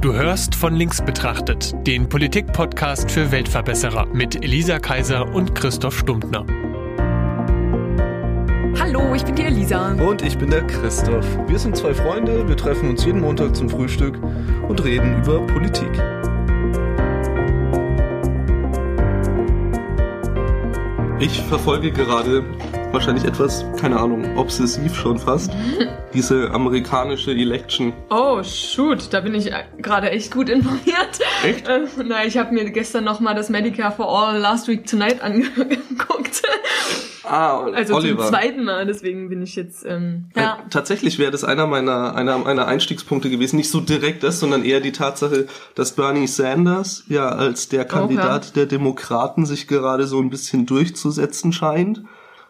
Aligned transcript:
Du 0.00 0.14
hörst 0.14 0.54
von 0.54 0.76
links 0.76 1.04
betrachtet, 1.04 1.74
den 1.84 2.08
Politik-Podcast 2.08 3.10
für 3.10 3.32
Weltverbesserer 3.32 4.06
mit 4.06 4.44
Elisa 4.44 4.78
Kaiser 4.78 5.26
und 5.34 5.56
Christoph 5.56 5.98
Stumptner. 5.98 6.46
Hallo, 8.78 9.12
ich 9.16 9.24
bin 9.24 9.34
die 9.34 9.42
Elisa. 9.42 9.94
Und 9.94 10.22
ich 10.22 10.38
bin 10.38 10.50
der 10.50 10.64
Christoph. 10.68 11.26
Wir 11.48 11.58
sind 11.58 11.76
zwei 11.76 11.92
Freunde, 11.92 12.46
wir 12.46 12.56
treffen 12.56 12.90
uns 12.90 13.04
jeden 13.04 13.20
Montag 13.20 13.56
zum 13.56 13.68
Frühstück 13.68 14.20
und 14.68 14.84
reden 14.84 15.18
über 15.18 15.44
Politik. 15.48 15.90
Ich 21.18 21.40
verfolge 21.40 21.90
gerade 21.90 22.44
wahrscheinlich 22.92 23.24
etwas, 23.24 23.64
keine 23.80 23.98
Ahnung, 23.98 24.36
obsessiv 24.36 24.94
schon 24.94 25.18
fast, 25.18 25.50
diese 26.14 26.50
amerikanische 26.50 27.30
Election. 27.32 27.92
Oh, 28.10 28.42
shoot, 28.42 29.08
da 29.12 29.20
bin 29.20 29.34
ich 29.34 29.50
gerade 29.78 30.10
echt 30.10 30.32
gut 30.32 30.48
informiert. 30.48 31.20
Echt? 31.44 31.68
Äh, 31.68 31.86
na, 32.04 32.24
ich 32.24 32.38
habe 32.38 32.54
mir 32.54 32.70
gestern 32.70 33.04
nochmal 33.04 33.34
das 33.34 33.48
Medicare 33.50 33.92
for 33.92 34.08
All 34.08 34.38
Last 34.38 34.68
Week 34.68 34.86
Tonight 34.86 35.22
angeguckt. 35.22 36.42
Ah, 37.24 37.66
Also 37.74 37.96
Oliver. 37.96 38.20
zum 38.22 38.28
zweiten 38.28 38.64
Mal, 38.64 38.86
deswegen 38.86 39.28
bin 39.28 39.42
ich 39.42 39.54
jetzt, 39.54 39.84
ähm, 39.84 40.30
ja. 40.34 40.54
Äh, 40.54 40.68
tatsächlich 40.70 41.18
wäre 41.18 41.30
das 41.30 41.44
einer 41.44 41.66
meiner, 41.66 42.14
einer 42.14 42.38
meiner 42.38 42.66
Einstiegspunkte 42.66 43.28
gewesen. 43.28 43.56
Nicht 43.56 43.70
so 43.70 43.80
direkt 43.80 44.22
das, 44.22 44.40
sondern 44.40 44.64
eher 44.64 44.80
die 44.80 44.92
Tatsache, 44.92 45.46
dass 45.74 45.92
Bernie 45.92 46.26
Sanders 46.26 47.04
ja 47.08 47.28
als 47.28 47.68
der 47.68 47.84
Kandidat 47.84 48.56
der 48.56 48.64
Demokraten 48.64 49.44
sich 49.44 49.68
gerade 49.68 50.06
so 50.06 50.18
ein 50.20 50.30
bisschen 50.30 50.64
durchzusetzen 50.64 51.52
scheint. 51.52 52.02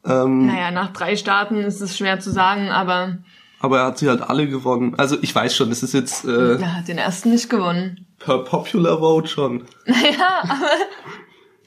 Ähm, 0.04 0.46
Naja, 0.46 0.70
nach 0.70 0.92
drei 0.92 1.16
Staaten 1.16 1.56
ist 1.56 1.80
es 1.80 1.96
schwer 1.96 2.20
zu 2.20 2.30
sagen, 2.30 2.70
aber 2.70 3.18
aber 3.60 3.78
er 3.80 3.86
hat 3.86 3.98
sie 3.98 4.08
halt 4.08 4.22
alle 4.22 4.46
gewonnen. 4.48 4.94
Also 4.98 5.16
ich 5.20 5.34
weiß 5.34 5.56
schon, 5.56 5.68
das 5.70 5.82
ist 5.82 5.92
jetzt 5.92 6.24
äh, 6.24 6.60
er 6.60 6.76
hat 6.76 6.86
den 6.88 6.98
ersten 6.98 7.30
nicht 7.30 7.50
gewonnen. 7.50 8.06
per 8.18 8.38
Popular 8.44 8.98
Vote 8.98 9.26
schon. 9.28 9.64
Naja, 9.86 10.42
aber 10.44 10.70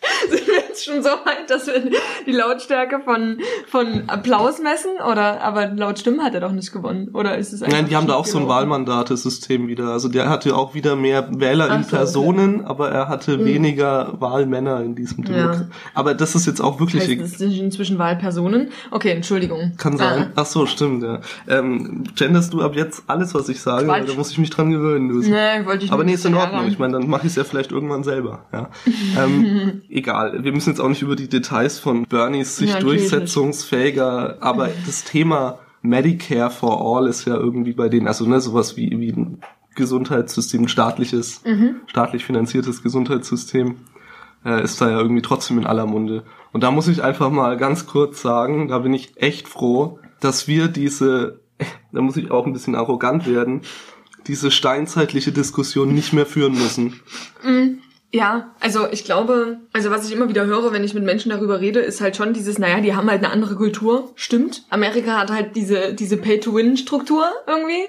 sind 0.29 0.47
wir 0.47 0.55
jetzt 0.55 0.83
schon 0.83 1.03
so 1.03 1.09
weit, 1.09 1.49
dass 1.49 1.67
wir 1.67 1.81
die 2.25 2.31
Lautstärke 2.31 3.01
von, 3.03 3.39
von 3.67 4.03
Applaus 4.07 4.59
messen? 4.59 4.91
Oder, 4.99 5.41
aber 5.41 5.67
laut 5.67 5.99
Stimmen 5.99 6.23
hat 6.23 6.33
er 6.33 6.41
doch 6.41 6.51
nicht 6.51 6.71
gewonnen. 6.71 7.09
Oder 7.13 7.37
ist 7.37 7.53
es 7.53 7.61
Nein, 7.61 7.87
die 7.87 7.95
haben 7.95 8.07
da 8.07 8.15
auch 8.15 8.25
schief 8.25 8.33
so 8.33 8.39
ein? 8.39 8.47
Wahlmandatesystem 8.47 9.67
wieder. 9.67 9.89
Also 9.89 10.09
der 10.09 10.29
hatte 10.29 10.55
auch 10.55 10.73
wieder 10.73 10.95
mehr 10.95 11.27
Wähler 11.39 11.65
in 11.65 11.83
so, 11.83 11.87
okay. 11.87 11.97
Personen, 11.97 12.65
aber 12.65 12.89
er 12.89 13.09
hatte 13.09 13.43
weniger 13.45 14.19
Wahlmänner 14.19 14.81
in 14.81 14.95
diesem 14.95 15.23
Ja. 15.23 15.31
Demokrat. 15.31 15.67
Aber 15.93 16.13
das 16.15 16.35
ist 16.35 16.47
jetzt 16.47 16.61
auch 16.61 16.79
wirklich 16.79 17.07
Heißt, 17.07 17.21
es 17.21 17.37
sind 17.37 17.57
inzwischen 17.57 17.99
Wahlpersonen? 17.99 18.69
Okay, 18.89 19.11
Entschuldigung. 19.11 19.73
Kann 19.77 19.97
sein. 19.97 20.31
Ach 20.35 20.45
so, 20.45 20.65
stimmt, 20.65 21.03
ja. 21.03 21.21
Ähm, 21.47 22.03
genderst 22.15 22.53
du 22.53 22.61
ab 22.61 22.75
jetzt 22.75 23.03
alles, 23.07 23.33
was 23.35 23.49
ich 23.49 23.61
sage? 23.61 23.85
Quatsch. 23.85 24.09
da 24.09 24.13
muss 24.15 24.31
ich 24.31 24.37
mich 24.37 24.49
dran 24.49 24.71
gewöhnen. 24.71 25.11
Ah, 25.11 25.59
nee, 25.59 25.65
wollte 25.65 25.85
ich 25.85 25.91
Aber 25.91 26.03
nur 26.03 26.05
nee, 26.05 26.13
ist 26.13 26.25
in 26.25 26.33
nicht 26.33 26.41
Ordnung. 26.41 26.67
Ich 26.67 26.79
meine, 26.79 26.93
dann 26.93 27.07
mache 27.07 27.27
ich 27.27 27.31
es 27.31 27.35
ja 27.35 27.43
vielleicht 27.43 27.71
irgendwann 27.71 28.03
selber. 28.03 28.45
Ja. 28.51 28.69
ähm, 29.23 29.81
egal. 29.91 30.43
Wir 30.43 30.51
müssen 30.51 30.69
jetzt 30.69 30.79
auch 30.79 30.89
nicht 30.89 31.01
über 31.01 31.15
die 31.15 31.27
Details 31.29 31.79
von 31.79 32.05
Bernies 32.05 32.57
sich 32.57 32.71
Ja, 32.71 32.79
durchsetzungsfähiger, 32.79 34.37
aber 34.41 34.69
das 34.85 35.03
Thema 35.03 35.59
Medicare 35.81 36.49
for 36.51 36.79
All 36.97 37.07
ist 37.07 37.25
ja 37.25 37.35
irgendwie 37.35 37.73
bei 37.73 37.89
denen, 37.89 38.07
also 38.07 38.25
ne, 38.27 38.39
sowas 38.39 38.77
wie, 38.77 38.89
wie 38.99 39.11
ein 39.11 39.39
Gesundheitssystem, 39.75 40.63
ein 40.63 40.67
staatliches, 40.67 41.41
Mhm. 41.45 41.75
staatlich 41.87 42.25
finanziertes 42.25 42.83
Gesundheitssystem, 42.83 43.75
äh, 44.45 44.63
ist 44.63 44.81
da 44.81 44.89
ja 44.89 44.99
irgendwie 44.99 45.21
trotzdem 45.21 45.57
in 45.57 45.65
aller 45.65 45.85
Munde. 45.85 46.23
Und 46.51 46.63
da 46.63 46.71
muss 46.71 46.87
ich 46.87 47.03
einfach 47.03 47.29
mal 47.31 47.57
ganz 47.57 47.85
kurz 47.87 48.21
sagen, 48.21 48.67
da 48.67 48.79
bin 48.79 48.93
ich 48.93 49.13
echt 49.17 49.47
froh, 49.47 49.99
dass 50.19 50.47
wir 50.47 50.67
diese, 50.67 51.39
da 51.91 52.01
muss 52.01 52.17
ich 52.17 52.31
auch 52.31 52.45
ein 52.45 52.53
bisschen 52.53 52.75
arrogant 52.75 53.27
werden, 53.27 53.61
diese 54.27 54.51
steinzeitliche 54.51 55.31
Diskussion 55.31 55.93
nicht 55.93 56.13
mehr 56.13 56.27
führen 56.27 56.53
müssen. 56.53 56.99
Ja, 58.13 58.53
also 58.59 58.87
ich 58.91 59.05
glaube, 59.05 59.59
also 59.71 59.89
was 59.89 60.05
ich 60.05 60.13
immer 60.13 60.27
wieder 60.27 60.45
höre, 60.45 60.73
wenn 60.73 60.83
ich 60.83 60.93
mit 60.93 61.03
Menschen 61.03 61.29
darüber 61.29 61.61
rede, 61.61 61.79
ist 61.79 62.01
halt 62.01 62.17
schon 62.17 62.33
dieses, 62.33 62.59
naja, 62.59 62.81
die 62.81 62.93
haben 62.93 63.09
halt 63.09 63.23
eine 63.23 63.31
andere 63.31 63.55
Kultur. 63.55 64.11
Stimmt. 64.15 64.65
Amerika 64.69 65.17
hat 65.17 65.31
halt 65.31 65.55
diese, 65.55 65.93
diese 65.93 66.17
Pay-to-Win-Struktur 66.17 67.25
irgendwie. 67.47 67.85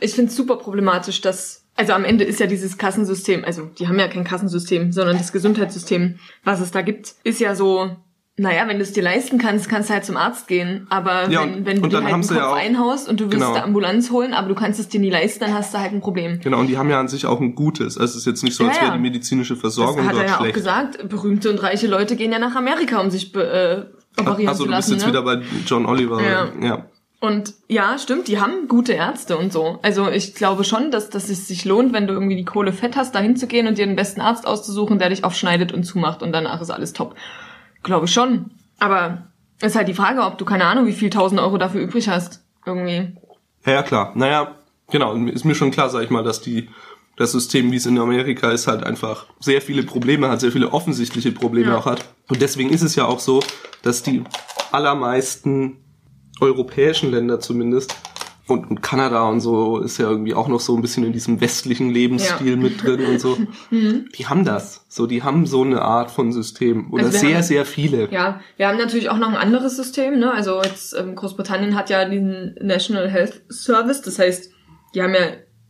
Ich 0.00 0.12
finde 0.14 0.30
es 0.30 0.36
super 0.36 0.56
problematisch, 0.56 1.22
dass, 1.22 1.64
also 1.74 1.94
am 1.94 2.04
Ende 2.04 2.24
ist 2.24 2.38
ja 2.38 2.46
dieses 2.46 2.76
Kassensystem, 2.76 3.44
also 3.46 3.70
die 3.78 3.88
haben 3.88 3.98
ja 3.98 4.08
kein 4.08 4.24
Kassensystem, 4.24 4.92
sondern 4.92 5.16
das 5.16 5.32
Gesundheitssystem, 5.32 6.18
was 6.44 6.60
es 6.60 6.70
da 6.70 6.82
gibt, 6.82 7.14
ist 7.24 7.40
ja 7.40 7.54
so, 7.54 7.96
naja, 8.42 8.66
wenn 8.66 8.76
du 8.78 8.82
es 8.82 8.92
dir 8.92 9.02
leisten 9.02 9.38
kannst, 9.38 9.68
kannst 9.68 9.88
du 9.88 9.94
halt 9.94 10.04
zum 10.04 10.16
Arzt 10.16 10.48
gehen. 10.48 10.86
Aber 10.90 11.30
Ja, 11.30 11.42
wenn, 11.42 11.64
wenn 11.64 11.80
du 11.80 11.88
dir 11.88 11.96
halt 12.02 12.12
einen 12.12 12.22
Kopf 12.22 12.34
ja 12.36 12.48
auch- 12.50 12.54
einhaust 12.56 13.08
und 13.08 13.20
du 13.20 13.24
willst 13.26 13.36
Genau. 13.38 13.52
eine 13.54 13.62
Ambulanz 13.64 14.10
holen, 14.10 14.34
aber 14.34 14.48
du 14.48 14.54
kannst 14.54 14.80
es 14.80 14.88
dir 14.88 15.00
nie 15.00 15.10
leisten, 15.10 15.40
dann 15.44 15.54
hast 15.54 15.72
du 15.72 15.78
halt 15.78 15.92
ein 15.92 16.00
Problem. 16.00 16.40
Genau, 16.42 16.58
und 16.58 16.66
die 16.66 16.76
haben 16.76 16.90
ja 16.90 16.98
an 17.00 17.08
sich 17.08 17.24
auch 17.26 17.40
ein 17.40 17.54
gutes. 17.54 17.96
Also 17.96 18.12
es 18.12 18.16
ist 18.16 18.26
jetzt 18.26 18.42
nicht 18.42 18.56
so, 18.56 18.64
als 18.64 18.76
Ja, 18.76 18.82
wäre 18.82 18.92
ja. 18.92 18.96
die 18.98 19.02
medizinische 19.02 19.54
Das 19.54 19.60
Versorgung 19.60 20.04
hat 20.04 20.12
er 20.12 20.18
dort 20.18 20.28
ja 20.28 20.34
auch 20.34 20.40
schlecht. 20.40 20.54
gesagt. 20.54 21.08
Berühmte 21.08 21.50
und 21.50 21.62
reiche 21.62 21.86
Leute 21.86 22.16
gehen 22.16 22.32
ja 22.32 22.38
nach 22.38 22.56
Amerika, 22.56 23.00
um 23.00 23.10
sich 23.10 23.34
äh, 23.34 23.84
operieren 24.18 24.48
also 24.48 24.64
zu 24.64 24.70
du 24.70 24.76
bist 24.76 24.88
lassen. 24.88 24.92
jetzt 24.92 25.02
ne? 25.02 25.08
wieder 25.08 25.22
bei 25.22 25.40
John 25.66 25.86
Oliver. 25.86 26.20
Ja. 26.20 26.48
ja. 26.60 26.84
Und 27.20 27.54
ja, 27.68 27.98
stimmt, 27.98 28.26
die 28.26 28.40
haben 28.40 28.66
gute 28.66 28.94
Ärzte 28.94 29.36
und 29.38 29.52
so. 29.52 29.78
Also 29.82 30.08
ich 30.10 30.34
glaube 30.34 30.64
schon, 30.64 30.90
dass, 30.90 31.08
dass 31.08 31.28
es 31.28 31.46
sich 31.46 31.64
lohnt, 31.64 31.92
wenn 31.92 32.08
du 32.08 32.12
irgendwie 32.14 32.34
die 32.34 32.44
Kohle 32.44 32.72
fett 32.72 32.96
hast, 32.96 33.14
da 33.14 33.20
hinzugehen 33.20 33.68
und 33.68 33.78
dir 33.78 33.86
den 33.86 33.94
besten 33.94 34.20
Arzt 34.20 34.44
auszusuchen, 34.44 34.98
der 34.98 35.08
dich 35.10 35.22
aufschneidet 35.22 35.70
und 35.72 35.84
zumacht 35.84 36.24
und 36.24 36.32
danach 36.32 36.60
ist 36.60 36.70
alles 36.70 36.92
top. 36.92 37.14
Glaube 37.82 38.08
schon. 38.08 38.50
Aber 38.78 39.26
ist 39.60 39.76
halt 39.76 39.88
die 39.88 39.94
Frage, 39.94 40.22
ob 40.22 40.38
du 40.38 40.44
keine 40.44 40.64
Ahnung, 40.64 40.86
wie 40.86 40.92
viel 40.92 41.10
tausend 41.10 41.40
Euro 41.40 41.58
dafür 41.58 41.80
übrig 41.80 42.08
hast. 42.08 42.44
Irgendwie. 42.66 43.12
Ja, 43.64 43.72
ja, 43.72 43.82
klar. 43.82 44.12
Naja, 44.14 44.56
genau, 44.90 45.14
ist 45.14 45.44
mir 45.44 45.54
schon 45.54 45.70
klar, 45.70 45.88
sag 45.88 46.02
ich 46.04 46.10
mal, 46.10 46.24
dass 46.24 46.40
die 46.40 46.68
das 47.16 47.32
System, 47.32 47.70
wie 47.70 47.76
es 47.76 47.86
in 47.86 47.98
Amerika 47.98 48.50
ist, 48.50 48.66
halt 48.66 48.82
einfach 48.84 49.26
sehr 49.38 49.60
viele 49.60 49.82
Probleme 49.82 50.28
hat, 50.28 50.40
sehr 50.40 50.50
viele 50.52 50.72
offensichtliche 50.72 51.30
Probleme 51.32 51.70
Ja. 51.72 51.78
auch 51.78 51.86
hat. 51.86 52.04
Und 52.28 52.40
deswegen 52.40 52.70
ist 52.70 52.82
es 52.82 52.96
ja 52.96 53.04
auch 53.04 53.20
so, 53.20 53.42
dass 53.82 54.02
die 54.02 54.24
allermeisten 54.72 55.76
europäischen 56.40 57.10
Länder 57.10 57.38
zumindest 57.38 57.94
und, 58.48 58.68
und 58.70 58.82
Kanada 58.82 59.22
und 59.28 59.40
so 59.40 59.78
ist 59.78 59.98
ja 59.98 60.08
irgendwie 60.10 60.34
auch 60.34 60.48
noch 60.48 60.60
so 60.60 60.74
ein 60.76 60.82
bisschen 60.82 61.04
in 61.04 61.12
diesem 61.12 61.40
westlichen 61.40 61.90
Lebensstil 61.90 62.50
Ja. 62.50 62.56
mit 62.56 62.82
drin 62.82 63.04
und 63.06 63.20
so. 63.20 63.38
Die 63.70 64.26
haben 64.26 64.44
das. 64.44 64.84
So, 64.88 65.06
die 65.06 65.22
haben 65.22 65.46
so 65.46 65.62
eine 65.62 65.80
Art 65.82 66.10
von 66.10 66.32
System. 66.32 66.92
Oder 66.92 67.04
Also 67.06 67.18
sehr, 67.18 67.36
haben- 67.36 67.42
sehr 67.44 67.64
viele. 67.64 68.10
Ja, 68.12 68.40
wir 68.56 68.68
haben 68.68 68.78
natürlich 68.78 69.08
auch 69.10 69.16
noch 69.18 69.28
ein 69.28 69.36
anderes 69.36 69.76
System, 69.76 70.18
ne? 70.18 70.32
Also 70.32 70.60
jetzt 70.62 70.94
ähm, 70.94 71.14
Großbritannien 71.14 71.74
hat 71.76 71.88
ja 71.88 72.04
den 72.06 72.54
National 72.60 73.08
Health 73.08 73.42
Service, 73.50 74.02
das 74.02 74.18
heißt, 74.18 74.50
die 74.94 75.02
haben 75.02 75.14
ja 75.14 75.20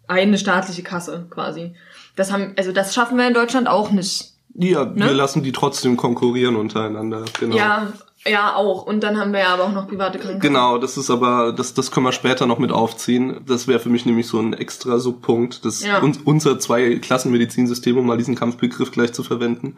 eine 0.09 0.37
staatliche 0.39 0.83
Kasse 0.83 1.27
quasi. 1.31 1.75
Das 2.17 2.33
haben, 2.33 2.55
also 2.57 2.73
das 2.73 2.95
schaffen 2.95 3.17
wir 3.17 3.29
in 3.29 3.35
Deutschland 3.35 3.69
auch 3.69 3.91
nicht. 3.93 4.33
Ja, 4.55 4.85
Ne? 4.85 5.07
wir 5.07 5.15
lassen 5.15 5.43
die 5.43 5.53
trotzdem 5.53 5.97
konkurrieren 5.97 6.57
untereinander. 6.57 7.25
Genau. 7.41 7.57
Ja, 7.57 7.93
ja 8.27 8.55
auch. 8.55 8.85
Und 8.87 9.03
dann 9.03 9.19
haben 9.19 9.33
wir 9.33 9.41
ja 9.41 9.49
aber 9.55 9.65
auch 9.65 9.73
noch 9.73 9.89
private 9.89 10.19
Krankenkassen. 10.19 10.41
Genau, 10.55 10.79
das 10.79 10.97
ist 10.97 11.11
aber, 11.11 11.53
das, 11.53 11.75
das 11.75 11.91
können 11.91 12.07
wir 12.07 12.13
später 12.13 12.47
noch 12.47 12.59
mit 12.59 12.73
aufziehen. 12.73 13.41
Das 13.47 13.67
wäre 13.69 13.81
für 13.81 13.89
mich 13.89 14.07
nämlich 14.07 14.27
so 14.29 14.39
ein 14.39 14.53
extra 14.53 14.99
Subpunkt. 14.99 15.65
Das 15.65 15.83
Ja. 15.85 16.03
un, 16.03 16.17
unser 16.25 16.59
Zwei-Klassenmedizinsystem, 16.59 17.97
um 17.99 18.07
mal 18.07 18.19
diesen 18.19 18.35
Kampfbegriff 18.35 18.91
gleich 18.93 19.13
zu 19.13 19.23
verwenden, 19.23 19.77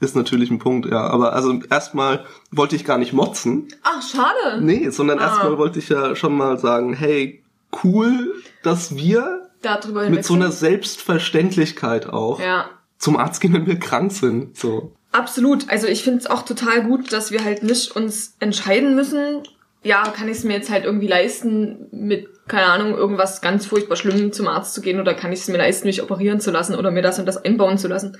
ist 0.00 0.16
natürlich 0.16 0.50
ein 0.50 0.58
Punkt, 0.58 0.86
ja. 0.90 1.06
Aber 1.08 1.34
also 1.34 1.60
erstmal 1.68 2.24
wollte 2.50 2.74
ich 2.74 2.84
gar 2.86 2.96
nicht 2.96 3.12
motzen. 3.12 3.68
Ach, 3.82 4.00
schade. 4.02 4.62
Nee, 4.64 4.88
sondern 4.90 5.18
Ah. 5.18 5.24
erstmal 5.26 5.58
wollte 5.58 5.78
ich 5.78 5.88
ja 5.90 6.16
schon 6.16 6.36
mal 6.36 6.58
sagen, 6.58 6.94
hey, 6.94 7.42
cool, 7.84 8.34
dass 8.62 8.96
wir 8.96 9.46
Darüber 9.62 10.08
mit 10.08 10.24
so 10.24 10.32
einer 10.34 10.50
Selbstverständlichkeit 10.50 12.08
auch 12.08 12.40
Ja. 12.40 12.66
zum 12.98 13.16
Arzt 13.18 13.40
gehen, 13.42 13.52
wenn 13.52 13.66
wir 13.66 13.78
krank 13.78 14.10
sind. 14.12 14.56
So. 14.56 14.92
Absolut. 15.12 15.68
Also 15.68 15.86
ich 15.86 16.04
finde 16.04 16.20
es 16.20 16.26
auch 16.26 16.42
total 16.42 16.82
gut, 16.82 17.12
dass 17.12 17.32
wir 17.32 17.44
halt 17.44 17.62
nicht 17.62 17.94
uns 17.96 18.36
entscheiden 18.38 18.94
müssen, 18.94 19.42
ja, 19.82 20.02
kann 20.04 20.28
ich 20.28 20.38
es 20.38 20.44
mir 20.44 20.54
jetzt 20.54 20.70
halt 20.70 20.84
irgendwie 20.84 21.06
leisten, 21.06 21.86
mit, 21.90 22.28
keine 22.48 22.66
Ahnung, 22.66 22.94
irgendwas 22.94 23.40
ganz 23.40 23.66
furchtbar 23.66 23.96
Schlimmem 23.96 24.32
zum 24.32 24.46
Arzt 24.46 24.74
zu 24.74 24.82
gehen 24.82 25.00
oder 25.00 25.14
kann 25.14 25.32
ich 25.32 25.40
es 25.40 25.48
mir 25.48 25.56
leisten, 25.56 25.86
mich 25.86 26.02
operieren 26.02 26.40
zu 26.40 26.50
lassen 26.50 26.74
oder 26.74 26.90
mir 26.90 27.02
das 27.02 27.18
und 27.18 27.26
das 27.26 27.42
einbauen 27.42 27.78
zu 27.78 27.88
lassen. 27.88 28.18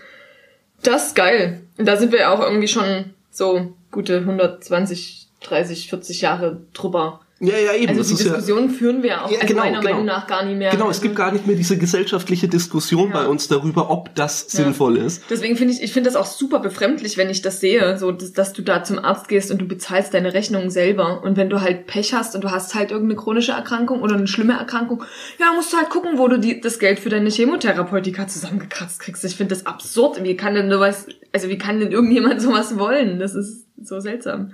Das 0.82 1.08
ist 1.08 1.16
geil. 1.16 1.60
Und 1.76 1.86
da 1.86 1.96
sind 1.96 2.12
wir 2.12 2.20
ja 2.20 2.32
auch 2.32 2.40
irgendwie 2.40 2.68
schon 2.68 3.12
so 3.30 3.74
gute 3.90 4.18
120, 4.18 5.28
30, 5.42 5.90
40 5.90 6.20
Jahre 6.22 6.62
drüber. 6.72 7.19
Ja, 7.42 7.56
ja, 7.56 7.72
eben. 7.74 7.88
Also 7.88 8.00
das 8.00 8.08
die 8.08 8.14
ist 8.14 8.20
ja, 8.24 8.34
Diskussion 8.34 8.68
führen 8.68 9.02
wir 9.02 9.24
auch 9.24 9.30
Ja, 9.30 9.40
genau, 9.40 9.60
meiner 9.62 9.78
genau. 9.80 9.90
Meinung 9.92 10.04
nach 10.04 10.26
gar 10.26 10.44
nicht 10.44 10.58
mehr. 10.58 10.70
Genau, 10.72 10.84
es 10.90 10.98
Also- 10.98 11.02
gibt 11.04 11.16
gar 11.16 11.32
nicht 11.32 11.46
mehr 11.46 11.56
diese 11.56 11.78
gesellschaftliche 11.78 12.48
Diskussion 12.48 13.08
Ja. 13.08 13.22
bei 13.22 13.26
uns 13.28 13.48
darüber, 13.48 13.88
ob 13.90 14.14
das 14.14 14.50
sinnvoll 14.50 14.98
ist. 14.98 15.22
Deswegen 15.30 15.56
finde 15.56 15.72
ich, 15.72 15.82
ich 15.82 15.90
finde 15.94 16.10
das 16.10 16.16
auch 16.16 16.26
super 16.26 16.58
befremdlich, 16.58 17.16
wenn 17.16 17.30
ich 17.30 17.40
das 17.40 17.58
sehe, 17.60 17.96
so, 17.96 18.12
dass, 18.12 18.32
dass 18.34 18.52
du 18.52 18.60
da 18.60 18.84
zum 18.84 18.98
Arzt 18.98 19.26
gehst 19.28 19.50
und 19.50 19.58
du 19.58 19.66
bezahlst 19.66 20.12
deine 20.12 20.34
Rechnungen 20.34 20.68
selber. 20.68 21.22
Und 21.22 21.38
wenn 21.38 21.48
du 21.48 21.62
halt 21.62 21.86
Pech 21.86 22.12
hast 22.12 22.34
und 22.34 22.44
du 22.44 22.50
hast 22.50 22.74
halt 22.74 22.90
irgendeine 22.90 23.18
chronische 23.18 23.52
Erkrankung 23.52 24.02
oder 24.02 24.16
eine 24.16 24.26
schlimme 24.26 24.52
Erkrankung, 24.58 25.02
ja, 25.38 25.46
musst 25.54 25.72
du 25.72 25.78
halt 25.78 25.88
gucken, 25.88 26.18
wo 26.18 26.28
du 26.28 26.38
die, 26.38 26.60
das 26.60 26.78
Geld 26.78 26.98
für 27.00 27.08
deine 27.08 27.30
Chemotherapeutika 27.30 28.28
zusammengekratzt 28.28 29.00
kriegst. 29.00 29.24
Ich 29.24 29.36
finde 29.36 29.54
das 29.54 29.64
absurd. 29.64 30.22
Wie 30.22 30.36
kann 30.36 30.52
denn 30.54 30.70
sowas, 30.70 31.06
also 31.32 31.48
wie 31.48 31.56
kann 31.56 31.80
denn 31.80 31.90
irgendjemand 31.90 32.42
sowas 32.42 32.78
wollen? 32.78 33.18
Das 33.18 33.34
ist 33.34 33.66
so 33.82 33.98
seltsam. 33.98 34.52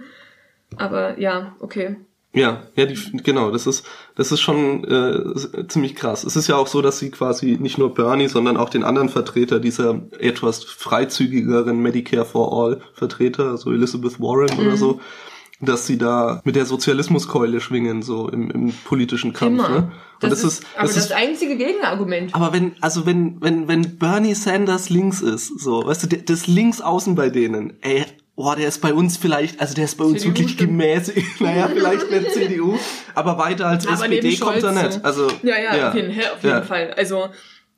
Aber 0.77 1.19
ja, 1.19 1.57
okay. 1.59 1.97
Ja, 2.37 2.65
ja, 2.77 2.85
die, 2.85 2.99
genau, 3.23 3.51
das 3.51 3.67
ist, 3.67 3.87
das 4.15 4.31
ist 4.31 4.41
schon 4.41 4.85
äh, 4.85 5.67
ziemlich 5.69 5.97
krass. 5.97 6.23
Es 6.23 6.37
ist 6.37 6.49
ja 6.49 6.57
auch 6.57 6.67
so, 6.67 6.83
dass 6.83 6.99
sie 6.99 7.11
quasi 7.11 7.57
nicht 7.59 7.79
nur 7.79 7.95
Bernie, 7.95 8.29
sondern 8.29 8.59
auch 8.59 8.69
den 8.69 8.85
anderen 8.85 9.09
Vertreter 9.09 9.59
dieser 9.59 10.03
etwas 10.19 10.63
freizügigeren 10.63 11.81
Medicare 11.81 12.27
for 12.27 12.53
All 12.53 12.83
Vertreter, 12.93 13.53
also 13.53 13.73
Elizabeth 13.73 14.21
Warren 14.21 14.55
mhm. 14.55 14.67
oder 14.67 14.77
so, 14.77 15.01
dass 15.63 15.87
sie 15.87 15.97
da 15.97 16.43
mit 16.45 16.57
der 16.57 16.67
Sozialismuskeule 16.67 17.59
schwingen, 17.63 18.03
so 18.03 18.29
im, 18.29 18.51
im 18.51 18.75
politischen 18.85 19.33
Kampf. 19.33 19.67
Immer. 19.67 19.69
Ne? 19.71 19.93
Das, 20.21 20.31
das, 20.31 20.45
ist, 20.45 20.67
aber 20.77 20.89
das, 20.89 20.97
ist, 20.99 21.11
das 21.11 21.17
einzige 21.17 21.57
Gegenargument. 21.57 22.35
Aber 22.35 22.53
wenn, 22.53 22.73
also 22.83 23.07
wenn, 23.07 23.41
wenn, 23.41 23.67
wenn 23.67 23.97
Bernie 23.97 24.35
Sanders 24.35 24.91
links 24.91 25.23
ist, 25.23 25.59
so, 25.59 25.87
weißt 25.87 26.13
du, 26.13 26.19
das 26.19 26.47
links 26.47 26.83
außen 26.83 27.15
bei 27.15 27.31
denen, 27.31 27.79
ey, 27.81 28.05
oh, 28.37 28.55
der 28.55 28.69
ist 28.69 28.81
bei 28.81 28.95
uns 28.95 29.17
vielleicht, 29.17 29.61
also 29.61 29.75
der 29.75 29.87
ist 29.87 29.97
bei 29.97 30.05
uns 30.05 30.21
CDU 30.21 30.29
wirklich 30.29 30.53
stimmt. 30.53 30.71
gemäßigt, 30.71 31.41
naja, 31.41 31.69
vielleicht 31.69 32.11
nicht 32.11 32.31
CDU, 32.33 32.79
aber 33.15 33.39
weiter 33.39 33.67
als 33.67 33.87
aber 33.87 34.05
SPD 34.05 34.37
kommt 34.37 34.63
er 34.63 34.73
nicht. 34.73 35.05
Also, 35.05 35.29
ja, 35.43 35.59
ja, 35.59 35.77
ja. 35.77 35.89
auf 35.89 35.95
jeden, 35.95 36.11
auf 36.11 36.43
jeden 36.43 36.57
ja. 36.57 36.63
Fall. 36.63 36.95
Also, 36.97 37.31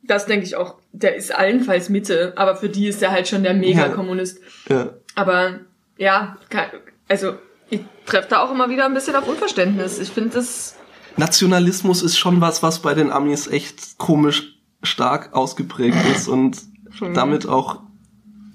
das 0.03 0.27
denke 0.27 0.47
ich 0.47 0.57
auch, 0.57 0.77
der 0.93 1.17
ist 1.17 1.35
allenfalls 1.35 1.89
Mitte, 1.89 2.33
aber 2.37 2.57
für 2.57 2.69
die 2.69 2.87
ist 2.89 3.03
er 3.03 3.13
halt 3.13 3.29
schon 3.29 3.43
der 3.43 3.55
Mega-Kommunist. 3.55 4.41
Ja. 4.69 4.77
ja. 4.77 4.91
Aber, 5.15 5.61
ja, 5.97 6.37
also, 7.09 7.35
ich 7.71 7.81
treffe 8.07 8.29
da 8.29 8.43
auch 8.43 8.51
immer 8.51 8.69
wieder 8.69 8.85
ein 8.85 8.95
bisschen 8.95 9.17
auf 9.17 9.29
Unverständnis. 9.29 9.99
Ich 9.99 10.11
finde 10.11 10.31
das... 10.31 10.77
Nationalismus 11.17 12.03
ist 12.03 12.17
schon 12.17 12.41
was, 12.41 12.63
was 12.63 12.81
bei 12.81 12.95
den 12.95 13.11
Amis 13.11 13.49
echt 13.49 13.99
komisch 13.99 14.59
stark 14.83 15.35
ausgeprägt 15.35 15.97
ist 16.15 16.29
und 16.29 16.59
damit 17.13 17.49
auch 17.49 17.81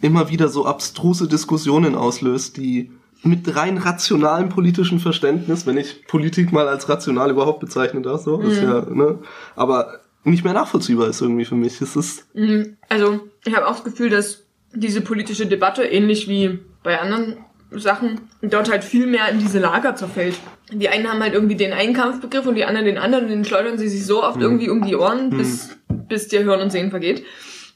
immer 0.04 0.30
wieder 0.30 0.50
so 0.50 0.66
abstruse 0.66 1.28
Diskussionen 1.28 1.96
auslöst, 1.96 2.58
die 2.58 2.92
mit 3.24 3.56
rein 3.56 3.78
rationalem 3.78 4.50
politischen 4.50 5.00
Verständnis, 5.00 5.66
wenn 5.66 5.78
ich 5.78 6.06
Politik 6.08 6.52
mal 6.52 6.68
als 6.68 6.90
rational 6.90 7.32
überhaupt 7.32 7.62
bezeichnen 7.62 8.04
darf, 8.04 8.22
so, 8.22 8.38
mhm. 8.38 8.50
ist 8.50 8.62
ja, 8.62 8.82
ne, 8.82 9.20
aber 9.56 10.02
nicht 10.26 10.44
mehr 10.44 10.54
nachvollziehbar 10.54 11.08
ist 11.08 11.22
irgendwie 11.22 11.46
für 11.46 11.56
mich. 11.56 11.80
Es 11.82 11.96
ist 11.96 12.28
mhm. 12.36 12.78
also 12.90 13.22
ich 13.46 13.56
habe 13.56 13.68
auch 13.68 13.76
das 13.76 13.86
Gefühl, 13.86 14.10
dass 14.10 14.44
diese 14.74 15.02
politische 15.02 15.46
Debatte 15.46 15.84
ähnlich 15.84 16.28
wie 16.28 16.60
bei 16.84 17.00
anderen 17.00 17.38
Sachen 17.72 18.22
dort 18.42 18.70
halt 18.70 18.84
viel 18.84 19.08
mehr 19.08 19.30
in 19.30 19.40
diese 19.40 19.60
Lager 19.60 19.96
zerfällt. 19.96 20.36
Die 20.72 20.90
einen 20.90 21.10
haben 21.10 21.22
halt 21.22 21.34
irgendwie 21.34 21.56
den 21.56 21.72
einen 21.72 21.94
Kampfbegriff 21.94 22.46
und 22.46 22.56
die 22.56 22.66
anderen 22.66 22.86
den 22.86 22.98
anderen 22.98 23.26
und 23.26 23.32
den 23.32 23.46
schleudern 23.46 23.78
sie 23.78 23.88
sich 23.88 24.06
so 24.06 24.24
oft 24.24 24.38
mhm. 24.38 24.44
irgendwie 24.44 24.70
um 24.70 24.84
die 24.86 24.96
Ohren, 24.96 25.30
bis, 25.30 25.78
mhm. 25.88 26.08
bis 26.08 26.28
dir 26.28 26.44
Hören 26.44 26.62
und 26.62 26.72
Sehen 26.72 26.90
vergeht. 26.90 27.24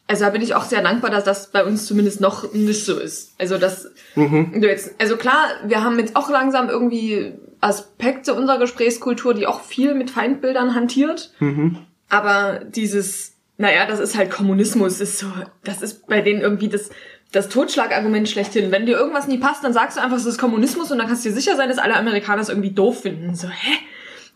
Also 0.08 0.24
da 0.24 0.30
bin 0.30 0.42
ich 0.42 0.56
auch 0.56 0.64
sehr 0.64 0.82
dankbar, 0.82 1.12
dass 1.12 1.26
das 1.26 1.52
bei 1.52 1.66
uns 1.66 1.86
zumindest 1.86 2.22
noch 2.22 2.54
nicht 2.54 2.86
so 2.86 2.98
ist. 2.98 3.34
Also 3.38 3.58
das, 3.58 3.92
mhm. 4.16 4.62
jetzt, 4.64 4.92
also 5.00 5.18
klar, 5.18 5.48
wir 5.66 5.84
haben 5.84 6.00
jetzt 6.00 6.16
auch 6.16 6.30
langsam 6.30 6.70
irgendwie 6.70 7.34
Aspekte 7.60 8.34
unserer 8.34 8.58
Gesprächskultur, 8.58 9.34
die 9.34 9.48
auch 9.48 9.62
viel 9.62 9.96
mit 9.96 10.10
Feindbildern 10.10 10.76
hantiert. 10.76 11.32
Mhm. 11.40 11.80
Aber 12.10 12.62
dieses, 12.64 13.34
naja, 13.58 13.86
das 13.86 14.00
ist 14.00 14.18
halt 14.18 14.32
Kommunismus, 14.32 15.02
ist 15.02 15.20
so, 15.20 15.28
das 15.66 15.82
ist 15.82 16.08
bei 16.08 16.22
denen 16.22 16.40
irgendwie 16.40 16.70
das, 16.70 16.90
das 17.34 17.50
Totschlagargument 17.50 18.30
schlechthin. 18.30 18.72
Wenn 18.72 18.86
dir 18.86 18.98
irgendwas 18.98 19.28
nie 19.28 19.40
passt, 19.40 19.64
dann 19.64 19.74
sagst 19.74 19.98
du 19.98 20.02
einfach, 20.02 20.18
es 20.18 20.26
ist 20.26 20.38
Kommunismus 20.38 20.90
und 20.90 21.00
dann 21.00 21.08
kannst 21.08 21.26
du 21.26 21.30
dir 21.30 21.36
sicher 21.36 21.58
sein, 21.58 21.68
dass 21.68 21.80
alle 21.80 21.98
Amerikaner 21.98 22.42
es 22.42 22.50
irgendwie 22.50 22.72
doof 22.72 23.02
finden. 23.02 23.36
So, 23.36 23.50
hä? 23.50 23.78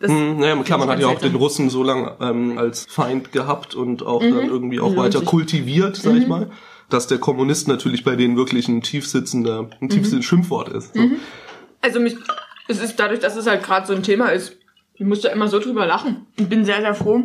Das 0.02 0.10
hm, 0.10 0.40
naja, 0.40 0.60
klar, 0.64 0.80
man 0.80 0.88
hat 0.88 0.98
ja 0.98 1.06
auch 1.06 1.20
den 1.20 1.36
Russen 1.36 1.70
so 1.70 1.84
lange 1.84 2.16
ähm, 2.20 2.58
als 2.58 2.86
Feind 2.90 3.30
gehabt 3.30 3.76
und 3.76 4.04
auch 4.04 4.20
mhm. 4.20 4.34
dann 4.34 4.46
irgendwie 4.48 4.80
auch 4.80 4.96
weiter 4.96 5.20
kultiviert, 5.20 5.94
sag 5.94 6.14
mhm. 6.14 6.22
ich 6.22 6.26
mal, 6.26 6.50
dass 6.90 7.06
der 7.06 7.18
Kommunist 7.18 7.68
natürlich 7.68 8.02
bei 8.02 8.16
denen 8.16 8.36
wirklich 8.36 8.66
ein 8.66 8.82
tiefsitzender, 8.82 9.70
ein 9.80 9.88
mhm. 9.88 10.22
Schimpfwort 10.22 10.70
ist. 10.70 10.94
So. 10.94 11.02
Mhm. 11.02 11.18
Also 11.82 12.00
mich, 12.00 12.16
es 12.66 12.82
ist 12.82 12.98
dadurch, 12.98 13.20
dass 13.20 13.36
es 13.36 13.46
halt 13.46 13.62
gerade 13.62 13.86
so 13.86 13.94
ein 13.94 14.02
Thema 14.02 14.30
ist, 14.30 14.56
ich 14.94 15.06
muss 15.06 15.20
da 15.20 15.28
immer 15.28 15.46
so 15.46 15.60
drüber 15.60 15.86
lachen. 15.86 16.26
Ich 16.34 16.48
bin 16.48 16.64
sehr, 16.64 16.80
sehr 16.80 16.96
froh, 16.96 17.22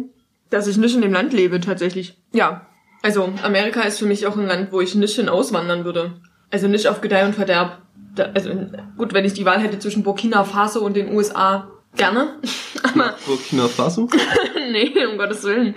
dass 0.51 0.67
ich 0.67 0.77
nicht 0.77 0.93
in 0.93 1.01
dem 1.01 1.13
Land 1.13 1.33
lebe, 1.33 1.59
tatsächlich. 1.59 2.15
Ja. 2.31 2.67
Also, 3.01 3.27
Amerika 3.41 3.81
ist 3.81 3.97
für 3.97 4.05
mich 4.05 4.27
auch 4.27 4.37
ein 4.37 4.45
Land, 4.45 4.71
wo 4.71 4.81
ich 4.81 4.93
nicht 4.93 5.15
hin 5.15 5.29
auswandern 5.29 5.83
würde. 5.83 6.21
Also 6.51 6.67
nicht 6.67 6.87
auf 6.87 7.01
Gedeih 7.01 7.25
und 7.25 7.33
Verderb. 7.33 7.81
Da, 8.15 8.25
also, 8.35 8.51
gut, 8.97 9.13
wenn 9.13 9.25
ich 9.25 9.33
die 9.33 9.45
Wahl 9.45 9.59
hätte 9.59 9.79
zwischen 9.79 10.03
Burkina 10.03 10.43
Faso 10.43 10.85
und 10.85 10.95
den 10.95 11.11
USA, 11.15 11.71
Gerne. 11.97 12.35
Aber 12.83 13.15
Burkina 13.25 13.67
Faso? 13.67 14.07
nee, 14.71 14.93
um 15.05 15.17
Gottes 15.17 15.43
Willen. 15.43 15.75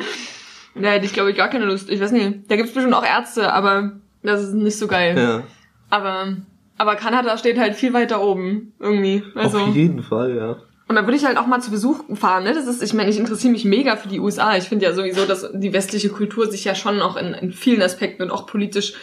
Da 0.75 0.91
hätte 0.91 1.07
ich, 1.07 1.13
glaube 1.13 1.31
ich, 1.31 1.37
gar 1.37 1.49
keine 1.49 1.65
Lust. 1.65 1.91
Ich 1.91 2.01
weiß 2.01 2.13
nicht. 2.13 2.43
Da 2.49 2.57
gibt's 2.57 2.73
bestimmt 2.73 2.95
auch 2.95 3.05
Ärzte, 3.05 3.53
aber 3.53 3.93
das 4.23 4.43
ist 4.43 4.55
nicht 4.55 4.79
so 4.79 4.87
geil. 4.87 5.19
Ja. 5.19 5.43
Aber, 5.89 6.37
aber 6.77 6.97
Kanada 6.97 7.37
steht 7.37 7.59
halt 7.59 7.75
viel 7.75 7.93
weiter 7.93 8.23
oben, 8.23 8.73
irgendwie. 8.79 9.25
Also, 9.35 9.59
Auf 9.59 9.75
jeden 9.75 10.03
Fall, 10.03 10.37
ja. 10.37 10.57
Und 10.87 10.97
da 10.97 11.07
würde 11.07 11.17
ich 11.17 11.25
halt 11.25 11.39
auch 11.39 11.47
mal 11.47 11.61
zu 11.61 11.71
Besuch 11.71 12.03
fahren, 12.15 12.45
ne? 12.45 12.53
Das 12.53 12.67
ist, 12.67 12.83
ich 12.83 12.95
meine, 12.95 13.11
ich 13.11 13.19
interessiere 13.19 13.53
mich 13.53 13.65
mega 13.65 13.97
für 13.97 14.09
die 14.09 14.19
USA. 14.19 14.57
Ich 14.57 14.65
finde 14.65 14.87
ja 14.87 14.93
sowieso, 14.93 15.25
dass 15.25 15.49
die 15.53 15.73
westliche 15.73 16.09
Kultur 16.09 16.51
sich 16.51 16.65
ja 16.65 16.75
schon 16.75 17.01
auch 17.01 17.17
in, 17.17 17.33
in 17.35 17.53
vielen 17.53 17.81
Aspekten 17.81 18.23
und 18.23 18.31
auch 18.31 18.47
politisch 18.47 18.95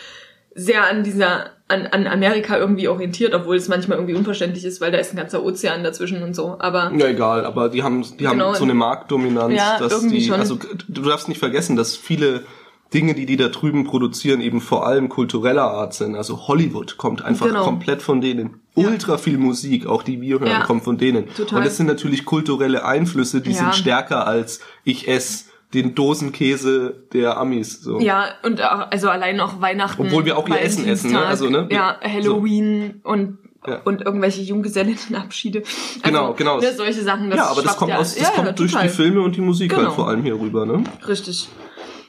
sehr 0.58 0.88
an 0.90 1.04
dieser, 1.04 1.52
an, 1.68 1.86
an 1.86 2.08
Amerika 2.08 2.58
irgendwie 2.58 2.88
orientiert, 2.88 3.34
obwohl 3.36 3.56
es 3.56 3.68
manchmal 3.68 4.00
irgendwie 4.00 4.16
unverständlich 4.16 4.66
ist, 4.66 4.82
weil 4.82 4.92
da 4.92 4.98
ist 4.98 5.14
ein 5.14 5.18
ganzer 5.18 5.44
Ozean 5.44 5.84
dazwischen 5.84 6.24
und 6.24 6.36
so. 6.36 6.58
Aber 6.60 6.92
ja, 6.98 7.08
egal. 7.08 7.46
Aber 7.46 7.70
die 7.70 7.84
haben, 7.84 8.02
die 8.02 8.18
genau, 8.18 8.48
haben 8.48 8.56
so 8.56 8.64
eine 8.64 8.74
Marktdominanz, 8.74 9.54
ja, 9.54 9.78
dass 9.78 10.02
die, 10.02 10.26
schon. 10.26 10.40
also 10.40 10.58
du 10.88 11.02
darfst 11.04 11.30
nicht 11.30 11.38
vergessen, 11.38 11.76
dass 11.76 11.96
viele 11.96 12.44
Dinge, 12.92 13.14
die 13.14 13.26
die 13.26 13.38
da 13.38 13.50
drüben 13.50 13.84
produzieren, 13.84 14.42
eben 14.42 14.62
vor 14.62 14.88
allem 14.88 15.10
kultureller 15.10 15.70
Art 15.70 15.94
sind. 15.94 16.16
Also 16.16 16.48
Hollywood 16.48 16.98
kommt 16.98 17.22
einfach 17.22 17.46
genau. 17.46 17.64
komplett 17.64 18.02
von 18.02 18.20
denen. 18.20 18.62
Ja. 18.76 18.88
Ultra 18.88 19.18
viel 19.18 19.38
Musik, 19.38 19.86
auch 19.86 20.04
die 20.04 20.22
wir 20.22 20.40
hören, 20.40 20.50
ja. 20.50 20.64
kommt 20.64 20.84
von 20.84 20.98
denen. 20.98 21.28
Total. 21.36 21.60
Und 21.60 21.66
das 21.66 21.78
sind 21.78 21.86
natürlich 21.86 22.26
kulturelle 22.26 22.86
Einflüsse, 22.86 23.42
die 23.42 23.52
ja. 23.52 23.58
sind 23.58 23.76
stärker 23.76 24.26
als 24.26 24.62
ich 24.84 25.08
esse 25.08 25.47
den 25.74 25.96
Dosenkäse 25.96 27.04
der 27.14 27.38
Amis. 27.38 27.82
So. 27.82 28.00
Ja, 28.00 28.30
und 28.44 28.62
auch, 28.62 28.90
also 28.92 29.10
allein 29.10 29.40
auch 29.40 29.60
Weihnachten. 29.60 30.02
Obwohl 30.02 30.26
wir 30.26 30.38
auch 30.38 30.48
ihr 30.48 30.62
Essen 30.62 30.88
essen, 30.88 31.12
ne? 31.12 31.26
Also, 31.26 31.50
ne? 31.50 31.68
Ja, 31.72 32.00
Halloween 32.02 33.02
so. 33.04 33.10
und 33.10 33.38
ja. 33.66 33.82
und 33.84 34.02
irgendwelche 34.02 34.42
Junggesellinnenabschiede. 34.42 35.64
Also, 36.02 36.02
genau, 36.04 36.34
genau. 36.34 36.60
Ne, 36.60 36.74
solche 36.74 37.02
Sachen. 37.02 37.30
Das 37.30 37.38
ja, 37.38 37.48
aber 37.48 37.62
das 37.62 37.76
kommt, 37.76 37.94
aus, 37.94 38.16
das 38.16 38.24
ja, 38.24 38.34
kommt 38.34 38.48
ja, 38.48 38.54
durch 38.54 38.76
die 38.76 38.90
Filme 38.90 39.22
und 39.22 39.36
die 39.36 39.42
Musik 39.42 39.72
halt 39.72 39.80
genau. 39.80 39.90
halt 39.90 39.96
vor 39.96 40.08
allem 40.08 40.24
hier 40.24 40.40
rüber, 40.40 40.66
ne? 40.66 40.84
Richtig. 41.08 41.50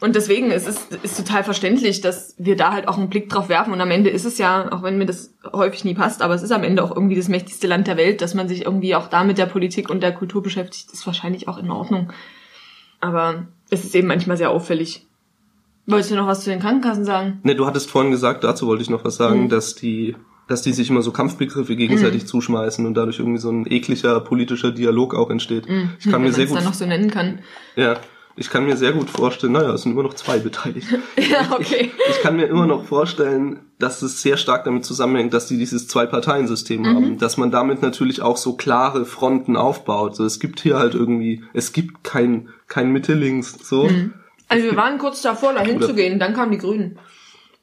Und 0.01 0.15
deswegen 0.15 0.53
ist 0.53 0.69
es 0.69 0.87
ist 1.03 1.17
total 1.17 1.43
verständlich, 1.43 2.01
dass 2.01 2.37
wir 2.39 2.57
da 2.57 2.73
halt 2.73 2.87
auch 2.87 2.97
einen 2.97 3.09
Blick 3.09 3.29
drauf 3.29 3.49
werfen. 3.49 3.73
Und 3.73 3.81
am 3.81 3.91
Ende 3.91 4.11
ist 4.11 4.25
es 4.25 4.39
ja, 4.39 4.71
auch 4.73 4.85
wenn 4.85 4.97
mir 4.97 5.07
das 5.07 5.35
häufig 5.53 5.85
nie 5.85 5.95
passt, 5.95 6.23
aber 6.23 6.35
es 6.35 6.43
ist 6.43 6.53
am 6.53 6.63
Ende 6.63 6.85
auch 6.85 6.95
irgendwie 6.95 7.17
das 7.17 7.27
mächtigste 7.27 7.67
Land 7.67 7.89
der 7.89 7.97
Welt, 7.97 8.21
dass 8.21 8.35
man 8.35 8.49
sich 8.49 8.65
irgendwie 8.65 8.95
auch 8.95 9.09
da 9.09 9.25
mit 9.25 9.39
der 9.39 9.47
Politik 9.47 9.91
und 9.91 10.01
der 10.01 10.13
Kultur 10.13 10.41
beschäftigt, 10.41 10.93
ist 10.93 11.05
wahrscheinlich 11.05 11.49
auch 11.49 11.59
in 11.59 11.71
Ordnung. 11.73 12.13
Aber 13.01 13.47
es 13.71 13.85
ist 13.85 13.95
eben 13.95 14.09
manchmal 14.09 14.37
sehr 14.37 14.51
auffällig. 14.51 15.07
Wolltest 15.87 16.11
du 16.11 16.17
noch 16.17 16.27
was 16.27 16.45
zu 16.45 16.51
den 16.51 16.61
Krankenkassen 16.61 17.05
sagen? 17.05 17.41
Ne, 17.45 17.55
du 17.55 17.67
hattest 17.67 17.91
vorhin 17.91 18.11
gesagt, 18.11 18.45
dazu 18.45 18.67
wollte 18.67 18.83
ich 18.83 18.91
noch 18.91 19.05
was 19.05 19.17
sagen, 19.17 19.45
mhm. 19.45 19.49
dass 19.49 19.75
die 19.75 20.17
dass 20.49 20.63
die 20.63 20.73
sich 20.73 20.89
immer 20.89 21.03
so 21.03 21.13
Kampfbegriffe 21.13 21.77
gegenseitig 21.77 22.23
mhm. 22.23 22.27
zuschmeißen 22.27 22.87
und 22.87 22.95
dadurch 22.95 23.19
irgendwie 23.19 23.39
so 23.39 23.51
ein 23.51 23.71
ekliger 23.71 24.19
politischer 24.21 24.73
Dialog 24.73 25.15
auch 25.15 25.29
entsteht. 25.31 25.69
Mhm. 25.69 25.91
Ich 25.99 26.05
kann 26.05 26.15
Wenn 26.15 26.23
mir 26.23 26.33
sehr 26.33 26.47
gut 26.47 26.57
dann 26.57 26.65
noch 26.65 26.75
so 26.75 26.87
nennen 26.87 27.11
kann. 27.11 27.41
Ja, 27.77 27.99
ich 28.39 28.51
kann 28.51 28.67
mir 28.67 28.77
sehr 28.77 28.93
gut 28.93 29.11
vorstellen, 29.11 29.53
naja, 29.53 29.73
es 29.73 29.83
sind 29.83 29.93
immer 29.93 30.05
noch 30.05 30.15
zwei 30.15 30.39
beteiligt. 30.39 30.87
ja, 31.17 31.53
okay. 31.53 31.91
Ich, 32.09 32.17
ich, 32.17 32.23
kann 32.23 32.37
mir 32.37 32.47
immer 32.47 32.67
noch 32.67 32.85
vorstellen, 32.85 33.61
dass 33.79 34.03
es 34.03 34.23
sehr 34.23 34.37
stark 34.37 34.65
damit 34.65 34.85
zusammenhängt, 34.85 35.35
dass 35.35 35.47
die 35.47 35.59
dieses 35.59 35.89
Zwei-Parteien-System 35.89 36.83
mhm. 36.83 36.87
haben, 36.87 37.19
dass 37.19 37.37
man 37.37 37.51
damit 37.51 37.83
natürlich 37.83 38.23
auch 38.23 38.37
so 38.37 38.55
klare 38.55 39.05
Fronten 39.05 39.57
aufbaut. 39.57 40.17
So, 40.17 40.25
es 40.25 40.39
gibt 40.39 40.61
hier 40.61 40.79
halt 40.79 40.95
irgendwie, 40.95 41.43
es 41.53 41.73
gibt 41.73 42.05
kein, 42.05 42.49
kein 42.69 42.91
Mitte-Links, 42.93 43.59
so. 43.63 43.85
Mhm. 43.85 44.15
Also 44.49 44.65
wir 44.65 44.77
waren 44.77 44.99
kurz 44.99 45.21
davor, 45.21 45.53
da 45.53 45.61
hinzugehen, 45.61 46.19
dann 46.19 46.33
kamen 46.33 46.53
die 46.53 46.59
Grünen. 46.59 46.99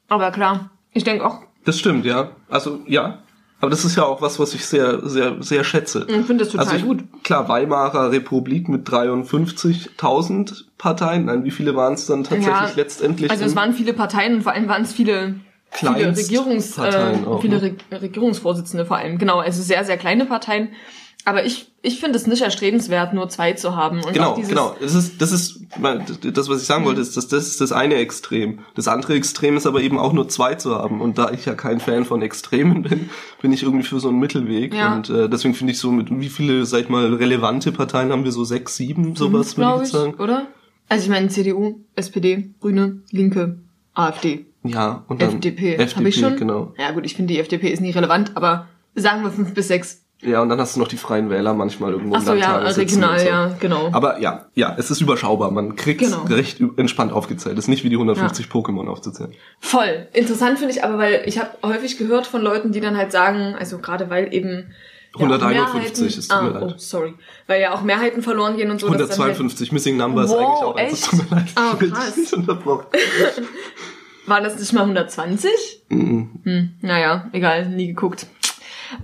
Aber 0.08 0.30
klar, 0.30 0.70
ich 0.92 1.04
denke 1.04 1.26
auch. 1.26 1.40
Das 1.64 1.78
stimmt, 1.78 2.04
ja. 2.04 2.30
Also, 2.48 2.80
ja, 2.86 3.22
aber 3.60 3.70
das 3.70 3.84
ist 3.84 3.96
ja 3.96 4.04
auch 4.04 4.20
was, 4.20 4.38
was 4.38 4.54
ich 4.54 4.66
sehr, 4.66 5.06
sehr, 5.08 5.42
sehr 5.42 5.64
schätze. 5.64 6.06
Ich 6.08 6.26
finde 6.26 6.44
das 6.44 6.50
total 6.50 6.66
also 6.66 6.76
ich, 6.76 6.84
gut. 6.84 7.04
Klar, 7.22 7.48
Weimarer 7.48 8.10
Republik 8.12 8.68
mit 8.68 8.86
53.000 8.86 10.64
Parteien. 10.76 11.24
Nein, 11.24 11.44
wie 11.44 11.50
viele 11.50 11.74
waren 11.74 11.94
es 11.94 12.06
dann 12.06 12.24
tatsächlich 12.24 12.46
ja, 12.46 12.70
letztendlich? 12.76 13.30
Also 13.30 13.44
es 13.44 13.56
waren 13.56 13.72
viele 13.72 13.94
Parteien 13.94 14.34
und 14.34 14.42
vor 14.42 14.52
allem 14.52 14.68
waren 14.68 14.82
es 14.82 14.92
viele, 14.92 15.36
viele, 15.70 16.16
Regierungs, 16.16 16.76
äh, 16.76 17.14
viele 17.40 17.60
ne? 17.60 18.02
Regierungsvorsitzende 18.02 18.84
vor 18.84 18.98
allem. 18.98 19.16
Genau, 19.16 19.38
also 19.38 19.62
sehr, 19.62 19.84
sehr 19.84 19.96
kleine 19.96 20.26
Parteien. 20.26 20.68
Aber 21.26 21.44
ich, 21.44 21.72
ich 21.82 21.98
finde 21.98 22.16
es 22.16 22.28
nicht 22.28 22.42
erstrebenswert, 22.42 23.12
nur 23.12 23.28
zwei 23.28 23.52
zu 23.54 23.74
haben. 23.74 24.00
Und 24.04 24.12
genau, 24.12 24.36
genau. 24.36 24.76
Das 24.80 24.94
ist, 24.94 25.20
das 25.20 25.32
ist, 25.32 25.58
das, 26.22 26.48
was 26.48 26.60
ich 26.60 26.66
sagen 26.68 26.84
wollte, 26.84 27.00
ist, 27.00 27.16
dass 27.16 27.26
das 27.26 27.48
ist 27.48 27.60
das 27.60 27.72
eine 27.72 27.96
Extrem. 27.96 28.60
Das 28.76 28.86
andere 28.86 29.14
Extrem 29.14 29.56
ist 29.56 29.66
aber 29.66 29.80
eben 29.82 29.98
auch 29.98 30.12
nur 30.12 30.28
zwei 30.28 30.54
zu 30.54 30.76
haben. 30.76 31.00
Und 31.00 31.18
da 31.18 31.32
ich 31.32 31.44
ja 31.44 31.56
kein 31.56 31.80
Fan 31.80 32.04
von 32.04 32.22
Extremen 32.22 32.82
bin, 32.88 33.10
bin 33.42 33.52
ich 33.52 33.64
irgendwie 33.64 33.84
für 33.84 33.98
so 33.98 34.08
einen 34.08 34.20
Mittelweg. 34.20 34.72
Ja. 34.72 34.94
Und 34.94 35.10
äh, 35.10 35.28
deswegen 35.28 35.54
finde 35.54 35.72
ich 35.72 35.80
so, 35.80 35.90
mit 35.90 36.16
wie 36.16 36.28
viele, 36.28 36.64
sag 36.64 36.82
ich 36.82 36.88
mal, 36.88 37.12
relevante 37.12 37.72
Parteien 37.72 38.12
haben 38.12 38.22
wir 38.22 38.30
so 38.30 38.44
sechs, 38.44 38.76
sieben, 38.76 39.16
sowas, 39.16 39.56
mhm, 39.56 39.62
würde 39.62 39.82
ich 39.82 39.90
sagen. 39.90 40.14
Oder? 40.14 40.46
Also 40.88 41.06
ich 41.06 41.10
meine 41.10 41.26
CDU, 41.26 41.80
SPD, 41.96 42.54
Grüne, 42.60 43.02
Linke, 43.10 43.58
AfD. 43.94 44.46
Ja, 44.62 45.04
und 45.08 45.20
dann 45.20 45.30
FDP. 45.30 45.74
FDP, 45.74 45.96
Hab 45.96 46.06
ich 46.06 46.14
schon? 46.14 46.36
genau. 46.36 46.72
Ja 46.78 46.92
gut, 46.92 47.04
ich 47.04 47.16
finde 47.16 47.34
die 47.34 47.40
FDP 47.40 47.70
ist 47.70 47.80
nie 47.80 47.90
relevant, 47.90 48.36
aber 48.36 48.68
sagen 48.94 49.24
wir 49.24 49.32
fünf 49.32 49.54
bis 49.54 49.66
sechs. 49.66 50.05
Ja, 50.22 50.40
und 50.40 50.48
dann 50.48 50.58
hast 50.58 50.76
du 50.76 50.80
noch 50.80 50.88
die 50.88 50.96
Freien 50.96 51.28
Wähler 51.28 51.52
manchmal 51.52 51.92
irgendwo 51.92 52.16
Ach 52.16 52.22
so, 52.22 52.32
im 52.32 52.38
ja, 52.38 52.56
regional, 52.56 53.18
so. 53.20 53.26
ja, 53.26 53.54
genau. 53.60 53.90
Aber 53.92 54.18
ja, 54.18 54.46
ja, 54.54 54.74
es 54.78 54.90
ist 54.90 55.00
überschaubar. 55.02 55.50
Man 55.50 55.76
kriegt 55.76 56.00
Genau. 56.00 56.22
recht 56.24 56.58
entspannt 56.78 57.12
aufgezählt. 57.12 57.58
Es 57.58 57.64
ist 57.64 57.68
nicht 57.68 57.84
wie 57.84 57.90
die 57.90 57.96
150 57.96 58.46
Pokémon 58.46 58.88
aufzuzählen. 58.88 59.34
Voll. 59.60 60.08
Interessant 60.14 60.58
finde 60.58 60.72
ich 60.72 60.82
aber, 60.82 60.96
weil 60.98 61.22
ich 61.26 61.38
habe 61.38 61.50
häufig 61.62 61.98
gehört 61.98 62.26
von 62.26 62.40
Leuten, 62.40 62.72
die 62.72 62.80
dann 62.80 62.96
halt 62.96 63.12
sagen, 63.12 63.54
also 63.58 63.78
gerade 63.78 64.08
weil 64.08 64.32
eben 64.34 64.72
ja, 65.18 65.26
auch 65.26 65.30
151, 65.30 66.00
Mehrheiten- 66.00 66.18
es 66.18 66.28
tut 66.28 66.42
mir 66.42 66.48
ah, 66.48 66.58
leid. 66.60 66.74
Oh, 66.76 66.78
sorry. 66.78 67.14
Weil 67.46 67.60
ja 67.60 67.74
auch 67.74 67.82
Mehrheiten 67.82 68.22
verloren 68.22 68.56
gehen 68.56 68.70
und 68.70 68.80
so. 68.80 68.86
dass 68.88 68.96
dann 68.96 69.18
152 69.20 69.70
Missing 69.72 69.98
Number 69.98 70.24
ist 70.24 70.30
Wow, 70.30 70.38
eigentlich 70.38 70.64
auch 70.64 70.76
eins. 70.76 70.92
echt? 70.92 71.02
Es 71.04 71.10
tut 71.10 71.30
mir 71.30 71.36
leid, 71.36 71.46
Ah, 71.56 71.76
ich 71.80 71.90
krass. 71.92 72.16
nicht 72.16 72.32
unterbrochen. 72.32 72.86
Halt, 72.92 73.42
war 74.26 74.40
das 74.40 74.58
nicht 74.58 74.72
mal 74.72 74.80
120? 74.82 75.50
Mhm. 75.90 76.30
Hm, 76.42 76.70
naja, 76.80 77.28
egal, 77.32 77.66
nie 77.68 77.88
geguckt. 77.88 78.26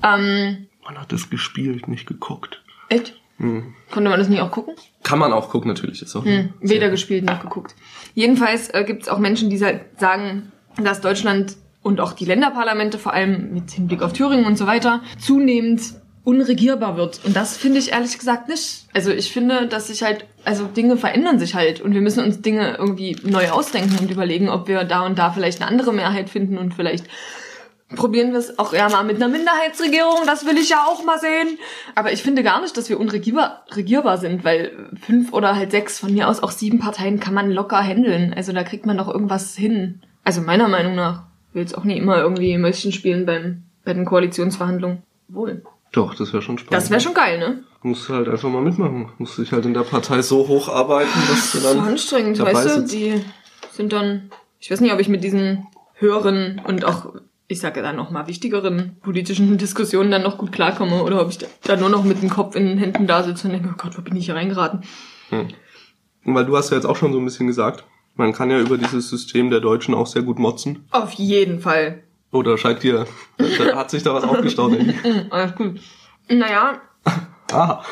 Ähm, 0.03 0.69
Man 0.85 0.99
hat 0.99 1.13
es 1.13 1.31
gespielt, 1.31 1.89
nicht 1.89 2.07
geguckt. 2.07 2.63
echt? 2.89 3.15
Mhm. 3.39 3.75
Konnte 3.91 4.11
man 4.11 4.19
das 4.21 4.29
nie 4.29 4.41
auch 4.41 4.51
gucken? 4.51 4.75
Kann 5.03 5.19
man 5.19 5.33
auch 5.33 5.49
gucken, 5.49 5.69
natürlich. 5.69 6.01
Ist 6.03 6.15
auch 6.15 6.25
Hm, 6.25 6.53
weder 6.61 6.91
gespielt 6.91 7.25
noch 7.25 7.41
geguckt. 7.41 7.75
Jedenfalls 8.15 8.69
äh, 8.71 8.85
gibt 8.87 9.03
es 9.03 9.09
auch 9.09 9.19
Menschen, 9.19 9.51
die 9.51 9.63
halt 9.65 9.81
sagen, 9.99 10.53
dass 10.81 11.01
Deutschland 11.01 11.57
und 11.83 12.01
auch 12.01 12.13
die 12.13 12.25
Länderparlamente, 12.27 12.99
vor 12.99 13.13
allem 13.13 13.53
mit 13.55 13.71
Hinblick 13.73 14.03
auf 14.03 14.13
Thüringen 14.13 14.45
und 14.45 14.57
so 14.59 14.67
weiter, 14.67 15.03
zunehmend 15.19 15.83
unregierbar 16.25 16.97
wird. 16.97 17.21
Und 17.25 17.35
das 17.35 17.57
finde 17.57 17.81
ich 17.81 17.91
ehrlich 17.91 18.17
gesagt 18.17 18.49
nicht. 18.49 18.85
Also 18.95 19.11
ich 19.11 19.33
finde, 19.33 19.67
dass 19.67 19.89
sich 19.89 20.05
halt, 20.05 20.25
also 20.45 20.67
Dinge 20.67 20.97
verändern 20.97 21.41
sich 21.41 21.57
halt 21.57 21.81
und 21.81 21.95
wir 21.95 22.01
müssen 22.01 22.23
uns 22.25 22.43
Dinge 22.43 22.77
irgendwie 22.79 23.17
neu 23.25 23.49
ausdenken 23.51 23.99
und 23.99 24.09
überlegen, 24.11 24.49
ob 24.49 24.69
wir 24.69 24.85
da 24.85 25.01
und 25.05 25.19
da 25.19 25.33
vielleicht 25.33 25.61
eine 25.61 25.69
andere 25.69 25.93
Mehrheit 25.93 26.31
finden 26.31 26.59
und 26.59 26.75
vielleicht 26.75 27.07
probieren 27.95 28.33
wir 28.33 28.39
es 28.39 28.59
auch 28.59 28.73
ja 28.73 28.89
mal 28.89 29.05
mit 29.05 29.17
einer 29.17 29.29
Minderheitsregierung, 29.29 30.21
das 30.27 30.47
will 30.47 30.57
ich 30.59 30.71
ja 30.71 30.85
auch 30.87 31.05
mal 31.05 31.19
sehen. 31.19 31.59
Aber 31.95 32.13
ich 32.13 32.23
finde 32.23 32.43
gar 32.43 32.61
nicht, 32.61 32.77
dass 32.77 32.89
wir 32.89 32.99
unregierbar 32.99 33.65
regierbar 33.71 34.19
sind, 34.19 34.45
weil 34.45 34.73
fünf 35.01 35.33
oder 35.33 35.57
halt 35.57 35.71
sechs, 35.71 35.99
von 35.99 36.13
mir 36.13 36.29
aus 36.29 36.43
auch 36.43 36.51
sieben 36.51 36.79
Parteien 36.79 37.21
kann 37.21 37.35
man 37.35 37.51
locker 37.51 37.83
handeln. 37.83 38.33
Also 38.35 38.53
da 38.53 38.63
kriegt 38.63 38.87
man 38.87 38.99
doch 38.99 39.09
irgendwas 39.09 39.55
hin. 39.55 40.03
Also 40.25 40.41
meiner 40.41 40.69
Meinung 40.69 40.95
nach 40.95 41.25
will 41.53 41.65
es 41.65 41.75
auch 41.75 41.85
nie 41.85 41.99
immer 41.99 42.19
irgendwie 42.19 42.57
Mäuschen 42.59 42.93
spielen 42.93 43.27
beim, 43.27 43.65
bei 43.85 43.93
den 43.95 44.05
Koalitionsverhandlungen. 44.05 45.03
Wohl. 45.29 45.63
Doch, 45.93 46.15
das 46.15 46.33
wäre 46.33 46.43
schon 46.43 46.59
spannend. 46.59 46.83
Das 46.83 46.91
wäre 46.91 47.01
schon 47.01 47.15
geil, 47.15 47.39
ne? 47.39 47.65
Musst 47.83 48.09
du 48.09 48.15
halt 48.15 48.29
einfach 48.29 48.49
mal 48.49 48.63
mitmachen. 48.63 49.11
Musst 49.19 49.39
dich 49.39 49.53
halt 49.53 49.67
in 49.67 49.75
der 49.75 49.83
Partei 49.83 50.23
so 50.23 50.49
hocharbeiten, 50.49 51.13
dass 51.29 51.53
du 51.53 51.59
So 51.59 51.75
dann 51.75 51.87
anstrengend, 51.87 52.39
dabei 52.39 52.55
weißt 52.55 52.77
du? 52.77 52.83
Die 52.83 53.23
sind 53.73 53.93
dann, 53.93 54.31
ich 54.59 54.71
weiß 54.71 54.81
nicht, 54.81 54.93
ob 54.93 55.01
ich 55.01 55.09
mit 55.09 55.23
diesen 55.23 55.67
höheren 55.95 56.61
und 56.65 56.85
auch, 56.85 57.15
ich 57.53 57.61
sage 57.61 57.83
dann 57.83 57.97
noch 57.97 58.11
mal 58.11 58.27
wichtigeren 58.27 58.97
politischen 59.01 59.57
Diskussionen 59.59 60.11
dann 60.11 60.23
noch 60.23 60.39
gut 60.39 60.53
klarkomme 60.53 61.03
oder 61.03 61.21
ob 61.21 61.31
ich 61.31 61.39
da, 61.63 61.77
nur 61.77 61.89
noch 61.89 62.05
mit 62.05 62.23
dem 62.23 62.31
Kopf 62.31 62.57
in 62.57 62.67
den 62.67 62.79
Händen 62.79 63.07
da 63.07 63.23
sitze 63.23 63.47
und 63.47 63.53
denke, 63.53 63.71
oh 63.73 63.77
Gott, 63.77 63.97
wo 63.97 64.03
bin 64.03 64.17
ich 64.17 64.27
hier 64.27 64.35
reingeraten? 64.35 64.83
Weil 66.25 66.47
du 66.47 66.57
hast 66.57 66.71
ja 66.71 66.77
jetzt 66.77 66.87
auch 66.87 66.97
schon 66.97 67.13
so 67.13 67.19
ein 67.19 67.25
bisschen 67.25 67.47
gesagt, 67.47 67.85
man 68.15 68.33
kann 68.33 68.51
ja 68.51 68.59
über 68.59 68.77
dieses 68.77 69.09
System 69.09 69.51
der 69.51 69.61
Deutschen 69.61 69.95
auch 69.95 70.07
sehr 70.07 70.23
gut 70.23 70.39
motzen. 70.39 70.85
Auf 70.91 71.13
jeden 71.13 71.61
Fall. 71.61 72.03
Oder 72.31 72.59
scheint 72.59 72.83
dir, 72.83 73.07
da 73.39 73.45
hat 73.77 73.91
sich 73.91 74.03
da 74.03 74.15
was 74.15 74.25
aufgestaut. 74.25 74.77
alles 75.31 75.55
gut. 75.55 75.81
Naja, 76.29 76.81
Ah, 77.53 77.85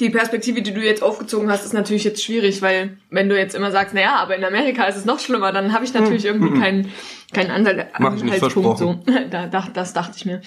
die 0.00 0.10
Perspektive, 0.10 0.62
die 0.62 0.72
du 0.72 0.80
jetzt 0.80 1.02
aufgezogen 1.02 1.50
hast, 1.50 1.64
ist 1.64 1.74
natürlich 1.74 2.04
jetzt 2.04 2.24
schwierig, 2.24 2.62
weil 2.62 2.98
wenn 3.10 3.28
du 3.28 3.36
jetzt 3.36 3.54
immer 3.54 3.70
sagst, 3.70 3.94
naja, 3.94 4.16
aber 4.16 4.36
in 4.36 4.44
Amerika 4.44 4.84
ist 4.84 4.96
es 4.96 5.04
noch 5.04 5.18
schlimmer, 5.18 5.52
dann 5.52 5.72
habe 5.72 5.84
ich 5.84 5.92
natürlich 5.92 6.24
irgendwie 6.24 6.58
keinen 6.58 6.92
keinen 7.32 7.62
nicht, 7.62 7.94
Anhaltspunkt. 7.94 8.78
So. 8.78 9.00
Da, 9.30 9.46
da, 9.46 9.68
das 9.72 9.92
dachte 9.92 10.14
ich 10.16 10.26
mir. 10.26 10.40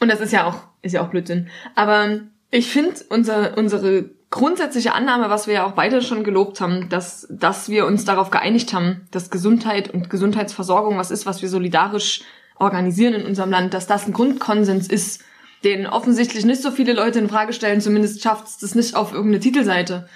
Und 0.00 0.08
das 0.08 0.20
ist 0.20 0.32
ja 0.32 0.46
auch 0.46 0.68
ist 0.82 0.92
ja 0.92 1.02
auch 1.02 1.08
Blödsinn. 1.08 1.48
Aber 1.74 2.20
ich 2.50 2.70
finde 2.70 2.94
unser, 3.10 3.56
unsere 3.56 4.10
grundsätzliche 4.30 4.94
Annahme, 4.94 5.30
was 5.30 5.46
wir 5.46 5.54
ja 5.54 5.66
auch 5.66 5.72
beide 5.72 6.02
schon 6.02 6.24
gelobt 6.24 6.60
haben, 6.60 6.88
dass, 6.88 7.26
dass 7.30 7.68
wir 7.68 7.86
uns 7.86 8.04
darauf 8.04 8.30
geeinigt 8.30 8.72
haben, 8.72 9.08
dass 9.10 9.30
Gesundheit 9.30 9.92
und 9.92 10.10
Gesundheitsversorgung 10.10 10.98
was 10.98 11.10
ist, 11.10 11.26
was 11.26 11.42
wir 11.42 11.48
solidarisch 11.48 12.22
organisieren 12.58 13.14
in 13.14 13.26
unserem 13.26 13.50
Land, 13.50 13.74
dass 13.74 13.86
das 13.86 14.06
ein 14.06 14.12
Grundkonsens 14.12 14.88
ist, 14.88 15.24
den 15.64 15.86
offensichtlich 15.86 16.44
nicht 16.44 16.62
so 16.62 16.70
viele 16.70 16.92
Leute 16.92 17.18
in 17.18 17.28
Frage 17.28 17.52
stellen, 17.52 17.80
zumindest 17.80 18.22
schafft 18.22 18.46
es 18.46 18.58
das 18.58 18.74
nicht 18.74 18.94
auf 18.94 19.12
irgendeine 19.12 19.40
Titelseite. 19.40 20.08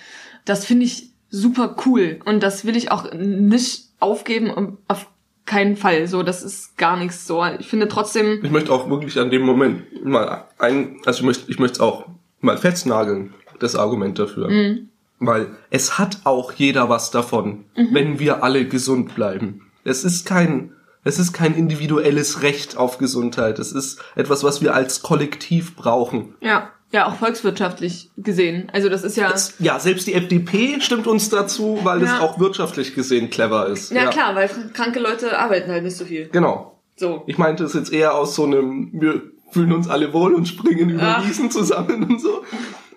Das 0.45 0.65
finde 0.65 0.85
ich 0.85 1.11
super 1.31 1.77
cool 1.87 2.21
und 2.25 2.43
das 2.43 2.65
will 2.65 2.77
ich 2.77 2.91
auch 2.91 3.13
nicht 3.13 3.89
aufgeben, 3.99 4.79
auf 4.89 5.07
keinen 5.47 5.77
Fall. 5.77 6.07
So, 6.07 6.23
das 6.23 6.43
ist 6.43 6.77
gar 6.77 6.97
nichts 6.97 7.27
so. 7.27 7.45
Ich 7.59 7.69
finde 7.69 7.89
trotzdem, 7.89 8.41
ich 8.45 8.51
möchte 8.51 8.73
auch 8.73 8.89
wirklich 8.89 9.19
an 9.19 9.31
dem 9.31 9.43
Moment 9.43 10.05
mal 10.05 10.45
ein, 10.59 11.01
also 11.05 11.21
ich 11.21 11.27
möchte, 11.27 11.51
ich 11.51 11.59
möchte 11.59 11.75
es 11.77 11.81
auch 11.81 12.07
mal 12.41 12.59
festnageln, 12.59 13.35
das 13.59 13.77
Argument 13.77 14.19
dafür. 14.19 14.49
Mhm. 14.49 14.89
Weil 15.19 15.49
es 15.71 15.99
hat 15.99 16.19
auch 16.25 16.53
jeder 16.53 16.89
was 16.89 17.11
davon, 17.13 17.65
wenn 17.77 18.19
wir 18.19 18.43
alle 18.43 18.67
gesund 18.67 19.15
bleiben. 19.15 19.71
Es 19.85 20.05
ist 20.05 20.27
kein, 20.27 20.73
es 21.05 21.19
ist 21.19 21.33
kein 21.33 21.55
individuelles 21.55 22.43
Recht 22.43 22.77
auf 22.77 22.99
Gesundheit. 22.99 23.59
Es 23.59 23.73
ist 23.73 24.01
etwas, 24.15 24.45
was 24.45 24.61
wir 24.63 24.75
als 24.75 25.03
Kollektiv 25.03 25.77
brauchen. 25.77 26.35
ja, 26.41 26.71
ja, 26.95 27.07
auch 27.07 27.15
volkswirtschaftlich 27.17 28.11
gesehen. 28.19 28.69
Also 28.75 28.91
das 28.91 29.03
ist 29.03 29.17
ja, 29.17 29.31
Es, 29.33 29.55
ja, 29.59 29.81
selbst 29.81 30.07
die 30.07 30.13
FDP 30.13 30.79
stimmt 30.83 31.07
uns 31.07 31.31
dazu, 31.31 31.79
weil 31.85 32.03
es 32.03 32.11
Ja. 32.11 32.21
auch 32.21 32.39
wirtschaftlich 32.39 32.95
gesehen 32.95 33.31
clever 33.31 33.67
ist. 33.69 33.93
ja, 33.93 34.09
klar, 34.11 34.35
weil 34.35 34.51
kranke 34.75 35.01
Leute 35.01 35.39
arbeiten 35.39 35.71
halt 35.71 35.85
nicht 35.85 35.97
so 35.97 36.05
viel. 36.05 36.29
Genau. 36.31 36.79
So. 36.97 37.23
Ich 37.27 37.39
meinte 37.39 37.65
es 37.65 37.73
jetzt 37.73 37.91
eher 37.95 38.15
aus 38.15 38.35
so 38.35 38.45
einem, 38.45 38.91
wir 38.93 39.23
fühlen 39.53 39.73
uns 39.73 39.89
alle 39.89 40.13
wohl 40.13 40.35
und 40.35 40.47
springen 40.47 40.91
über 40.91 41.03
Ah. 41.19 41.23
Wiesen 41.27 41.51
zusammen 41.51 42.05
und 42.05 42.21
so. 42.21 42.43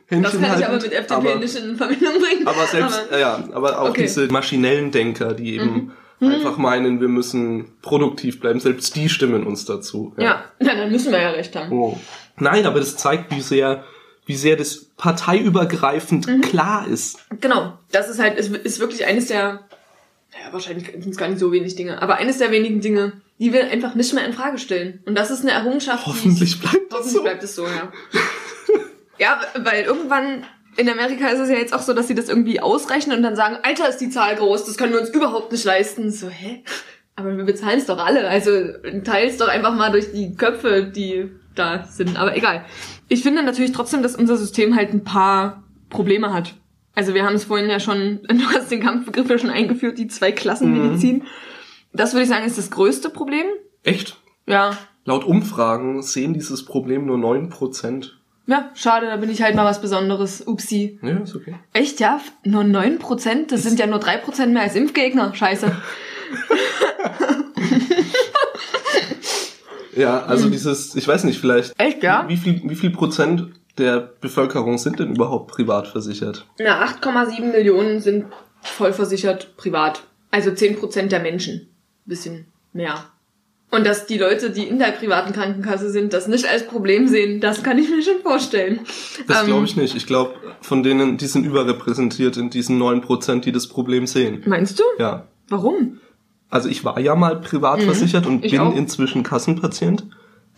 Das 0.10 0.18
Händchen 0.34 0.42
kann 0.42 0.60
ich 0.60 0.66
aber 0.68 0.76
mit 0.76 0.92
FDP 0.92 1.14
aber, 1.14 1.36
nicht 1.38 1.56
in 1.56 1.78
Verbindung 1.78 2.14
bringen. 2.20 2.46
Aber 2.48 2.68
selbst, 2.68 3.02
Aber- 3.10 3.18
ja, 3.18 3.44
aber 3.54 3.80
auch 3.80 3.90
Okay. 3.92 4.02
Mhm. 4.02 4.06
diese 4.08 4.28
maschinellen 4.28 4.92
Denker, 4.92 5.34
die 5.34 5.56
eben 5.56 5.94
einfach 6.20 6.58
meinen, 6.58 7.02
wir 7.02 7.08
müssen 7.08 7.74
produktiv 7.82 8.40
bleiben, 8.40 8.60
selbst 8.60 8.96
die 8.96 9.10
stimmen 9.10 9.46
uns 9.46 9.66
dazu. 9.66 10.14
ja, 10.18 10.44
na, 10.60 10.76
dann 10.76 10.92
müssen 10.92 11.12
wir 11.12 11.22
ja 11.22 11.32
recht 11.32 11.56
haben. 11.56 11.72
Oh. 11.72 12.00
Nein, 12.38 12.66
aber 12.66 12.80
das 12.80 12.98
zeigt, 12.98 13.32
wie 13.36 13.42
sehr, 13.42 13.84
wie 14.26 14.36
sehr 14.36 14.56
das 14.56 14.86
parteiübergreifend 14.98 16.28
Mhm. 16.28 16.42
klar 16.42 16.88
ist. 16.88 17.20
Genau, 17.42 17.78
das 17.92 18.10
ist 18.10 18.20
halt, 18.20 18.38
ist, 18.38 18.56
ist 18.56 18.80
wirklich 18.80 19.06
eines 19.06 19.28
der, 19.28 19.62
ja, 20.34 20.52
wahrscheinlich 20.52 20.88
sind 20.92 21.08
es 21.12 21.18
gar 21.18 21.28
nicht 21.28 21.40
so 21.40 21.52
wenig 21.52 21.76
Dinge, 21.76 22.02
aber 22.02 22.16
eines 22.18 22.38
der 22.40 22.52
wenigen 22.52 22.82
Dinge, 22.82 23.14
die 23.40 23.52
wir 23.54 23.70
einfach 23.70 23.96
nicht 23.96 24.14
mehr 24.14 24.26
in 24.26 24.34
Frage 24.34 24.58
stellen. 24.58 25.02
Und 25.06 25.16
das 25.16 25.30
ist 25.32 25.42
eine 25.42 25.52
Errungenschaft, 25.52 26.06
Hoffentlich 26.06 26.56
ich, 26.56 26.62
bleibt 26.62 26.92
das 26.92 27.00
hoffentlich 27.00 27.14
so. 27.14 27.22
bleibt 27.24 27.44
es 27.44 27.56
so, 27.56 27.66
ja. 27.66 27.92
ja, 29.20 29.42
weil 29.64 29.84
irgendwann 29.84 30.46
in 30.78 30.90
Amerika 30.90 31.28
ist 31.30 31.40
es 31.40 31.50
ja 31.50 31.56
jetzt 31.56 31.74
auch 31.74 31.82
so, 31.82 31.94
dass 31.94 32.08
sie 32.08 32.16
das 32.16 32.30
irgendwie 32.30 32.60
ausrechnen 32.60 33.18
und 33.18 33.24
dann 33.24 33.36
sagen, 33.36 33.58
Alter, 33.64 33.90
ist 33.90 33.98
die 33.98 34.10
Zahl 34.10 34.36
groß, 34.36 34.66
das 34.66 34.78
können 34.78 34.94
wir 34.94 35.00
uns 35.00 35.10
überhaupt 35.10 35.52
nicht 35.52 35.64
leisten. 35.64 36.12
So, 36.12 36.28
hä? 36.28 36.64
Aber 37.16 37.38
wir 37.38 37.46
bezahlen 37.46 37.80
es 37.80 37.86
doch 37.86 37.98
alle, 37.98 38.28
also 38.28 38.52
teils 39.04 39.38
doch 39.38 39.48
einfach 39.48 39.74
mal 39.74 39.92
durch 39.92 40.12
die 40.12 40.36
Köpfe, 40.36 40.84
die 40.84 41.32
da 41.56 41.86
sind. 41.86 42.20
Aber 42.20 42.36
egal. 42.36 42.66
Ich 43.08 43.24
finde 43.24 43.44
natürlich 43.44 43.72
trotzdem, 43.72 44.04
dass 44.04 44.16
unser 44.16 44.36
System 44.36 44.76
halt 44.76 44.94
ein 44.94 45.04
paar 45.04 45.64
Probleme 45.90 46.34
hat. 46.34 46.56
Also 46.94 47.14
wir 47.14 47.26
haben 47.26 47.36
es 47.36 47.46
vorhin 47.46 47.70
ja 47.70 47.80
schon, 47.80 48.22
du 48.28 48.46
hast 48.54 48.70
den 48.70 48.82
Kampfbegriff 48.82 49.30
ja 49.30 49.38
schon 49.38 49.50
eingeführt, 49.50 49.98
die 49.98 50.08
Zweiklassenmedizin. 50.08 51.24
Das 51.94 52.14
würde 52.14 52.24
ich 52.24 52.30
sagen, 52.30 52.46
ist 52.46 52.58
das 52.58 52.72
größte 52.72 53.10
Problem. 53.10 53.46
Echt? 53.84 54.18
Ja. 54.46 54.78
Laut 55.06 55.24
Umfragen 55.24 56.02
sehen 56.02 56.34
dieses 56.34 56.66
Problem 56.66 57.06
nur 57.06 57.18
9%. 57.18 58.10
Ja, 58.48 58.70
schade, 58.76 59.08
da 59.08 59.18
bin 59.18 59.30
ich 59.30 59.42
halt 59.42 59.56
mal 59.56 59.66
was 59.66 59.82
Besonderes. 59.82 60.46
Upsi. 60.46 61.00
Ja, 61.02 61.18
ist 61.18 61.36
okay. 61.36 61.56
Echt, 61.74 62.00
ja? 62.00 62.20
Nur 62.44 62.64
9%? 62.64 63.48
Das 63.50 63.64
sind 63.64 63.80
ja 63.80 63.88
nur 63.88 64.00
3% 64.00 64.48
mehr 64.48 64.62
als 64.64 64.76
Impfgegner. 64.76 65.34
Scheiße. 65.34 65.72
Ja, 69.96 70.24
also 70.26 70.50
dieses, 70.50 70.96
ich 70.96 71.08
weiß 71.08 71.24
nicht, 71.24 71.40
vielleicht. 71.40 71.74
Echt, 71.80 72.04
ja? 72.04 72.26
Wie 72.28 72.38
viel, 72.38 72.62
wie 72.66 72.76
viel 72.76 72.90
Prozent 72.90 73.54
der 73.78 74.00
Bevölkerung 74.00 74.78
sind 74.78 75.00
denn 75.00 75.16
überhaupt 75.16 75.52
privat 75.52 75.88
versichert? 75.88 76.46
Na, 76.60 76.86
8,7 76.86 77.52
Millionen 77.52 78.02
sind 78.02 78.26
vollversichert 78.62 79.56
privat. 79.58 80.04
Also 80.32 80.50
10% 80.52 81.08
der 81.08 81.22
Menschen. 81.22 81.70
Bisschen 82.06 82.48
mehr. 82.74 83.06
Und 83.76 83.86
dass 83.86 84.06
die 84.06 84.18
Leute, 84.18 84.52
die 84.52 84.64
in 84.64 84.80
der 84.80 84.92
privaten 84.92 85.34
Krankenkasse 85.34 85.90
sind, 85.90 86.14
das 86.14 86.28
nicht 86.28 86.48
als 86.48 86.66
Problem 86.68 87.08
sehen, 87.08 87.42
das 87.42 87.62
kann 87.64 87.78
ich 87.78 87.90
mir 87.90 88.02
schon 88.02 88.22
vorstellen. 88.22 88.80
Das 89.28 89.42
Ähm, 89.42 89.48
glaube 89.48 89.66
ich 89.66 89.76
nicht. 89.76 89.96
Ich 89.96 90.06
glaube, 90.08 90.34
von 90.62 90.84
denen, 90.84 91.18
die 91.18 91.26
sind 91.28 91.46
überrepräsentiert 91.46 92.38
in 92.38 92.50
diesen 92.50 92.82
9%, 92.82 93.42
die 93.42 93.52
das 93.52 93.68
Problem 93.68 94.08
sehen. 94.08 94.44
Meinst 94.46 94.80
du? 94.80 94.84
Ja. 95.00 95.26
Warum? 95.50 96.00
Also 96.50 96.70
ich 96.70 96.86
war 96.86 97.00
ja 97.00 97.16
mal 97.16 97.42
privat 97.42 97.80
Mhm, 97.80 97.84
versichert 97.86 98.26
und 98.28 98.46
ich 98.46 98.52
bin 98.52 98.62
auch. 98.62 98.76
inzwischen 98.76 99.24
Kassenpatient. 99.24 100.06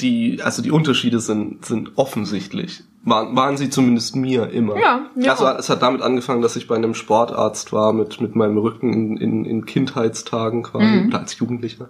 Die, 0.02 0.42
also 0.44 0.62
die 0.62 0.70
Unterschiede 0.70 1.20
sind, 1.20 1.66
sind 1.66 1.94
offensichtlich. 1.96 2.84
Waren, 3.04 3.36
waren 3.36 3.58
sie 3.58 3.70
zumindest 3.72 4.16
mir 4.16 4.50
immer. 4.52 4.78
Ja, 4.80 5.10
mir 5.16 5.32
Also 5.32 5.48
es 5.48 5.70
hat 5.70 5.82
damit 5.82 6.02
angefangen, 6.04 6.42
dass 6.44 6.56
ich 6.56 6.68
bei 6.68 6.76
einem 6.76 6.94
Sportarzt 6.94 7.74
war 7.74 7.94
mit, 7.94 8.22
mit 8.22 8.36
meinem 8.36 8.58
Rücken 8.60 8.94
in, 8.94 9.18
in, 9.18 9.46
in 9.46 9.66
Kindheitstagen 9.66 10.62
quasi, 10.62 10.86
Mhm. 10.86 11.08
oder 11.08 11.20
als 11.22 11.40
Jugendlicher, 11.40 11.90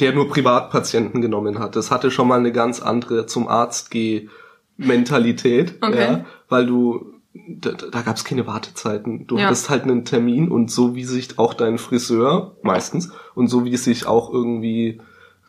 der 0.00 0.12
nur 0.12 0.28
Privatpatienten 0.28 1.20
genommen 1.22 1.58
hat. 1.58 1.74
Das 1.76 1.90
hatte 1.90 2.10
schon 2.10 2.28
mal 2.28 2.38
eine 2.38 2.52
ganz 2.52 2.80
andere 2.80 3.26
zum 3.26 3.48
Arzt 3.48 3.90
geh 3.90 4.28
Mentalität, 4.76 5.74
Okay. 5.80 5.98
ja, 6.00 6.24
weil 6.48 6.66
du 6.66 7.12
da, 7.48 7.72
da 7.72 8.00
gab 8.00 8.16
es 8.16 8.24
keine 8.24 8.46
Wartezeiten. 8.46 9.26
Du 9.26 9.36
Ja. 9.36 9.44
hattest 9.46 9.68
halt 9.68 9.82
einen 9.82 10.04
Termin 10.06 10.50
und 10.50 10.70
so 10.70 10.94
wie 10.94 11.04
sich 11.04 11.38
auch 11.38 11.52
dein 11.54 11.76
Friseur 11.78 12.56
meistens 12.62 13.12
und 13.34 13.48
so 13.48 13.64
wie 13.66 13.76
sich 13.76 14.06
auch 14.06 14.32
irgendwie 14.32 15.00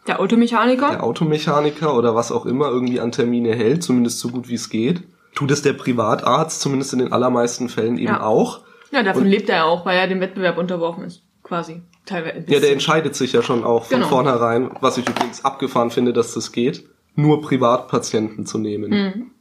Der 0.06 0.20
Automechaniker? 0.20 0.90
der 0.90 1.04
Automechaniker 1.04 1.96
oder 1.96 2.14
was 2.14 2.32
auch 2.34 2.46
immer 2.46 2.68
irgendwie 2.70 3.00
an 3.00 3.12
Termine 3.14 3.56
hält, 3.56 3.84
zumindest 3.84 4.20
so 4.20 4.30
gut 4.30 4.50
wie 4.50 4.56
es 4.56 4.70
geht, 4.70 5.04
tut 5.34 5.50
es 5.52 5.62
der 5.62 5.74
Privatarzt 5.74 6.60
zumindest 6.60 6.92
in 6.94 7.00
den 7.00 7.14
allermeisten 7.14 7.70
Fällen 7.70 7.98
eben 7.98 8.08
Ja. 8.08 8.24
auch. 8.24 8.62
Ja, 8.92 9.02
davon 9.04 9.24
Und- 9.24 9.30
lebt 9.30 9.48
er 9.50 9.58
ja 9.58 9.64
auch, 9.66 9.86
weil 9.86 9.98
er 9.98 10.08
dem 10.08 10.20
Wettbewerb 10.20 10.58
unterworfen 10.58 11.06
ist. 11.06 11.24
Quasi. 11.48 11.82
Teilweise. 12.06 12.44
Ja, 12.48 12.60
der 12.60 12.72
entscheidet 12.72 13.16
sich 13.16 13.34
ja 13.34 13.42
schon 13.42 13.64
auch 13.64 13.86
von 13.86 13.98
Genau. 13.98 14.10
vornherein, 14.10 14.72
was 14.82 14.98
ich 14.98 15.08
übrigens 15.08 15.44
abgefahren 15.46 15.92
finde, 15.92 16.14
dass 16.14 16.34
das 16.34 16.52
geht, 16.52 16.88
nur 17.16 17.42
Privatpatienten 17.42 18.46
zu 18.46 18.58
nehmen. 18.58 18.92
Mhm. 18.92 19.32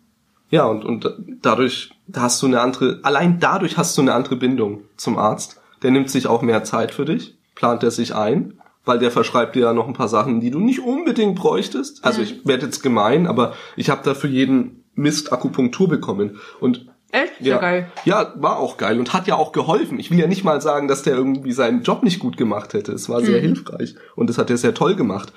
Ja, 0.51 0.67
und, 0.67 0.85
und 0.85 1.13
dadurch 1.43 1.91
da 2.07 2.23
hast 2.23 2.41
du 2.43 2.47
eine 2.47 2.61
andere, 2.61 3.01
allein 3.03 3.41
dadurch 3.41 3.77
hast 3.77 3.97
du 3.99 4.03
eine 4.03 4.15
andere 4.15 4.37
Bindung 4.37 4.83
zum 4.97 5.19
Arzt. 5.19 5.61
Der 5.83 5.91
nimmt 5.91 6.09
sich 6.11 6.27
auch 6.29 6.43
mehr 6.43 6.63
Zeit 6.65 6.93
für 6.95 7.05
dich, 7.05 7.37
plant 7.57 7.83
er 7.83 7.91
sich 7.91 8.15
ein, 8.15 8.55
weil 8.85 8.99
der 9.01 9.11
verschreibt 9.11 9.57
dir 9.57 9.63
ja 9.63 9.73
noch 9.73 9.89
ein 9.89 9.95
paar 9.95 10.07
Sachen, 10.09 10.41
die 10.41 10.51
du 10.53 10.61
nicht 10.61 10.81
unbedingt 10.81 11.37
bräuchtest. 11.37 12.05
Also 12.05 12.21
Mhm. 12.21 12.25
ich 12.25 12.47
werde 12.47 12.67
jetzt 12.67 12.83
gemein, 12.83 13.27
aber 13.27 13.55
ich 13.77 13.91
habe 13.91 14.03
da 14.05 14.15
für 14.15 14.29
jeden 14.29 14.85
Mist 14.95 15.33
Akupunktur 15.33 15.89
bekommen. 15.89 16.39
Und 16.61 16.87
Echt? 17.23 17.41
Ja, 17.41 17.59
geil. 17.59 17.91
ja, 18.05 18.33
war 18.37 18.59
auch 18.59 18.77
geil 18.77 18.99
und 18.99 19.13
hat 19.13 19.27
ja 19.27 19.37
auch 19.37 19.53
geholfen. 19.53 19.99
Ich 19.99 20.11
will 20.11 20.19
ja 20.19 20.27
nicht 20.27 20.45
mal 20.45 20.61
sagen, 20.61 20.89
dass 20.89 21.03
der 21.03 21.15
irgendwie 21.15 21.53
seinen 21.53 21.83
Job 21.83 22.03
nicht 22.03 22.19
gut 22.19 22.37
gemacht 22.37 22.73
hätte. 22.75 22.93
Es 22.93 23.09
war 23.09 23.21
Mhm. 23.21 23.25
sehr 23.27 23.41
hilfreich 23.41 23.95
und 24.15 24.29
das 24.29 24.39
hat 24.39 24.51
er 24.51 24.57
sehr 24.57 24.75
toll 24.75 24.95
gemacht. 24.97 25.33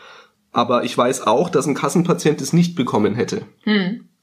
Aber 0.52 0.84
ich 0.84 0.98
weiß 0.98 1.28
auch, 1.28 1.50
dass 1.50 1.68
ein 1.68 1.76
Kassenpatient 1.76 2.42
es 2.42 2.54
nicht 2.54 2.76
bekommen 2.76 3.14
hätte. 3.16 3.44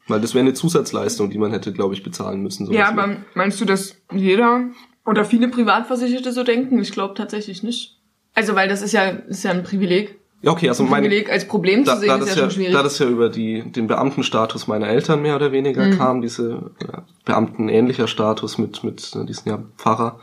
Weil 0.08 0.20
das 0.20 0.34
wäre 0.34 0.42
eine 0.44 0.54
Zusatzleistung, 0.54 1.30
die 1.30 1.38
man 1.38 1.52
hätte, 1.52 1.72
glaube 1.72 1.94
ich, 1.94 2.02
bezahlen 2.02 2.40
müssen. 2.42 2.70
Ja, 2.72 2.88
aber 2.88 3.16
meinst 3.34 3.60
du, 3.60 3.64
dass 3.64 3.96
jeder 4.12 4.64
oder 5.04 5.24
viele 5.24 5.48
Privatversicherte 5.48 6.32
so 6.32 6.42
denken? 6.44 6.80
Ich 6.80 6.92
glaube 6.92 7.14
tatsächlich 7.14 7.62
nicht. 7.62 7.96
Also, 8.34 8.54
weil 8.54 8.68
das 8.68 8.82
ist 8.82 8.92
ja, 8.92 9.04
ist 9.06 9.44
ja 9.44 9.50
ein 9.52 9.62
Privileg. 9.62 10.18
Ja, 10.42 10.50
okay, 10.52 10.68
also 10.68 10.84
Ein 10.84 10.90
meine, 10.90 11.08
Privileg 11.08 11.30
als 11.30 11.48
Problem 11.48 11.84
da, 11.84 11.94
zu 11.94 12.00
sehen, 12.00 12.08
da, 12.08 12.16
ist 12.16 12.28
das 12.28 12.34
ja, 12.36 12.42
schon 12.42 12.50
schwierig. 12.50 12.72
da 12.72 12.82
das 12.82 12.98
ja 12.98 13.06
über 13.06 13.28
die, 13.28 13.70
den 13.72 13.86
Beamtenstatus 13.86 14.66
meiner 14.66 14.88
Eltern 14.88 15.22
mehr 15.22 15.36
oder 15.36 15.52
weniger 15.52 15.86
Mhm. 15.86 15.98
kam, 15.98 16.20
diese 16.22 16.70
ja, 16.82 17.04
Beamtenähnlicher 17.24 18.06
Status 18.06 18.58
mit, 18.58 18.84
mit 18.84 19.14
äh, 19.14 19.24
diesen 19.24 19.48
ja 19.48 19.62
Pfarrer, 19.76 20.20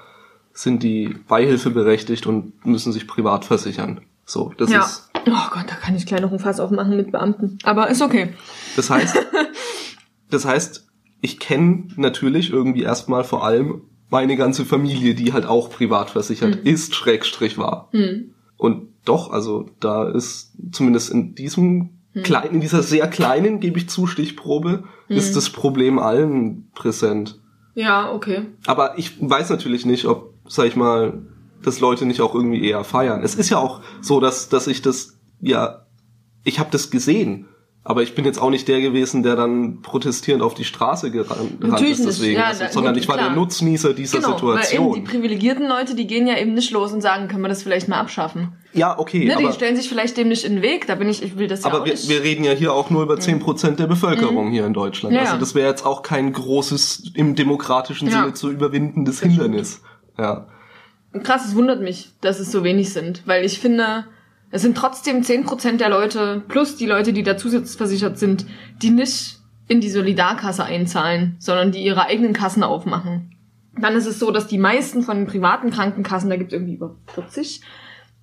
sind 0.53 0.83
die 0.83 1.15
beihilfeberechtigt 1.27 2.27
und 2.27 2.65
müssen 2.65 2.93
sich 2.93 3.07
privat 3.07 3.43
versichern. 3.45 4.01
So, 4.25 4.53
das 4.57 4.69
ja. 4.71 4.81
ist 4.81 5.09
Oh 5.25 5.49
Gott, 5.51 5.65
da 5.67 5.75
kann 5.75 5.95
ich 5.95 6.05
gleich 6.05 6.21
noch 6.21 6.31
ein 6.31 6.39
Fass 6.39 6.59
aufmachen 6.59 6.97
mit 6.97 7.11
Beamten. 7.11 7.57
Aber 7.63 7.89
ist 7.89 8.01
okay. 8.01 8.33
Das 8.75 8.89
heißt, 8.89 9.17
das 10.29 10.45
heißt, 10.45 10.85
ich 11.21 11.39
kenne 11.39 11.87
natürlich 11.95 12.51
irgendwie 12.51 12.83
erstmal 12.83 13.23
vor 13.23 13.45
allem 13.45 13.83
meine 14.09 14.35
ganze 14.35 14.65
Familie, 14.65 15.15
die 15.15 15.33
halt 15.33 15.45
auch 15.45 15.69
privat 15.69 16.09
versichert 16.09 16.55
ist, 16.57 16.93
Schrägstrich 16.93 17.57
war. 17.57 17.89
Und 18.57 18.92
doch, 19.05 19.31
also 19.31 19.69
da 19.79 20.09
ist 20.09 20.53
zumindest 20.71 21.11
in 21.11 21.35
diesem 21.35 21.89
kleinen, 22.21 22.55
in 22.55 22.61
dieser 22.61 22.83
sehr 22.83 23.07
kleinen, 23.07 23.59
gebe 23.59 23.77
ich 23.77 23.89
zu, 23.89 24.07
Stichprobe, 24.07 24.83
ist 25.07 25.35
das 25.35 25.49
Problem 25.49 25.99
allen 25.99 26.69
präsent. 26.73 27.39
Ja, 27.75 28.11
okay. 28.11 28.47
Aber 28.65 28.97
ich 28.97 29.17
weiß 29.19 29.49
natürlich 29.49 29.85
nicht, 29.85 30.05
ob, 30.05 30.33
sag 30.47 30.67
ich 30.67 30.75
mal, 30.75 31.21
das 31.63 31.79
Leute 31.79 32.05
nicht 32.05 32.21
auch 32.21 32.35
irgendwie 32.35 32.67
eher 32.67 32.83
feiern. 32.83 33.23
Es 33.23 33.35
ist 33.35 33.49
ja 33.49 33.57
auch 33.57 33.81
so, 34.01 34.19
dass, 34.19 34.49
dass 34.49 34.67
ich 34.67 34.81
das, 34.81 35.17
ja, 35.39 35.85
ich 36.43 36.59
habe 36.59 36.69
das 36.71 36.91
gesehen. 36.91 37.47
Aber 37.85 38.01
ich 38.01 38.15
bin 38.15 38.23
jetzt 38.23 38.39
auch 38.41 38.49
nicht 38.49 38.69
der 38.69 38.79
gewesen, 38.79 39.23
der 39.23 39.35
dann 39.35 39.81
protestierend 39.81 40.41
auf 40.41 40.53
die 40.53 40.63
Straße 40.63 41.11
gerannt 41.11 41.59
Natürlich 41.61 41.91
ist 41.93 41.99
nicht. 41.99 42.07
deswegen. 42.19 42.35
Ja, 42.39 42.45
also, 42.45 42.63
sondern 42.71 42.97
ich 42.97 43.09
war 43.09 43.17
klar. 43.17 43.27
der 43.29 43.35
Nutznießer 43.35 43.93
dieser 43.93 44.19
Genau, 44.19 44.41
weil 44.41 44.51
eben 44.51 44.57
die 44.59 44.63
Situation. 44.67 45.03
privilegierten 45.03 45.67
Leute, 45.67 45.93
die 45.93 46.07
gehen 46.07 46.25
ja 46.25 46.37
eben 46.37 46.53
nicht 46.53 46.71
los 46.71 46.93
und 46.93 47.01
sagen, 47.01 47.27
können 47.27 47.41
wir 47.41 47.49
das 47.49 47.61
vielleicht 47.61 47.89
mal 47.89 47.99
abschaffen. 47.99 48.53
Ja, 48.71 48.97
okay, 48.97 49.25
Ne, 49.25 49.35
die 49.37 49.43
aber, 49.43 49.53
stellen 49.53 49.75
sich 49.75 49.89
vielleicht 49.89 50.15
dem 50.15 50.29
nicht 50.29 50.45
in 50.45 50.53
den 50.55 50.61
Weg, 50.61 50.87
da 50.87 50.95
bin 50.95 51.09
ich, 51.09 51.21
ich 51.21 51.37
will 51.37 51.47
das 51.47 51.63
ja 51.63 51.69
aber 51.71 51.81
auch 51.81 51.85
wir, 51.85 51.91
nicht. 51.91 52.07
wir 52.07 52.23
reden 52.23 52.45
ja 52.45 52.53
hier 52.53 52.71
auch 52.73 52.89
nur 52.89 53.03
über 53.03 53.15
10% 53.15 53.71
der 53.75 53.87
Bevölkerung 53.87 54.49
hier 54.51 54.65
in 54.65 54.73
Deutschland. 54.73 55.13
Ja, 55.13 55.21
Also 55.23 55.37
das 55.37 55.53
wäre 55.53 55.67
jetzt 55.69 55.85
auch 55.85 56.03
kein 56.03 56.31
großes, 56.31 57.11
im 57.15 57.35
demokratischen 57.35 58.07
Ja. 58.07 58.21
Sinne 58.21 58.33
zu 58.33 58.49
überwindendes 58.49 59.19
Hindernis. 59.19 59.81
Ja. 60.17 60.47
Krass, 61.23 61.45
es 61.45 61.53
wundert 61.55 61.81
mich, 61.81 62.13
dass 62.21 62.39
es 62.39 62.49
so 62.49 62.63
wenig 62.63 62.93
sind, 62.93 63.23
weil 63.25 63.43
ich 63.43 63.59
finde, 63.59 64.05
es 64.53 64.61
sind 64.61 64.77
trotzdem 64.77 65.21
10% 65.21 65.77
der 65.77 65.89
Leute, 65.89 66.43
plus 66.47 66.75
die 66.75 66.85
Leute, 66.85 67.11
die 67.11 67.23
da 67.23 67.35
zusatzversichert 67.35 68.19
sind, 68.19 68.45
die 68.83 68.91
nicht 68.91 69.39
in 69.67 69.81
die 69.81 69.89
Solidarkasse 69.89 70.63
einzahlen, 70.63 71.37
sondern 71.39 71.71
die 71.71 71.83
ihre 71.83 72.05
eigenen 72.05 72.33
Kassen 72.33 72.61
aufmachen. 72.61 73.35
Dann 73.75 73.95
ist 73.95 74.05
es 74.05 74.19
so, 74.19 74.29
dass 74.29 74.45
die 74.45 74.59
meisten 74.59 75.01
von 75.01 75.17
den 75.17 75.25
privaten 75.25 75.71
Krankenkassen, 75.71 76.29
da 76.29 76.35
gibt 76.35 76.51
es 76.51 76.53
irgendwie 76.53 76.75
über 76.75 76.95
40, 77.07 77.61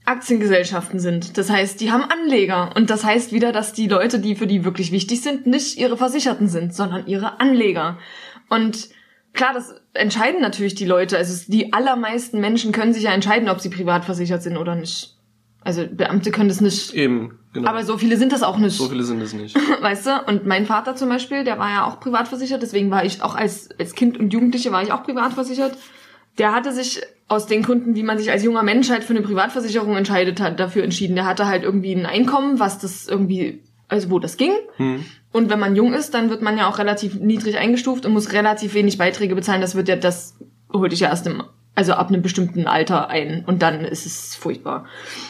Aktiengesellschaften 0.04 1.00
sind. 1.00 1.36
Das 1.36 1.50
heißt, 1.50 1.80
die 1.80 1.90
haben 1.90 2.04
Anleger. 2.04 2.76
Und 2.76 2.90
das 2.90 3.02
heißt 3.02 3.32
wieder, 3.32 3.50
dass 3.50 3.72
die 3.72 3.88
Leute, 3.88 4.20
die 4.20 4.36
für 4.36 4.46
die 4.46 4.64
wirklich 4.64 4.92
wichtig 4.92 5.22
sind, 5.22 5.48
nicht 5.48 5.78
ihre 5.78 5.96
Versicherten 5.96 6.46
sind, 6.46 6.72
sondern 6.72 7.08
ihre 7.08 7.40
Anleger. 7.40 7.98
Und 8.48 8.90
klar, 9.32 9.52
das 9.52 9.74
entscheiden 9.94 10.40
natürlich 10.40 10.76
die 10.76 10.86
Leute. 10.86 11.16
Also 11.16 11.50
die 11.50 11.72
allermeisten 11.72 12.38
Menschen 12.38 12.70
können 12.70 12.92
sich 12.92 13.02
ja 13.02 13.12
entscheiden, 13.12 13.48
ob 13.48 13.58
sie 13.58 13.68
privat 13.68 14.04
versichert 14.04 14.44
sind 14.44 14.56
oder 14.56 14.76
nicht. 14.76 15.16
Also 15.62 15.86
Beamte 15.90 16.30
können 16.30 16.48
das 16.48 16.60
nicht. 16.60 16.94
Eben, 16.94 17.38
genau. 17.52 17.68
Aber 17.68 17.84
so 17.84 17.98
viele 17.98 18.16
sind 18.16 18.32
das 18.32 18.42
auch 18.42 18.56
nicht. 18.56 18.76
so 18.76 18.88
viele 18.88 19.02
sind 19.02 19.20
es 19.20 19.34
nicht. 19.34 19.56
Weißt 19.80 20.06
du? 20.06 20.22
Und 20.26 20.46
mein 20.46 20.66
Vater 20.66 20.96
zum 20.96 21.08
Beispiel, 21.08 21.44
der 21.44 21.58
war 21.58 21.70
ja 21.70 21.84
auch 21.84 22.00
privat 22.00 22.28
versichert, 22.28 22.62
deswegen 22.62 22.90
war 22.90 23.04
ich 23.04 23.22
auch 23.22 23.34
als, 23.34 23.68
als 23.78 23.94
Kind 23.94 24.18
und 24.18 24.32
Jugendliche 24.32 24.72
war 24.72 24.82
ich 24.82 24.92
auch 24.92 25.02
privat 25.02 25.34
versichert. 25.34 25.76
Der 26.38 26.54
hatte 26.54 26.72
sich 26.72 27.02
aus 27.28 27.46
den 27.46 27.62
Gründen, 27.62 27.94
wie 27.94 28.02
man 28.02 28.18
sich 28.18 28.30
als 28.30 28.42
junger 28.42 28.62
Mensch 28.62 28.88
halt 28.88 29.04
für 29.04 29.12
eine 29.12 29.22
Privatversicherung 29.22 29.96
entscheidet 29.96 30.40
hat, 30.40 30.58
dafür 30.58 30.82
entschieden. 30.82 31.14
Der 31.14 31.26
hatte 31.26 31.46
halt 31.46 31.62
irgendwie 31.62 31.92
ein 31.92 32.06
Einkommen, 32.06 32.58
was 32.58 32.78
das 32.78 33.06
irgendwie, 33.06 33.62
also 33.88 34.10
wo 34.10 34.18
das 34.18 34.36
ging. 34.36 34.52
Hm. 34.76 35.04
Und 35.32 35.50
wenn 35.50 35.60
man 35.60 35.76
jung 35.76 35.92
ist, 35.92 36.14
dann 36.14 36.30
wird 36.30 36.42
man 36.42 36.56
ja 36.56 36.68
auch 36.68 36.78
relativ 36.78 37.14
niedrig 37.14 37.58
eingestuft 37.58 38.06
und 38.06 38.12
muss 38.12 38.32
relativ 38.32 38.74
wenig 38.74 38.98
Beiträge 38.98 39.34
bezahlen. 39.34 39.60
Das 39.60 39.74
wird 39.74 39.88
ja, 39.88 39.96
das 39.96 40.38
holt 40.72 40.92
dich 40.92 41.00
ja 41.00 41.08
erst 41.08 41.26
im, 41.26 41.42
also 41.74 41.92
ab 41.92 42.08
einem 42.08 42.20
bestimmten 42.20 42.66
Alter 42.66 43.08
ein 43.08 43.44
und 43.46 43.62
dann 43.62 43.84
ist 43.84 44.04
es 44.04 44.34
furchtbar. 44.34 44.86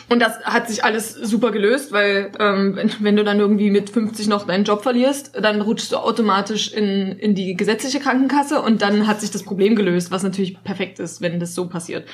Und 0.09 0.21
das 0.21 0.41
hat 0.41 0.69
sich 0.69 0.83
alles 0.83 1.13
super 1.13 1.53
gelöst, 1.53 1.93
weil 1.93 2.33
ähm, 2.41 2.79
wenn, 3.01 3.17
du 3.17 3.25
dann 3.25 3.39
irgendwie 3.39 3.71
mit 3.71 3.91
50 3.91 4.27
noch 4.27 4.47
deinen 4.47 4.65
Job 4.65 4.83
verlierst, 4.83 5.33
dann 5.41 5.61
rutschst 5.61 5.93
du 5.93 5.99
automatisch 5.99 6.73
in, 6.73 7.13
in 7.19 7.35
die 7.35 7.55
gesetzliche 7.55 8.01
Krankenkasse 8.01 8.63
und 8.63 8.83
dann 8.83 9.07
hat 9.07 9.21
sich 9.21 9.31
das 9.31 9.43
Problem 9.43 9.77
gelöst, 9.77 10.11
was 10.11 10.23
natürlich 10.23 10.63
perfekt 10.65 10.99
ist, 10.99 11.21
wenn 11.21 11.39
das 11.39 11.55
so 11.55 11.69
passiert. 11.69 12.09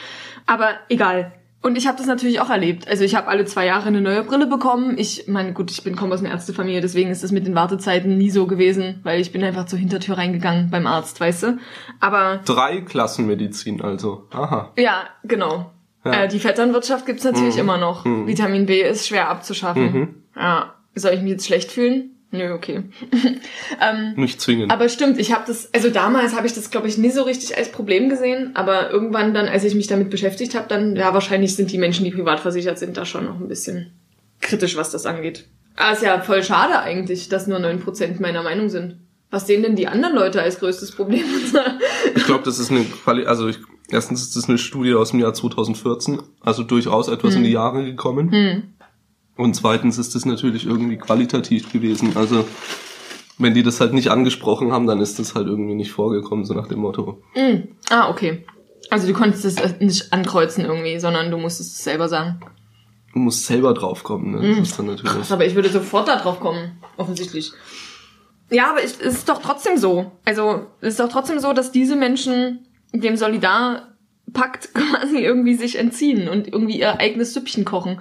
Aber 0.44 0.70
egal. 0.88 1.32
Und 1.62 1.76
ich 1.76 1.86
habe 1.86 1.98
das 1.98 2.06
natürlich 2.06 2.40
auch 2.40 2.50
erlebt. 2.50 2.86
Also 2.86 3.02
ich 3.02 3.14
habe 3.14 3.28
alle 3.28 3.44
zwei 3.44 3.66
Jahre 3.66 3.86
eine 3.86 4.00
neue 4.00 4.22
Brille 4.22 4.46
bekommen. 4.46 4.98
Ich 4.98 5.26
meine, 5.26 5.52
gut, 5.52 5.70
ich 5.70 5.82
bin 5.82 5.96
komme 5.96 6.14
aus 6.14 6.20
einer 6.20 6.30
Ärztefamilie, 6.30 6.80
deswegen 6.80 7.10
ist 7.10 7.24
das 7.24 7.32
mit 7.32 7.46
den 7.46 7.54
Wartezeiten 7.54 8.16
nie 8.18 8.30
so 8.30 8.46
gewesen, 8.46 9.00
weil 9.02 9.20
ich 9.20 9.32
bin 9.32 9.42
einfach 9.42 9.66
zur 9.66 9.78
Hintertür 9.78 10.18
reingegangen 10.18 10.70
beim 10.70 10.86
Arzt, 10.86 11.20
weißt 11.20 11.42
du. 11.42 11.58
Aber 11.98 12.40
Drei 12.44 12.82
Klassenmedizin 12.82 13.82
also. 13.82 14.28
Aha. 14.30 14.72
ja, 14.76 15.04
genau. 15.24 15.72
Ja. 16.04 16.24
Äh, 16.24 16.28
die 16.28 16.38
Vetternwirtschaft 16.38 17.04
gibt's 17.06 17.24
natürlich 17.24 17.58
immer 17.58 17.78
noch. 17.78 18.04
Vitamin 18.04 18.66
B 18.66 18.82
ist 18.82 19.08
schwer 19.08 19.28
abzuschaffen. 19.28 20.22
Ja. 20.36 20.74
Soll 20.94 21.14
ich 21.14 21.22
mich 21.22 21.32
jetzt 21.32 21.46
schlecht 21.46 21.72
fühlen? 21.72 22.15
Nö, 22.32 22.52
okay. 22.52 22.82
ähm, 23.80 24.14
Nicht 24.16 24.40
zwingend. 24.40 24.72
aber 24.72 24.88
stimmt, 24.88 25.18
ich 25.18 25.32
habe 25.32 25.44
das, 25.46 25.72
also 25.72 25.90
damals 25.90 26.34
habe 26.34 26.46
ich 26.46 26.52
das, 26.52 26.70
glaube 26.70 26.88
ich, 26.88 26.98
nie 26.98 27.10
so 27.10 27.22
richtig 27.22 27.56
als 27.56 27.70
Problem 27.70 28.08
gesehen, 28.08 28.50
aber 28.54 28.90
irgendwann 28.90 29.32
dann, 29.32 29.46
als 29.46 29.64
ich 29.64 29.74
mich 29.74 29.86
damit 29.86 30.10
beschäftigt 30.10 30.54
habe, 30.54 30.66
dann, 30.68 30.96
ja, 30.96 31.14
wahrscheinlich 31.14 31.54
sind 31.54 31.70
die 31.70 31.78
Menschen, 31.78 32.04
die 32.04 32.10
privat 32.10 32.40
versichert 32.40 32.78
sind, 32.78 32.96
da 32.96 33.04
schon 33.04 33.26
noch 33.26 33.38
ein 33.38 33.48
bisschen 33.48 33.92
kritisch, 34.40 34.76
was 34.76 34.90
das 34.90 35.06
angeht. 35.06 35.46
Aber 35.76 35.92
ist 35.92 36.02
ja 36.02 36.20
voll 36.20 36.42
schade 36.42 36.80
eigentlich, 36.80 37.28
dass 37.28 37.46
nur 37.46 37.58
9% 37.58 38.20
meiner 38.20 38.42
Meinung 38.42 38.68
sind. 38.68 38.96
Was 39.30 39.46
sehen 39.46 39.62
denn 39.62 39.76
die 39.76 39.88
anderen 39.88 40.14
Leute 40.14 40.40
als 40.40 40.58
größtes 40.58 40.92
Problem? 40.92 41.24
Ich 42.14 42.24
glaube, 42.24 42.44
das 42.44 42.58
ist 42.58 42.70
eine 42.70 42.84
Quali 42.84 43.26
also 43.26 43.48
ich, 43.48 43.58
erstens 43.90 44.22
ist 44.22 44.36
das 44.36 44.48
eine 44.48 44.58
Studie 44.58 44.94
aus 44.94 45.10
dem 45.10 45.20
Jahr 45.20 45.34
2014, 45.34 46.20
also 46.40 46.62
durchaus 46.62 47.08
etwas 47.08 47.34
in 47.34 47.44
die 47.44 47.50
Jahre 47.50 47.84
gekommen. 47.84 48.74
Und 49.37 49.55
zweitens 49.55 49.99
ist 49.99 50.14
das 50.14 50.25
natürlich 50.25 50.66
irgendwie 50.66 50.96
qualitativ 50.96 51.72
gewesen. 51.72 52.16
Also 52.16 52.46
wenn 53.38 53.55
die 53.55 53.62
das 53.62 53.81
halt 53.81 53.92
nicht 53.92 54.11
angesprochen 54.11 54.72
haben, 54.72 54.87
dann 54.87 55.01
ist 55.01 55.18
das 55.18 55.35
halt 55.35 55.46
irgendwie 55.46 55.75
nicht 55.75 55.92
vorgekommen, 55.92 56.44
so 56.44 56.55
nach 56.55 56.68
dem 56.68 56.79
Motto. 56.81 57.22
ah, 57.90 58.09
okay. 58.09 58.44
Also 58.90 59.07
du 59.07 59.12
konntest 59.12 59.44
es 59.44 59.81
nicht 59.81 60.12
ankreuzen 60.12 60.64
irgendwie, 60.64 60.99
sondern 60.99 61.31
du 61.31 61.38
musstest 61.38 61.77
es 61.77 61.85
selber 61.85 62.09
sagen. 62.09 62.40
Du 63.12 63.18
musst 63.18 63.46
selber 63.46 63.75
draufkommen, 63.75 64.33
ne? 64.33 64.57
Das 64.57 64.68
ist 64.68 64.79
dann 64.79 64.87
natürlich. 64.87 65.12
Krass, 65.12 65.33
aber 65.33 65.46
ich 65.46 65.55
würde 65.55 65.70
sofort 65.70 66.09
da 66.09 66.16
drauf 66.16 66.38
kommen, 66.38 66.79
offensichtlich. 66.96 67.53
Ja, 68.51 68.70
aber 68.70 68.85
ich, 68.85 68.92
es 69.01 69.14
ist 69.14 69.29
doch 69.29 69.40
trotzdem 69.40 69.77
so. 69.77 70.12
Also, 70.25 70.66
es 70.81 70.90
ist 70.90 71.01
doch 71.01 71.09
trotzdem 71.09 71.40
so, 71.40 71.53
dass 71.53 71.72
diese 71.72 71.96
Menschen 71.96 72.66
dem 72.92 73.16
Solidarpakt 73.16 74.75
quasi 74.75 75.18
irgendwie 75.18 75.55
sich 75.55 75.79
entziehen 75.79 76.29
und 76.29 76.46
irgendwie 76.46 76.79
ihr 76.79 77.01
eigenes 77.01 77.35
Süppchen 77.35 77.64
kochen. 77.64 78.01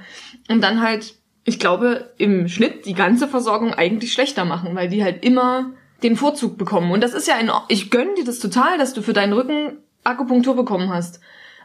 Und 0.49 0.61
dann 0.61 0.81
halt, 0.81 1.15
ich 1.45 1.59
glaube, 1.59 2.11
im 2.17 2.47
Schnitt 2.47 2.85
die 2.85 2.95
ganze 2.95 3.27
Versorgung 3.27 3.73
eigentlich 3.73 4.11
schlechter 4.11 4.45
machen, 4.45 4.75
weil 4.75 4.89
die 4.89 5.03
halt 5.03 5.23
immer 5.23 5.71
den 6.03 6.17
Vorzug 6.17 6.57
bekommen. 6.57 6.91
Und 6.91 7.01
das 7.01 7.13
ist 7.13 7.27
ja 7.27 7.35
ein, 7.35 7.51
ich 7.69 7.91
gönn 7.91 8.15
dir 8.15 8.25
das 8.25 8.39
total, 8.39 8.77
dass 8.77 8.93
du 8.93 9.01
für 9.01 9.13
deinen 9.13 9.33
Rücken 9.33 9.77
Akupunktur 10.03 10.55
bekommen 10.55 10.89
hast. 10.89 11.19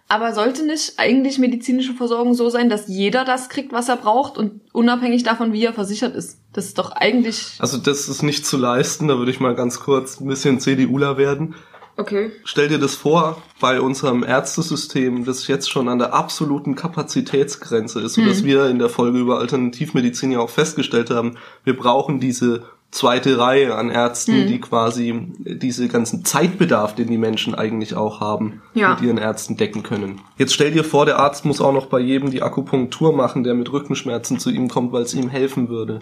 Aber 0.07 0.35
sollte 0.35 0.67
nicht 0.67 0.95
eigentlich 0.99 1.39
medizinische 1.39 1.95
Versorgung 1.95 2.35
so 2.35 2.51
sein, 2.51 2.69
dass 2.69 2.89
jeder 2.89 3.25
das 3.25 3.49
kriegt, 3.49 3.73
was 3.73 3.89
er 3.89 3.97
braucht 3.97 4.37
und 4.37 4.61
unabhängig 4.73 5.23
davon, 5.23 5.53
wie 5.53 5.65
er 5.65 5.73
versichert 5.73 6.17
ist? 6.17 6.41
Das 6.53 6.67
ist 6.67 6.79
doch 6.79 6.91
eigentlich. 6.93 7.55
Also 7.61 7.79
das 7.79 8.09
ist 8.09 8.23
nicht 8.23 8.45
zu 8.45 8.57
leisten, 8.57 9.09
da 9.09 9.19
würde 9.19 9.31
ich 9.31 9.41
mal 9.41 9.55
ganz 9.55 9.81
kurz 9.81 10.21
ein 10.21 10.27
bisschen 10.27 10.59
CDUler 10.59 11.17
werden. 11.17 11.55
Okay. 11.97 12.31
Stell 12.45 12.69
dir 12.69 12.79
das 12.79 12.95
vor, 12.95 13.43
bei 13.61 13.81
unserem 13.81 14.23
Ärztesystem, 14.25 15.25
das 15.25 15.47
jetzt 15.49 15.71
schon 15.71 15.89
an 15.89 15.99
der 15.99 16.15
absoluten 16.15 16.75
Kapazitätsgrenze 16.75 18.01
ist, 18.01 18.15
sodass 18.15 18.39
Hm. 18.39 18.45
wir 18.47 18.67
in 18.67 18.79
der 18.79 18.89
Folge 18.89 19.19
über 19.19 19.39
Alternativmedizin 19.39 20.33
ja 20.33 20.41
auch 20.41 20.51
festgestellt 20.51 21.11
haben, 21.11 21.37
wir 21.65 21.77
brauchen 21.77 22.21
diese 22.21 22.63
zweite 22.91 23.39
Reihe 23.39 23.77
an 23.77 23.91
Ärzten, 23.91 24.33
Hm. 24.33 24.47
die 24.49 24.61
quasi 24.61 25.15
diese 25.39 25.87
ganzen 25.89 26.25
Zeitbedarf, 26.25 26.95
den 26.95 27.09
die 27.09 27.19
Menschen 27.19 27.55
eigentlich 27.55 27.95
auch 27.95 28.21
haben, 28.21 28.63
Ja. 28.75 28.95
mit 28.95 29.03
ihren 29.03 29.19
Ärzten 29.19 29.57
decken 29.57 29.83
können. 29.83 30.21
Jetzt 30.39 30.55
stell 30.55 30.73
dir 30.73 30.83
vor, 30.85 31.07
der 31.07 31.19
Arzt 31.19 31.45
muss 31.45 31.61
auch 31.61 31.73
noch 31.73 31.87
bei 31.87 32.01
jedem 32.01 32.31
die 32.31 32.43
Akupunktur 32.43 33.13
machen, 33.13 33.45
der 33.45 33.55
mit 33.55 33.71
Rückenschmerzen 33.73 34.39
zu 34.41 34.51
ihm 34.51 34.69
kommt, 34.69 34.93
weil 34.93 35.03
es 35.03 35.15
ihm 35.15 35.29
helfen 35.29 35.69
würde. 35.69 36.01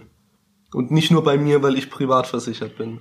Und 0.73 0.91
nicht 0.91 1.11
nur 1.11 1.25
bei 1.25 1.37
mir, 1.37 1.63
weil 1.63 1.77
ich 1.77 1.91
privat 1.91 2.27
versichert 2.27 2.77
bin. 2.79 3.01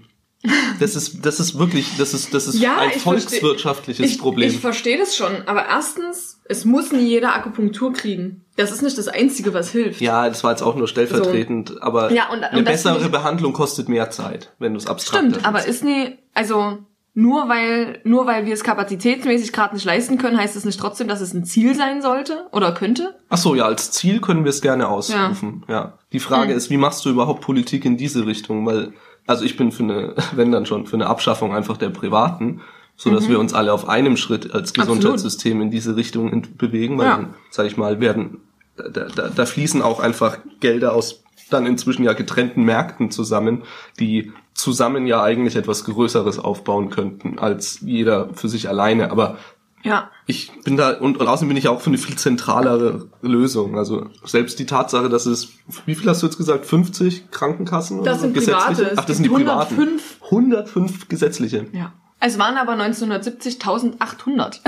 Das 0.79 0.95
ist, 0.95 1.25
das 1.25 1.39
ist 1.39 1.57
wirklich, 1.57 1.97
das 1.97 2.13
ist, 2.13 2.33
das 2.33 2.47
ist 2.47 2.59
Ja, 2.59 2.77
ein 2.77 2.91
ich 2.95 3.01
volkswirtschaftliches 3.01 4.05
Ich, 4.11 4.19
Problem. 4.19 4.49
ich 4.49 4.59
verstehe 4.59 4.97
das 4.97 5.15
schon, 5.15 5.31
aber 5.47 5.65
erstens, 5.67 6.39
es 6.45 6.63
muss 6.63 6.91
nie 6.91 7.07
jeder 7.07 7.35
Akupunktur 7.35 7.91
kriegen. 7.93 8.45
Das 8.55 8.71
ist 8.71 8.81
nicht 8.83 8.97
das 8.97 9.07
Einzige, 9.07 9.53
was 9.53 9.71
hilft. 9.71 9.99
ja, 9.99 10.29
das 10.29 10.43
war 10.43 10.51
jetzt 10.51 10.61
auch 10.61 10.75
nur 10.75 10.87
stellvertretend, 10.87 11.81
aber 11.81 12.11
Ja, 12.11 12.29
und- 12.29 12.43
eine 12.43 12.59
und 12.59 12.65
bessere 12.65 12.99
nicht- 12.99 13.11
Behandlung 13.11 13.53
kostet 13.53 13.89
mehr 13.89 14.09
Zeit, 14.11 14.53
wenn 14.59 14.73
du 14.73 14.77
es 14.79 14.87
abstrakt 14.87 15.25
Stimmt, 15.27 15.45
aber 15.45 15.65
ist 15.65 15.83
nie, 15.83 16.17
also 16.33 16.77
nur 17.15 17.49
weil, 17.49 17.99
nur 18.03 18.27
weil 18.27 18.45
wir 18.45 18.53
es 18.53 18.63
kapazitätsmäßig 18.63 19.51
gerade 19.51 19.73
nicht 19.73 19.85
leisten 19.85 20.19
können, 20.19 20.37
heißt 20.37 20.55
es 20.55 20.65
nicht 20.65 20.79
trotzdem, 20.79 21.07
dass 21.07 21.19
es 21.19 21.33
ein 21.33 21.45
Ziel 21.45 21.73
sein 21.73 22.03
sollte 22.03 22.45
oder 22.51 22.73
könnte? 22.73 23.15
Ach 23.29 23.37
so, 23.39 23.55
ja, 23.55 23.65
als 23.65 23.91
Ziel 23.91 24.21
können 24.21 24.43
wir 24.43 24.51
es 24.51 24.61
gerne 24.61 24.87
ausrufen. 24.87 25.65
Ja. 25.67 25.97
Die 26.13 26.19
Frage 26.19 26.51
Hm. 26.51 26.57
ist, 26.57 26.69
wie 26.69 26.77
machst 26.77 27.03
du 27.05 27.09
überhaupt 27.09 27.41
Politik 27.41 27.85
in 27.85 27.97
diese 27.97 28.27
Richtung? 28.27 28.65
Weil, 28.67 28.93
also 29.27 29.45
ich 29.45 29.55
bin 29.57 29.71
für 29.71 29.83
eine, 29.83 30.15
wenn 30.35 30.51
dann 30.51 30.65
schon, 30.65 30.87
für 30.87 30.95
eine 30.95 31.07
Abschaffung 31.07 31.53
einfach 31.53 31.77
der 31.77 31.89
Privaten, 31.89 32.61
so 32.99 33.11
dass 33.11 33.29
wir 33.29 33.39
uns 33.39 33.53
alle 33.53 33.71
auf 33.73 33.87
einem 33.87 34.17
Schritt 34.17 34.53
als 34.55 34.73
Mhm. 34.75 34.81
Absolut. 34.81 34.97
Gesundheitssystem 35.01 35.61
in 35.61 35.69
diese 35.69 35.95
Richtung 35.95 36.47
bewegen, 36.57 36.97
weil 36.97 37.05
Ja. 37.05 37.15
dann, 37.17 37.33
sag 37.51 37.67
ich 37.67 37.77
mal, 37.77 37.99
werden, 37.99 38.39
da, 38.75 38.89
da, 38.89 39.29
da 39.29 39.45
fließen 39.45 39.83
auch 39.83 39.99
einfach 39.99 40.39
Gelder 40.61 40.93
aus 40.93 41.23
dann 41.49 41.65
inzwischen 41.65 42.03
ja 42.03 42.11
getrennten 42.13 42.63
Märkten 42.63 43.09
zusammen, 43.11 43.63
die 43.99 44.33
zusammen 44.53 45.07
ja 45.07 45.21
eigentlich 45.23 45.55
etwas 45.55 45.85
Größeres 45.85 46.39
aufbauen 46.39 46.89
könnten 46.89 47.39
als 47.39 47.79
jeder 47.81 48.33
für 48.33 48.49
sich 48.49 48.67
alleine. 48.67 49.11
Aber 49.11 49.37
Ja. 49.83 50.09
ich 50.25 50.51
bin 50.63 50.75
da 50.75 50.97
und, 50.97 51.17
und 51.17 51.27
außerdem 51.27 51.49
bin 51.49 51.57
ich 51.57 51.67
auch 51.67 51.81
für 51.81 51.87
eine 51.87 51.97
viel 51.97 52.15
zentralere 52.15 53.07
Lösung. 53.21 53.77
Also 53.77 54.09
selbst 54.25 54.59
die 54.59 54.65
Tatsache, 54.65 55.07
dass 55.07 55.25
es, 55.25 55.49
wie 55.85 55.95
viel 55.95 56.09
hast 56.09 56.23
du 56.23 56.27
jetzt 56.27 56.37
gesagt, 56.37 56.65
50 56.65 57.31
Krankenkassen? 57.31 58.03
Das 58.03 58.21
sind 58.21 58.33
Gesetzliche? 58.33 58.83
private. 58.83 58.93
Ach, 58.97 59.05
das 59.05 59.17
sind 59.17 59.23
die 59.23 59.29
gibt 59.29 59.41
privaten. 59.41 59.75
105. 59.75 60.17
105 60.25 61.07
gesetzliche. 61.07 61.67
Ja. 61.73 61.93
Es 62.19 62.39
waren 62.39 62.57
aber 62.57 62.73
1970 62.73 63.55
1800. 63.55 64.61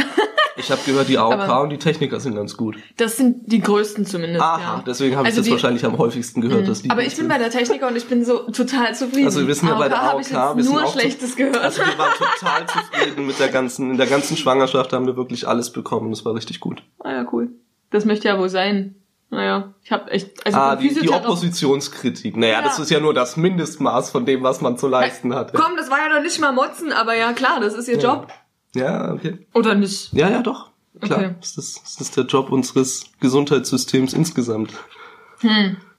Ich 0.59 0.69
habe 0.71 0.81
gehört, 0.85 1.07
die 1.07 1.17
AOK 1.17 1.33
Aber- 1.33 1.61
und 1.61 1.69
die 1.69 1.77
Techniker 1.77 2.19
sind 2.19 2.35
ganz 2.35 2.57
gut. 2.57 2.75
Das 2.97 3.17
sind 3.17 3.51
die 3.51 3.61
größten 3.61 4.05
zumindest, 4.05 4.41
Aha, 4.41 4.59
ja. 4.77 4.83
deswegen 4.85 5.15
habe 5.15 5.27
ich 5.27 5.31
Also 5.33 5.39
das 5.39 5.45
die- 5.45 5.51
wahrscheinlich 5.53 5.85
am 5.85 5.97
häufigsten 5.97 6.41
gehört, 6.41 6.67
dass 6.67 6.81
die 6.81 6.89
Aber 6.91 7.01
ich 7.03 7.15
bin 7.15 7.27
bei 7.27 7.37
der 7.37 7.49
Techniker 7.49 7.87
und 7.87 7.95
ich 7.95 8.07
bin 8.07 8.25
so 8.25 8.39
total 8.51 8.93
zufrieden. 8.93 9.25
Also 9.25 9.39
wir 9.41 9.47
wissen 9.47 9.67
ja 9.67 9.75
bei 9.75 9.87
der 9.89 9.97
ich 9.97 10.03
AOK, 10.03 10.19
jetzt 10.19 10.33
wir 10.57 10.63
sind 10.63 10.73
nur 10.73 10.87
Schlechtes 10.87 11.35
gehört. 11.35 11.57
Also 11.57 11.81
wir 11.81 11.97
waren 11.97 12.11
total 12.17 12.65
zufrieden 12.67 13.25
mit 13.25 13.39
der 13.39 13.47
ganzen, 13.49 13.91
in 13.91 13.97
der 13.97 14.07
ganzen 14.07 14.35
Schwangerschaft 14.37 14.91
haben 14.93 15.05
wir 15.07 15.15
wirklich 15.15 15.47
alles 15.47 15.71
bekommen. 15.71 16.09
Das 16.11 16.25
war 16.25 16.35
richtig 16.35 16.59
gut. 16.59 16.83
ah 16.99 17.11
ja, 17.11 17.25
cool. 17.31 17.49
Das 17.91 18.05
möchte 18.05 18.27
ja 18.27 18.37
wohl 18.37 18.49
sein. 18.49 18.95
Naja, 19.31 19.75
ich 19.83 19.91
habe 19.91 20.09
echt... 20.09 20.43
Also 20.43 20.57
ah, 20.57 20.75
die, 20.75 20.89
die 20.91 21.07
Oppositionskritik. 21.11 22.35
Naja, 22.35 22.53
Ja. 22.53 22.61
das 22.63 22.79
ist 22.79 22.89
ja 22.89 22.99
nur 22.99 23.13
das 23.13 23.37
Mindestmaß 23.37 24.09
von 24.09 24.25
dem, 24.25 24.41
was 24.41 24.59
man 24.61 24.75
zu 24.77 24.87
leisten 24.87 25.35
hat. 25.35 25.53
Komm, 25.53 25.75
das 25.77 25.89
war 25.91 25.99
ja 25.99 26.15
noch 26.15 26.23
nicht 26.23 26.39
mal 26.39 26.51
Motzen, 26.51 26.91
aber 26.91 27.15
ja 27.15 27.31
klar, 27.33 27.59
das 27.61 27.75
ist 27.75 27.87
ihr 27.87 27.99
Job. 27.99 28.27
Ja, 28.75 29.13
okay. 29.13 29.45
Oder 29.53 29.75
nicht? 29.75 30.13
Ja, 30.13 30.29
ja, 30.29 30.41
doch. 30.41 30.69
Klar. 31.01 31.19
Okay. 31.19 31.35
Das, 31.39 31.57
ist, 31.57 31.81
das 31.83 32.01
ist 32.01 32.17
der 32.17 32.25
Job 32.25 32.51
unseres 32.51 33.05
Gesundheitssystems 33.19 34.13
insgesamt. 34.13 34.73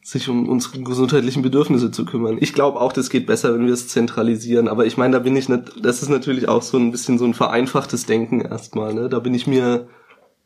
Sich 0.02 0.28
um 0.28 0.48
unsere 0.48 0.80
gesundheitlichen 0.82 1.42
Bedürfnisse 1.42 1.90
zu 1.90 2.04
kümmern. 2.04 2.38
Ich 2.40 2.52
glaube 2.52 2.80
auch, 2.80 2.92
das 2.92 3.10
geht 3.10 3.26
besser, 3.26 3.54
wenn 3.54 3.66
wir 3.66 3.72
es 3.72 3.88
zentralisieren. 3.88 4.68
Aber 4.68 4.86
ich 4.86 4.96
meine, 4.96 5.14
da 5.14 5.18
bin 5.18 5.36
ich 5.36 5.48
nicht, 5.48 5.62
das 5.82 6.02
ist 6.02 6.08
natürlich 6.08 6.48
auch 6.48 6.62
so 6.62 6.78
ein 6.78 6.90
bisschen 6.90 7.18
so 7.18 7.24
ein 7.24 7.34
vereinfachtes 7.34 8.06
Denken 8.06 8.40
erstmal. 8.40 8.94
Ne? 8.94 9.08
Da 9.08 9.18
bin 9.18 9.34
ich 9.34 9.46
mir, 9.46 9.88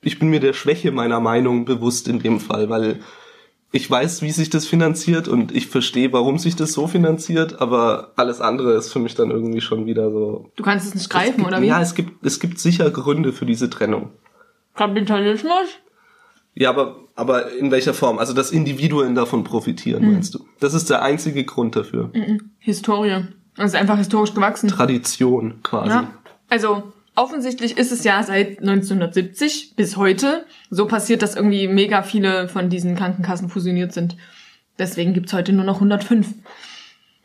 ich 0.00 0.18
bin 0.18 0.28
mir 0.28 0.40
der 0.40 0.52
Schwäche 0.52 0.92
meiner 0.92 1.20
Meinung 1.20 1.64
bewusst 1.64 2.08
in 2.08 2.20
dem 2.20 2.40
Fall, 2.40 2.68
weil 2.68 3.00
ich 3.74 3.90
weiß, 3.90 4.22
wie 4.22 4.30
sich 4.30 4.50
das 4.50 4.66
finanziert 4.66 5.26
und 5.26 5.50
ich 5.50 5.66
verstehe, 5.66 6.12
warum 6.12 6.38
sich 6.38 6.54
das 6.54 6.72
so 6.72 6.87
finanziert, 6.87 7.60
aber 7.60 8.12
alles 8.14 8.40
andere 8.40 8.74
ist 8.74 8.92
für 8.92 9.00
mich 9.00 9.16
dann 9.16 9.32
irgendwie 9.32 9.60
schon 9.60 9.84
wieder 9.84 10.12
so. 10.12 10.48
Du 10.54 10.62
kannst 10.62 10.87
es 10.87 10.94
nicht 10.94 11.02
Es 11.02 11.08
greifen, 11.08 11.38
gibt, 11.38 11.48
oder 11.48 11.60
wie? 11.60 11.66
Ja, 11.66 11.82
es 11.82 11.96
gibt, 11.96 12.24
es 12.24 12.38
gibt 12.38 12.60
sicher 12.60 12.88
Gründe 12.92 13.32
für 13.32 13.46
diese 13.46 13.68
Trennung. 13.68 14.12
Kapitalismus? 14.76 15.66
Ja, 16.54 16.70
aber, 16.70 16.98
aber 17.16 17.50
in 17.50 17.72
welcher 17.72 17.94
Form? 17.94 18.18
Also, 18.18 18.32
dass 18.32 18.52
Individuen 18.52 19.16
davon 19.16 19.42
profitieren, 19.42 20.08
meinst 20.08 20.37
du? 20.37 20.44
Das 20.60 20.72
ist 20.72 20.88
der 20.88 21.02
einzige 21.02 21.42
Grund 21.42 21.74
dafür. 21.74 22.12
Historie. 22.60 23.26
Das 23.56 23.72
ist 23.72 23.74
einfach 23.74 23.98
historisch 23.98 24.34
gewachsen. 24.34 24.68
Tradition 24.68 25.64
quasi. 25.64 25.90
Ja. 25.90 26.12
Also 26.48 26.92
offensichtlich 27.16 27.77
ist 27.79 27.92
es 27.92 28.05
ja 28.05 28.22
seit 28.22 28.59
1970 28.61 29.74
bis 29.77 29.96
heute 29.96 30.44
so 30.70 30.87
passiert, 30.87 31.22
dass 31.22 31.37
irgendwie 31.37 31.68
mega 31.68 32.03
viele 32.03 32.48
von 32.48 32.68
diesen 32.70 32.96
Krankenkassen 32.96 33.48
fusioniert 33.48 33.92
sind. 33.92 34.16
Deswegen 34.79 35.14
gibt's 35.14 35.33
heute 35.33 35.53
nur 35.53 35.64
noch 35.64 35.77
105. 35.77 36.27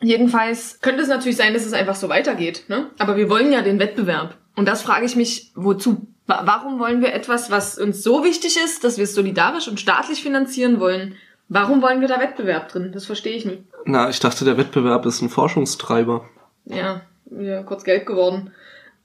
Jedenfalls 0.02 0.80
könnte 0.82 1.02
es 1.02 1.10
natürlich 1.10 1.38
sein, 1.38 1.54
dass 1.54 1.66
es 1.66 1.74
einfach 1.74 1.96
so 1.96 2.08
weitergeht. 2.10 2.64
Ne? 2.70 2.88
Aber 3.00 3.18
wir 3.18 3.30
wollen 3.30 3.52
ja 3.52 3.62
den 3.62 3.80
Wettbewerb. 3.80 4.36
Und 4.56 4.68
das 4.68 4.82
frage 4.82 5.06
ich 5.06 5.16
mich, 5.16 5.52
wozu? 5.56 6.08
Wa- 6.26 6.44
Warum 6.46 6.80
wollen 6.80 7.02
wir 7.02 7.14
etwas, 7.14 7.52
was 7.52 7.78
uns 7.78 8.02
so 8.04 8.24
wichtig 8.24 8.58
ist, 8.64 8.84
dass 8.84 8.98
wir 8.98 9.04
es 9.04 9.16
solidarisch 9.16 9.68
und 9.68 9.80
staatlich 9.80 10.22
finanzieren 10.22 10.80
wollen? 10.80 11.16
Warum 11.50 11.82
wollen 11.82 12.00
wir 12.02 12.08
da 12.08 12.20
Wettbewerb 12.20 12.70
drin? 12.70 12.92
Das 12.94 13.06
verstehe 13.08 13.34
ich 13.36 13.46
nicht. 13.46 13.64
Na, 13.86 14.10
ich 14.10 14.20
dachte, 14.20 14.46
der 14.46 14.58
Wettbewerb 14.58 15.06
ist 15.06 15.22
ein 15.22 15.30
Forschungstreiber. 15.30 16.30
Ja, 16.66 17.02
wieder 17.26 17.64
kurz 17.64 17.84
gelb 17.84 18.06
geworden. 18.06 18.52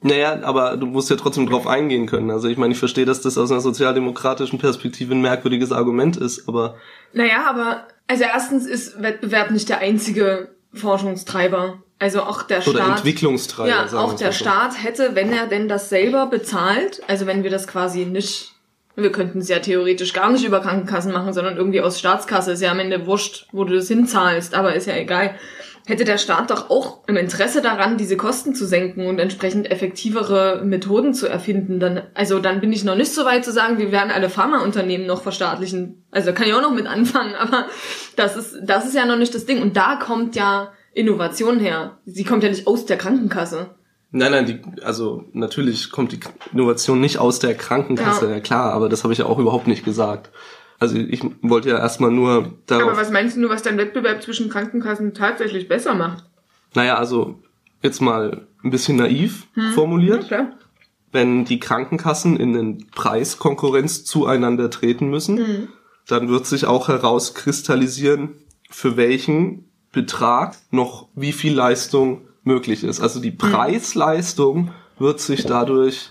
Naja, 0.07 0.41
aber 0.43 0.77
du 0.77 0.85
musst 0.85 1.09
ja 1.09 1.17
trotzdem 1.17 1.49
drauf 1.49 1.67
eingehen 1.67 2.05
können. 2.05 2.31
Also 2.31 2.47
ich 2.49 2.59
meine, 2.59 2.75
ich 2.75 2.79
verstehe, 2.79 3.07
dass 3.07 3.23
das 3.23 3.39
aus 3.39 3.51
einer 3.51 3.63
sozialdemokratischen 3.63 4.59
Perspektive 4.59 5.15
ein 5.15 5.23
merkwürdiges 5.23 5.73
Argument 5.73 6.19
ist, 6.19 6.47
aber 6.47 6.75
Naja, 7.15 7.47
aber 7.49 7.87
also 8.07 8.25
erstens 8.25 8.67
ist 8.67 9.01
Wettbewerb 9.01 9.51
nicht 9.51 9.71
der 9.71 9.79
einzige 9.79 10.51
Forschungstreiber. 10.75 11.79
Also 11.99 12.21
auch 12.21 12.43
der 12.43 12.59
oder 12.69 12.83
Staat. 12.83 12.99
Entwicklungstreiber. 12.99 13.69
ja, 13.71 13.89
sagen 13.89 14.05
auch 14.05 14.13
der 14.15 14.33
so. 14.33 14.41
Staat 14.41 14.85
hätte, 14.85 15.15
wenn 15.15 15.33
er 15.33 15.47
denn 15.47 15.69
das 15.69 15.89
selber 15.89 16.27
bezahlt, 16.27 17.01
also 17.09 17.27
wenn 17.27 17.43
wir 17.43 17.51
das 17.51 17.67
quasi 17.67 18.05
nicht, 18.05 18.53
wir 18.97 19.11
könnten 19.11 19.39
es 19.39 19.49
ja 19.49 19.61
theoretisch 19.61 20.13
gar 20.13 20.31
nicht 20.31 20.45
über 20.45 20.61
Krankenkassen 20.61 21.13
machen, 21.13 21.33
sondern 21.33 21.57
irgendwie 21.57 21.81
aus 21.81 21.99
Staatskasse, 21.99 22.53
ist 22.53 22.61
ja 22.61 22.73
am 22.73 22.79
Ende 22.79 23.07
wurscht, 23.07 23.47
wo 23.53 23.65
du 23.65 23.75
das 23.75 23.89
hinzahlst, 23.89 24.55
aber 24.55 24.75
ist 24.75 24.87
ja 24.87 24.97
egal. 24.97 25.35
Hätte 25.87 26.05
der 26.05 26.17
Staat 26.17 26.51
doch 26.51 26.71
auch 26.71 27.07
im 27.07 27.17
Interesse 27.17 27.61
daran, 27.61 27.99
diese 27.99 28.17
Kosten 28.17 28.55
zu 28.55 28.65
senken 28.67 29.07
und 29.07 29.19
entsprechend 29.19 29.71
effektivere 29.71 30.63
Methoden 30.65 31.13
zu 31.13 31.27
erfinden, 31.27 31.79
dann, 31.79 32.03
also 32.15 32.39
dann 32.39 32.61
bin 32.61 32.73
ich 32.73 32.85
noch 32.85 32.97
nicht 32.97 33.13
so 33.13 33.27
weit 33.27 33.45
zu 33.45 33.53
sagen, 33.53 33.77
wir 33.77 33.93
werden 33.93 34.11
alle 34.11 34.31
Pharmaunternehmen 34.31 35.07
noch 35.07 35.23
verstaatlichen. 35.23 36.05
Also 36.11 36.33
kann 36.33 36.47
ich 36.47 36.55
auch 36.55 36.63
noch 36.63 36.73
mit 36.75 36.87
anfangen, 36.87 37.35
aber 37.39 37.67
das 38.17 38.37
ist, 38.37 38.57
das 38.63 38.87
ist 38.87 38.95
ja 38.95 39.05
noch 39.05 39.19
nicht 39.19 39.35
das 39.35 39.45
Ding. 39.45 39.61
Und 39.61 39.77
da 39.77 39.97
kommt 39.97 40.37
ja 40.37 40.73
Innovation 40.95 41.61
her. 41.61 41.99
Sie 42.07 42.25
kommt 42.25 42.43
ja 42.43 42.49
nicht 42.49 42.67
aus 42.67 42.87
der 42.87 42.97
Krankenkasse. 42.97 43.75
Nein, 44.11 44.31
nein, 44.31 44.47
die, 44.47 44.61
also 44.83 45.25
natürlich 45.33 45.91
kommt 45.91 46.13
die 46.13 46.21
Innovation 46.53 47.01
nicht 47.01 47.19
aus 47.19 47.41
der 47.41 47.55
Krankenkasse, 47.57 48.27
Ja. 48.27 48.35
ja, 48.37 48.41
klar, 48.41 48.73
aber 48.73 48.89
das 48.89 49.03
habe 49.03 49.13
ich 49.13 49.19
ja 49.19 49.27
auch 49.27 49.39
überhaupt 49.39 49.67
nicht 49.67 49.85
gesagt. 49.85 50.31
Also 50.85 50.99
ich 50.99 51.23
wollte 51.41 51.71
ja 51.71 51.79
erstmal 51.79 52.11
nur 52.11 52.53
darauf. 52.67 52.91
Aber 52.91 52.97
was 52.99 53.11
meinst 53.11 53.39
du, 53.39 53.49
was 53.49 53.63
dein 53.63 53.79
Wettbewerb 53.79 54.23
zwischen 54.23 54.51
Krankenkassen 54.51 55.15
tatsächlich 55.15 55.67
besser 55.67 55.95
macht? 55.95 56.25
Naja, 56.75 56.97
also 56.99 57.41
jetzt 57.83 58.03
mal 58.03 58.47
ein 58.63 58.71
bisschen 58.71 58.99
naiv 58.99 59.47
formuliert. 59.73 60.27
klar. 60.27 60.53
Wenn 61.11 61.47
die 61.47 61.59
Krankenkassen 61.59 62.37
in 62.37 62.53
den 62.53 62.87
Preiskonkurrenz 62.91 64.05
zueinander 64.05 64.69
treten 64.69 65.09
müssen, 65.09 65.69
dann 66.07 66.29
wird 66.29 66.45
sich 66.45 66.67
auch 66.67 66.89
herauskristallisieren, 66.89 68.35
für 68.69 68.99
welchen 68.99 69.71
Betrag 69.91 70.55
noch 70.71 71.09
wie 71.15 71.33
viel 71.33 71.55
Leistung 71.55 72.29
möglich 72.43 72.85
ist. 72.85 73.01
Also 73.01 73.21
die 73.21 73.31
Preisleistung 73.31 74.71
wird 74.99 75.19
sich 75.21 75.47
dadurch 75.47 76.11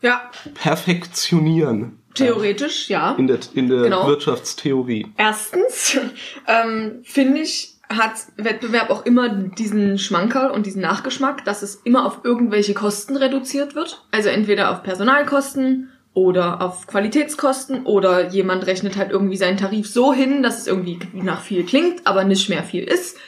Ja, 0.00 0.22
perfektionieren 0.54 1.98
theoretisch, 2.16 2.88
ja. 2.88 3.14
in 3.18 3.26
der, 3.26 3.38
in 3.54 3.68
der 3.68 3.82
Genau. 3.82 4.06
Wirtschaftstheorie. 4.06 5.06
Erstens 5.16 5.98
ähm, 6.46 7.00
finde 7.04 7.40
ich, 7.40 7.74
hat 7.88 8.14
Wettbewerb 8.36 8.90
auch 8.90 9.06
immer 9.06 9.28
diesen 9.28 9.98
Schmankerl 9.98 10.50
und 10.50 10.66
diesen 10.66 10.82
Nachgeschmack, 10.82 11.44
dass 11.44 11.62
es 11.62 11.76
immer 11.84 12.04
auf 12.04 12.20
irgendwelche 12.24 12.74
Kosten 12.74 13.16
reduziert 13.16 13.74
wird. 13.74 14.02
Also 14.10 14.28
entweder 14.28 14.72
auf 14.72 14.82
Personalkosten 14.82 15.92
oder 16.12 16.62
auf 16.62 16.86
Qualitätskosten 16.86 17.84
oder 17.84 18.28
jemand 18.30 18.66
rechnet 18.66 18.96
halt 18.96 19.10
irgendwie 19.12 19.36
seinen 19.36 19.58
Tarif 19.58 19.86
so 19.88 20.12
hin, 20.12 20.42
dass 20.42 20.58
es 20.58 20.66
irgendwie 20.66 20.98
nach 21.12 21.42
viel 21.42 21.64
klingt, 21.64 22.06
aber 22.06 22.24
nicht 22.24 22.48
mehr 22.48 22.64
viel 22.64 22.84
ist. 22.84 23.18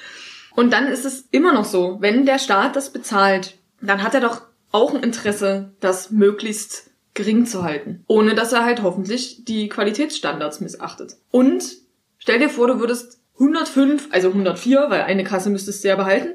Und 0.56 0.72
dann 0.72 0.88
ist 0.88 1.04
es 1.04 1.28
immer 1.30 1.52
noch 1.52 1.66
so, 1.66 1.98
wenn 2.00 2.26
der 2.26 2.40
Staat 2.40 2.74
das 2.74 2.90
bezahlt, 2.90 3.58
dann 3.80 4.02
hat 4.02 4.14
er 4.14 4.20
doch 4.20 4.40
auch 4.72 4.92
ein 4.92 5.02
Interesse, 5.02 5.72
das 5.80 6.10
möglichst 6.10 6.87
gering 7.14 7.46
zu 7.46 7.64
halten, 7.64 8.04
ohne 8.06 8.34
dass 8.34 8.52
er 8.52 8.64
halt 8.64 8.82
hoffentlich 8.82 9.44
die 9.44 9.68
Qualitätsstandards 9.68 10.60
missachtet. 10.60 11.16
Und 11.30 11.64
stell 12.18 12.38
dir 12.38 12.48
vor, 12.48 12.68
du 12.68 12.80
würdest 12.80 13.20
105, 13.34 14.08
also 14.12 14.28
104, 14.28 14.86
weil 14.88 15.02
eine 15.02 15.24
Kasse 15.24 15.50
müsstest 15.50 15.84
du 15.84 15.88
ja 15.88 15.96
behalten, 15.96 16.34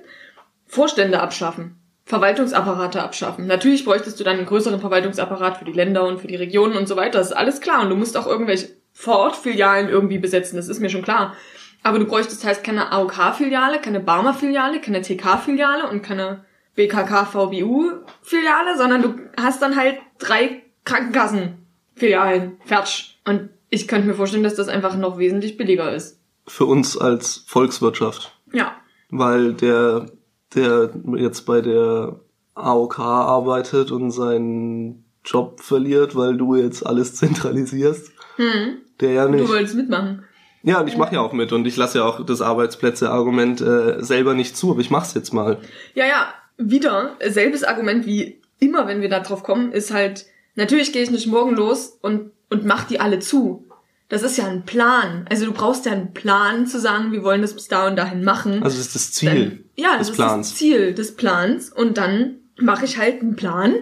Vorstände 0.66 1.22
abschaffen, 1.22 1.78
Verwaltungsapparate 2.06 3.02
abschaffen. 3.02 3.48
Natürlich 3.48 3.86
bräuchtest 3.86 4.20
du 4.20 4.24
dann 4.24 4.38
einen 4.38 4.46
größeren 4.46 4.80
Verwaltungsapparat 4.80 5.58
für 5.58 5.66
die 5.66 5.72
Länder 5.72 6.06
und 6.06 6.20
für 6.20 6.28
die 6.28 6.36
Regionen 6.36 6.76
und 6.76 6.88
so 6.88 6.96
weiter. 6.96 7.20
Das 7.20 7.28
ist 7.28 7.38
alles 7.38 7.62
klar. 7.62 7.82
Und 7.82 7.90
du 7.90 7.96
musst 7.96 8.18
auch 8.18 8.28
irgendwelche 8.28 8.70
Vorortfilialen 8.92 9.90
irgendwie 9.90 10.18
besetzen. 10.18 10.58
Das 10.58 10.68
ist 10.68 10.80
mir 10.80 10.90
schon 10.90 11.04
klar. 11.04 11.36
Aber 11.82 12.00
du 12.00 12.06
bräuchtest 12.06 12.46
heißt 12.46 12.64
keine 12.64 12.92
AOK-Filiale, 12.92 13.80
keine 13.80 14.00
Barmer-Filiale, 14.00 14.82
keine 14.82 15.02
TK-Filiale 15.02 15.90
und 15.90 16.02
keine 16.02 16.46
BKK-VBU-Filiale, 16.76 18.78
sondern 18.78 19.02
du 19.02 19.16
hast 19.40 19.62
dann 19.62 19.76
halt 19.76 20.00
drei 20.18 20.63
Krankenkassen-Filialen. 20.86 22.58
Fertig. 22.66 23.20
Und 23.26 23.50
ich 23.70 23.88
könnte 23.88 24.08
mir 24.08 24.14
vorstellen, 24.14 24.44
dass 24.44 24.56
das 24.56 24.68
einfach 24.68 24.96
noch 24.98 25.18
wesentlich 25.18 25.58
billiger 25.58 25.94
ist 25.94 26.20
für 26.48 26.66
uns 26.66 26.98
als 26.98 27.44
Volkswirtschaft. 27.48 28.38
Ja. 28.52 28.76
Weil 29.10 29.54
der, 29.54 30.08
der 30.56 30.92
jetzt 31.16 31.42
bei 31.42 31.62
der 31.62 32.20
AOK 32.56 33.00
arbeitet 33.00 33.92
und 33.92 34.12
seinen 34.12 35.06
Job 35.26 35.62
verliert, 35.62 36.16
weil 36.16 36.38
du 36.38 36.56
jetzt 36.56 36.86
alles 36.86 37.16
zentralisierst. 37.16 38.12
Hm. 38.36 38.78
Der 39.00 39.12
ja 39.12 39.28
nicht. 39.28 39.44
Du 39.46 39.50
wolltest 39.50 39.76
mitmachen. 39.76 40.24
Ja, 40.66 40.80
und 40.80 40.88
ich 40.88 40.96
mache 40.96 41.16
ja 41.16 41.22
auch 41.22 41.34
mit 41.34 41.52
und 41.52 41.68
ich 41.68 41.76
lasse 41.76 41.98
ja 41.98 42.06
auch 42.06 42.26
das 42.26 42.42
Arbeitsplätze-Argument 42.42 43.60
äh, 43.60 44.02
selber 44.02 44.34
nicht 44.34 44.56
zu, 44.56 44.72
aber 44.72 44.80
ich 44.80 44.90
mach's 44.90 45.14
jetzt 45.14 45.34
mal. 45.34 45.60
Ja, 45.94 46.06
ja, 46.06 46.34
wieder 46.58 47.18
selbes 47.28 47.66
Argument 47.66 48.06
wie 48.06 48.42
immer, 48.60 48.88
wenn 48.88 49.02
wir 49.02 49.10
da 49.10 49.20
drauf 49.20 49.44
kommen, 49.44 49.74
ist 49.74 49.94
halt, 49.94 50.26
natürlich 50.56 50.94
gehe 50.94 51.04
ich 51.04 51.12
nicht 51.12 51.28
morgen 51.28 51.56
los 51.56 51.98
und, 52.02 52.32
und 52.50 52.66
mach 52.66 52.86
die 52.86 53.00
alle 53.00 53.20
zu. 53.20 53.66
Das 54.10 54.22
ist 54.22 54.38
ja 54.38 54.48
ein 54.48 54.64
Plan. 54.64 55.26
Also 55.30 55.46
du 55.46 55.54
brauchst 55.54 55.86
ja 55.86 55.92
einen 55.92 56.14
Plan 56.14 56.68
zu 56.68 56.80
sagen, 56.80 57.12
wir 57.12 57.24
wollen 57.24 57.42
das 57.42 57.54
bis 57.54 57.68
da 57.68 57.88
und 57.88 57.96
dahin 57.96 58.24
machen. 58.24 58.64
Also 58.64 58.78
das 58.78 58.88
ist 58.88 58.96
das 58.96 59.12
Ziel 59.12 59.30
dann, 59.30 59.64
ja, 59.76 59.98
das 59.98 60.12
Plans. 60.12 60.48
ist 60.48 60.52
das 60.52 60.60
Ziel 60.60 60.94
des 60.94 61.16
Plans. 61.16 61.72
Und 61.72 61.98
dann 61.98 62.36
mache 62.58 62.86
ich 62.86 62.98
halt 62.98 63.22
einen 63.22 63.36
Plan, 63.36 63.76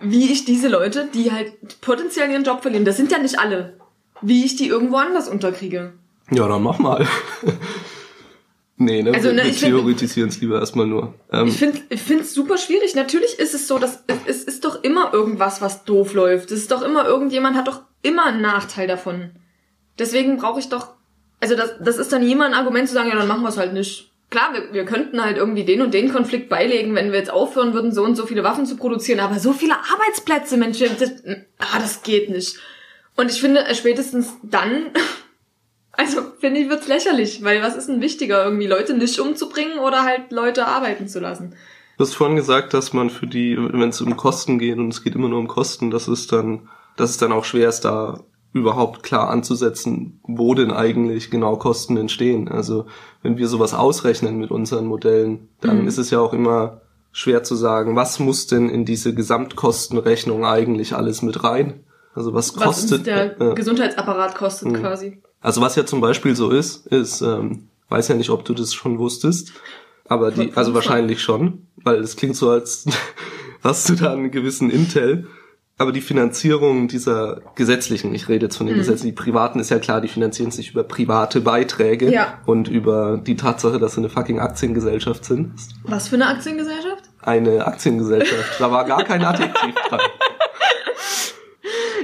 wie 0.00 0.32
ich 0.32 0.44
diese 0.44 0.68
Leute, 0.68 1.08
die 1.14 1.30
halt 1.30 1.52
potenziell 1.80 2.30
ihren 2.30 2.44
Job 2.44 2.62
verlieren, 2.62 2.84
das 2.84 2.96
sind 2.96 3.12
ja 3.12 3.18
nicht 3.18 3.38
alle, 3.38 3.74
wie 4.20 4.44
ich 4.44 4.56
die 4.56 4.66
irgendwo 4.66 4.96
anders 4.96 5.28
unterkriege. 5.28 5.92
Ja, 6.30 6.48
dann 6.48 6.62
mach 6.62 6.78
mal. 6.78 7.06
Nee, 8.76 9.02
ne? 9.02 9.12
Also, 9.14 9.28
ne, 9.30 9.36
wir 9.36 9.44
ich 9.50 9.58
find- 9.58 9.72
theoretisieren 9.74 10.28
es 10.28 10.40
lieber 10.40 10.58
erstmal 10.60 10.86
nur. 10.86 11.14
Ähm, 11.32 11.46
Ich 11.48 11.56
finde 11.56 11.80
ich 11.88 12.00
find's 12.02 12.34
super 12.34 12.58
schwierig. 12.58 12.94
Natürlich 12.94 13.38
ist 13.38 13.54
es 13.54 13.68
so, 13.68 13.78
dass 13.78 14.04
es, 14.06 14.16
es 14.26 14.44
ist 14.44 14.64
doch 14.64 14.82
immer 14.82 15.12
irgendwas, 15.12 15.60
was 15.60 15.84
doof 15.84 16.14
läuft. 16.14 16.50
Es 16.50 16.60
ist 16.60 16.70
doch 16.72 16.82
immer 16.82 17.06
irgendjemand 17.06 17.56
hat 17.56 17.68
doch 17.68 17.82
immer 18.02 18.26
einen 18.26 18.40
Nachteil 18.42 18.86
davon. 18.88 19.30
Deswegen 19.98 20.36
brauche 20.38 20.58
ich 20.60 20.68
doch, 20.68 20.88
also 21.40 21.54
das, 21.54 21.72
das 21.80 21.98
ist 21.98 22.12
dann 22.12 22.22
jemand 22.26 22.54
ein 22.54 22.58
Argument 22.60 22.88
zu 22.88 22.94
sagen, 22.94 23.08
ja, 23.10 23.16
dann 23.16 23.28
machen 23.28 23.42
wir 23.42 23.48
es 23.50 23.58
halt 23.58 23.72
nicht. 23.74 24.10
Klar, 24.30 24.54
wir, 24.54 24.72
wir 24.72 24.84
könnten 24.86 25.22
halt 25.22 25.36
irgendwie 25.36 25.64
den 25.64 25.82
und 25.82 25.92
den 25.92 26.10
Konflikt 26.10 26.48
beilegen, 26.48 26.94
wenn 26.94 27.12
wir 27.12 27.18
jetzt 27.18 27.30
aufhören 27.30 27.74
würden, 27.74 27.92
so 27.92 28.02
und 28.02 28.16
so 28.16 28.24
viele 28.24 28.42
Waffen 28.42 28.64
zu 28.64 28.76
produzieren, 28.76 29.20
aber 29.20 29.38
so 29.38 29.52
viele 29.52 29.74
Arbeitsplätze, 29.74 30.56
Mensch, 30.56 30.78
das, 30.78 31.12
ah, 31.58 31.78
das 31.78 32.02
geht 32.02 32.30
nicht. 32.30 32.56
Und 33.14 33.30
ich 33.30 33.40
finde, 33.42 33.60
äh, 33.66 33.74
spätestens 33.74 34.32
dann, 34.42 34.86
also 35.92 36.20
finde 36.38 36.60
ich, 36.60 36.68
wird's 36.68 36.88
lächerlich, 36.88 37.42
weil 37.44 37.62
was 37.62 37.76
ist 37.76 37.88
denn 37.88 38.00
wichtiger, 38.00 38.44
irgendwie 38.44 38.66
Leute 38.66 38.94
nicht 38.94 39.18
umzubringen 39.20 39.78
oder 39.78 40.02
halt 40.04 40.32
Leute 40.32 40.66
arbeiten 40.66 41.08
zu 41.08 41.20
lassen? 41.20 41.54
Du 41.98 42.04
hast 42.04 42.14
vorhin 42.14 42.36
gesagt, 42.36 42.72
dass 42.74 42.92
man 42.92 43.10
für 43.10 43.26
die, 43.26 43.56
wenn 43.56 43.90
es 43.90 44.00
um 44.00 44.16
Kosten 44.16 44.58
geht 44.58 44.78
und 44.78 44.88
es 44.92 45.04
geht 45.04 45.14
immer 45.14 45.28
nur 45.28 45.38
um 45.38 45.48
Kosten, 45.48 45.90
dass 45.90 46.08
es 46.08 46.26
dann, 46.26 46.68
dass 46.96 47.10
es 47.10 47.18
dann 47.18 47.32
auch 47.32 47.44
schwer 47.44 47.68
ist, 47.68 47.82
da 47.84 48.20
überhaupt 48.54 49.02
klar 49.02 49.30
anzusetzen, 49.30 50.20
wo 50.24 50.54
denn 50.54 50.70
eigentlich 50.72 51.30
genau 51.30 51.56
Kosten 51.56 51.96
entstehen. 51.96 52.48
Also 52.48 52.86
wenn 53.22 53.38
wir 53.38 53.48
sowas 53.48 53.72
ausrechnen 53.72 54.38
mit 54.38 54.50
unseren 54.50 54.86
Modellen, 54.86 55.48
dann 55.60 55.82
Mhm. 55.82 55.88
ist 55.88 55.98
es 55.98 56.10
ja 56.10 56.20
auch 56.20 56.32
immer 56.34 56.80
schwer 57.12 57.42
zu 57.44 57.54
sagen, 57.54 57.94
was 57.96 58.18
muss 58.18 58.46
denn 58.46 58.68
in 58.68 58.84
diese 58.84 59.14
Gesamtkostenrechnung 59.14 60.44
eigentlich 60.44 60.94
alles 60.94 61.22
mit 61.22 61.44
rein? 61.44 61.84
Also 62.14 62.34
was 62.34 62.56
Was 62.56 62.62
kostet 62.64 63.06
der 63.06 63.40
äh, 63.40 63.54
Gesundheitsapparat 63.54 64.34
kostet 64.34 64.68
Mhm. 64.68 64.74
quasi. 64.74 65.22
Also 65.42 65.60
was 65.60 65.76
ja 65.76 65.84
zum 65.84 66.00
Beispiel 66.00 66.34
so 66.36 66.50
ist, 66.50 66.86
ist, 66.86 67.20
ähm, 67.20 67.68
weiß 67.88 68.08
ja 68.08 68.14
nicht, 68.14 68.30
ob 68.30 68.44
du 68.44 68.54
das 68.54 68.72
schon 68.72 68.98
wusstest, 68.98 69.52
aber 70.08 70.30
die, 70.30 70.52
also 70.54 70.72
wahrscheinlich 70.74 71.20
schon, 71.22 71.66
weil 71.76 71.96
es 72.00 72.16
klingt 72.16 72.36
so, 72.36 72.50
als 72.50 72.84
hast 73.62 73.88
du 73.88 73.94
da 73.94 74.12
einen 74.12 74.30
gewissen 74.30 74.70
Intel. 74.70 75.26
Aber 75.78 75.90
die 75.90 76.02
Finanzierung 76.02 76.86
dieser 76.86 77.40
gesetzlichen, 77.56 78.14
ich 78.14 78.28
rede 78.28 78.46
jetzt 78.46 78.56
von 78.56 78.66
den 78.66 78.76
Mhm. 78.76 78.80
gesetzlichen, 78.80 79.16
die 79.16 79.20
privaten 79.20 79.58
ist 79.58 79.70
ja 79.70 79.78
klar, 79.80 80.00
die 80.00 80.06
finanzieren 80.06 80.50
sich 80.52 80.70
über 80.70 80.84
private 80.84 81.40
Beiträge 81.40 82.12
Ja. 82.12 82.38
und 82.46 82.68
über 82.68 83.16
die 83.16 83.34
Tatsache, 83.36 83.78
dass 83.80 83.94
sie 83.94 84.00
eine 84.00 84.10
fucking 84.10 84.38
Aktiengesellschaft 84.38 85.24
sind. 85.24 85.52
Was 85.84 86.08
für 86.08 86.16
eine 86.16 86.26
Aktiengesellschaft? 86.28 87.04
Eine 87.22 87.66
Aktiengesellschaft, 87.66 88.60
da 88.60 88.70
war 88.70 88.84
gar 88.84 89.02
kein 89.02 89.24
Adjektiv 89.24 89.74
dran. 89.88 90.00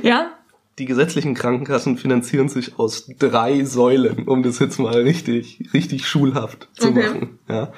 Ja. 0.02 0.30
Die 0.78 0.84
gesetzlichen 0.84 1.34
Krankenkassen 1.34 1.96
finanzieren 1.96 2.48
sich 2.48 2.78
aus 2.78 3.08
drei 3.18 3.64
Säulen, 3.64 4.24
um 4.28 4.42
das 4.42 4.58
jetzt 4.60 4.78
mal 4.78 4.94
richtig, 4.94 5.68
richtig 5.74 6.06
schulhaft 6.06 6.68
zu 6.74 6.88
Okay. 6.90 7.08
machen. 7.08 7.38
Ja. 7.48 7.72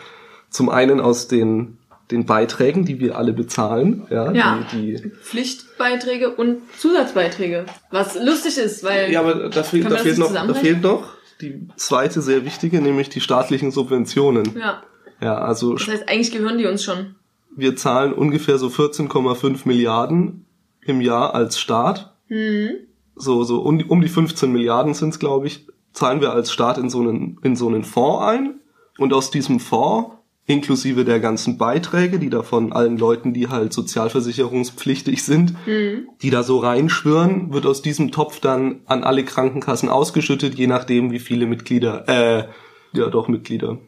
Zum 0.50 0.68
einen 0.68 1.00
aus 1.00 1.26
den, 1.28 1.78
den 2.10 2.26
Beiträgen, 2.26 2.84
die 2.84 3.00
wir 3.00 3.16
alle 3.16 3.32
bezahlen, 3.32 4.06
ja, 4.10 4.32
Ja. 4.32 4.66
Die, 4.72 4.96
die, 4.96 5.10
Pflichtbeiträge 5.22 6.30
und 6.34 6.58
Zusatzbeiträge. 6.78 7.66
Was 7.90 8.16
lustig 8.22 8.58
ist, 8.58 8.84
weil 8.84 9.10
ja, 9.10 9.20
aber 9.20 9.48
da, 9.48 9.64
wir 9.72 9.84
da, 9.84 9.96
fehlt 9.96 10.18
noch, 10.18 10.32
da 10.32 10.54
fehlt 10.54 10.82
noch 10.82 11.04
die 11.40 11.68
zweite 11.76 12.20
sehr 12.20 12.44
wichtige, 12.44 12.82
nämlich 12.82 13.08
die 13.08 13.20
staatlichen 13.22 13.70
Subventionen. 13.70 14.56
ja, 14.58 14.82
Ja, 15.20 15.38
also 15.38 15.74
das 15.74 15.88
heißt, 15.88 16.08
eigentlich 16.08 16.32
gehören 16.32 16.58
die 16.58 16.66
uns 16.66 16.84
schon. 16.84 17.14
wir 17.56 17.76
zahlen 17.76 18.12
ungefähr 18.12 18.58
so 18.58 18.66
14,5 18.68 19.60
Milliarden 19.64 20.44
im 20.82 21.00
Jahr 21.00 21.34
als 21.34 21.58
Staat. 21.58 22.12
Hm. 22.28 22.70
So, 23.20 23.44
so 23.44 23.61
um 23.61 23.78
die, 23.78 23.85
um 23.85 24.00
die 24.00 24.09
15 24.09 24.50
Milliarden 24.50 24.94
sind 24.94 25.11
es, 25.11 25.18
glaube 25.18 25.46
ich, 25.46 25.66
zahlen 25.92 26.20
wir 26.20 26.33
als 26.33 26.52
Staat 26.52 26.78
in 26.78 26.90
so 26.90 27.00
einen, 27.00 27.38
in 27.42 27.56
so 27.56 27.68
einen 27.68 27.85
Fonds 27.85 28.24
ein. 28.24 28.61
Und 28.98 29.12
aus 29.12 29.30
diesem 29.30 29.61
Fonds, 29.61 30.16
inklusive 30.46 31.04
der 31.04 31.20
ganzen 31.20 31.59
Beiträge, 31.59 32.18
die 32.18 32.28
da 32.28 32.42
von 32.42 32.72
allen 32.72 32.98
Leuten, 32.98 33.33
die 33.33 33.48
halt 33.48 33.72
sozialversicherungspflichtig 33.72 35.22
sind, 35.22 35.54
Hm. 35.64 36.09
die 36.22 36.30
da 36.30 36.42
so 36.42 36.59
reinschwören, 36.59 37.52
wird 37.52 37.66
aus 37.66 37.83
diesem 37.83 38.11
Topf 38.11 38.40
dann 38.40 38.80
an 38.87 39.04
alle 39.04 39.24
Krankenkassen 39.24 39.88
ausgeschüttet, 39.88 40.56
je 40.56 40.66
nachdem, 40.66 41.12
wie 41.12 41.18
viele 41.18 41.46
Mitglieder, 41.46 42.09
äh, 42.09 42.48
ja 42.92 43.09
doch 43.09 43.28
Mitglieder, 43.28 43.78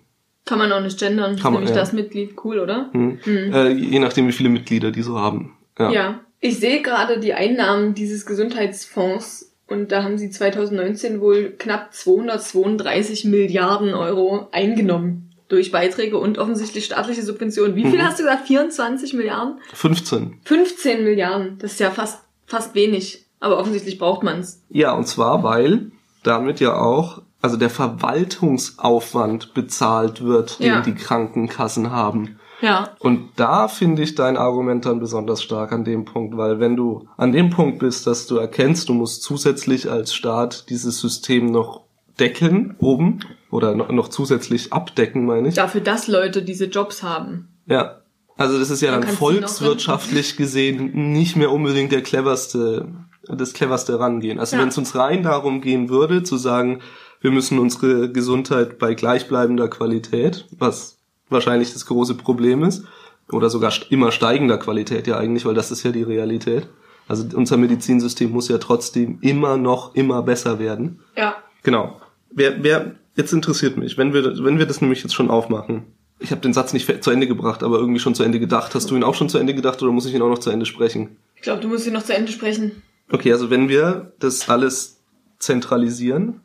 Kann 0.45 0.59
man 0.59 0.73
auch 0.73 0.81
nicht 0.81 0.99
gendern. 0.99 1.37
Kann 1.37 1.53
man, 1.53 1.63
nämlich 1.63 1.71
ja. 1.77 1.83
das 1.83 1.93
Mitglied. 1.93 2.35
Cool, 2.43 2.59
oder? 2.59 2.91
hm. 2.93 3.19
äh, 3.25 3.73
je 3.73 3.99
nachdem, 3.99 4.27
wie 4.29 4.33
viele 4.33 4.49
Mitglieder 4.49 4.91
die 4.91 5.03
so 5.03 5.19
haben. 5.19 5.57
Ja. 5.79 5.91
Ja. 5.91 6.21
Ich 6.45 6.59
sehe 6.59 6.83
gerade 6.83 7.21
die 7.21 7.35
Einnahmen 7.35 7.95
dieses 7.95 8.27
Gesundheitsfonds 8.27 9.53
und 9.69 9.93
da 9.93 10.03
haben 10.03 10.19
sie 10.19 10.29
2019 10.29 11.21
wohl 11.21 11.51
knapp 11.57 11.95
232 11.95 13.25
Milliarden 13.27 13.95
Euro 13.95 14.49
eingenommen. 14.51 15.29
Durch 15.49 15.71
Beiträge 15.71 16.19
und 16.19 16.39
offensichtlich 16.39 16.85
staatliche 16.87 17.23
Subventionen. 17.23 17.77
Wie 17.77 17.85
viel 17.85 17.99
Mhm. 18.01 18.03
hast 18.05 18.19
du 18.19 18.25
gesagt? 18.25 18.47
24 18.49 19.13
Milliarden? 19.15 19.61
15. 19.73 20.41
15 20.45 21.05
Milliarden. 21.05 21.59
Das 21.59 21.73
ist 21.73 21.81
ja 21.81 21.91
fast, 21.91 22.21
fast 22.47 22.75
wenig. 22.75 23.25
Aber 23.39 23.59
offensichtlich 23.59 23.99
braucht 23.99 24.23
man's. 24.25 24.63
Ja, 24.71 24.95
und 24.95 25.07
zwar, 25.07 25.45
weil 25.45 25.93
damit 26.25 26.59
ja 26.59 26.75
auch, 26.77 27.23
also 27.41 27.57
der 27.57 27.71
Verwaltungsaufwand 27.71 29.55
bezahlt 29.55 30.25
wird, 30.25 30.59
Ja. 30.59 30.81
den 30.81 30.95
die 30.95 31.01
Krankenkassen 31.01 31.91
haben. 31.93 32.39
Ja. 32.63 32.91
Und 33.01 33.31
da 33.37 33.69
finde 33.69 34.03
ich 34.03 34.15
dein 34.15 34.37
Argument 34.37 34.87
dann 34.87 35.01
besonders 35.01 35.43
stark 35.43 35.73
an 35.73 35.85
dem 35.85 36.05
Punkt, 36.05 36.37
weil 36.37 36.61
wenn 36.61 36.77
du 36.77 37.09
an 37.17 37.33
dem 37.33 37.51
Punkt 37.51 37.81
bist, 37.81 38.07
dass 38.07 38.27
du 38.27 38.37
erkennst, 38.37 38.89
du 38.89 38.95
musst 38.95 39.23
zusätzlich 39.23 39.91
als 39.91 40.15
Staat 40.15 40.71
dieses 40.71 41.01
System 41.01 41.47
noch 41.47 41.83
decken, 42.19 42.77
oben, 42.79 43.21
oder 43.51 43.75
noch, 43.75 43.91
noch 43.91 44.09
zusätzlich 44.09 44.73
abdecken, 44.73 45.27
meine 45.27 45.49
ich. 45.49 45.55
Dafür, 45.55 45.81
dass 45.81 46.09
Leute 46.09 46.43
diese 46.43 46.67
Jobs 46.67 47.03
haben. 47.03 47.49
Ja. 47.67 47.99
Also 48.39 48.59
das 48.59 48.71
ist 48.71 48.81
ja 48.81 48.93
Dann 48.93 49.03
dann 49.03 49.11
volkswirtschaftlich 49.11 50.37
gesehen 50.37 51.13
nicht 51.13 51.37
mehr 51.37 51.53
unbedingt 51.53 51.93
der 51.93 52.03
cleverste, 52.03 52.89
das 53.29 53.53
cleverste 53.53 53.99
Rangehen. 54.01 54.39
Also 54.41 54.57
Ja. 54.57 54.63
wenn 54.63 54.69
es 54.69 54.79
uns 54.79 54.95
rein 54.95 55.23
darum 55.23 55.61
gehen 55.61 55.91
würde, 55.91 56.23
zu 56.23 56.37
sagen, 56.37 56.81
wir 57.21 57.31
müssen 57.31 57.59
unsere 57.59 58.11
Gesundheit 58.11 58.79
bei 58.79 58.95
gleichbleibender 58.95 59.69
Qualität, 59.69 60.47
was 60.59 60.99
wahrscheinlich 61.33 61.73
das 61.73 61.87
große 61.87 62.15
Problem 62.15 62.63
ist, 62.63 62.85
oder 63.31 63.51
sogar 63.51 63.73
immer 63.91 64.13
steigender 64.13 64.59
Qualität 64.59 65.07
ja 65.07 65.19
eigentlich, 65.19 65.45
weil 65.45 65.55
das 65.55 65.71
ist 65.71 65.83
ja 65.83 65.93
die 65.93 66.03
Realität. 66.03 66.69
Also 67.09 67.25
unser 67.37 67.57
Medizinsystem 67.57 68.31
muss 68.31 68.49
ja 68.49 68.59
trotzdem 68.59 69.19
immer 69.21 69.57
noch 69.57 69.95
immer 69.95 70.23
besser 70.23 70.59
werden. 70.59 71.01
Ja. 71.17 71.37
Genau. 71.63 72.01
Wer, 72.31 72.63
wer, 72.63 72.95
jetzt 73.17 73.33
interessiert 73.33 73.77
mich, 73.77 73.99
wenn 73.99 74.13
wir, 74.13 74.45
wenn 74.45 74.59
wir 74.59 74.67
das 74.67 74.81
nämlich 74.81 75.03
jetzt 75.03 75.15
schon 75.15 75.31
aufmachen. 75.31 75.85
Ich 76.19 76.31
habe 76.31 76.41
den 76.41 76.53
Satz 76.53 76.73
nicht 76.73 77.03
zu 77.03 77.11
Ende 77.11 77.27
gebracht, 77.27 77.63
aber 77.63 77.79
irgendwie 77.79 77.99
schon 77.99 78.15
zu 78.15 78.23
Ende 78.23 78.39
gedacht. 78.39 78.75
Hast 78.75 78.91
du 78.91 78.97
ihn 78.97 79.03
auch 79.03 79.15
schon 79.15 79.29
zu 79.29 79.39
Ende 79.39 79.55
gedacht 79.55 79.83
oder 79.83 79.91
muss 79.91 80.07
ich 80.07 80.15
ihn 80.15 80.23
auch 80.23 80.29
noch 80.29 80.39
zu 80.39 80.51
Ende 80.51 80.67
sprechen? 80.67 81.17
Ich 81.35 81.43
glaube, 81.43 81.61
du 81.61 81.69
musst 81.69 81.87
ihn 81.87 81.93
noch 81.93 82.05
zu 82.05 82.15
Ende 82.15 82.31
sprechen. 82.31 82.83
Okay, 83.11 83.33
also 83.33 83.51
wenn 83.51 83.69
wir 83.69 84.13
das 84.21 84.49
alles 84.49 85.01
zentralisieren 85.41 86.41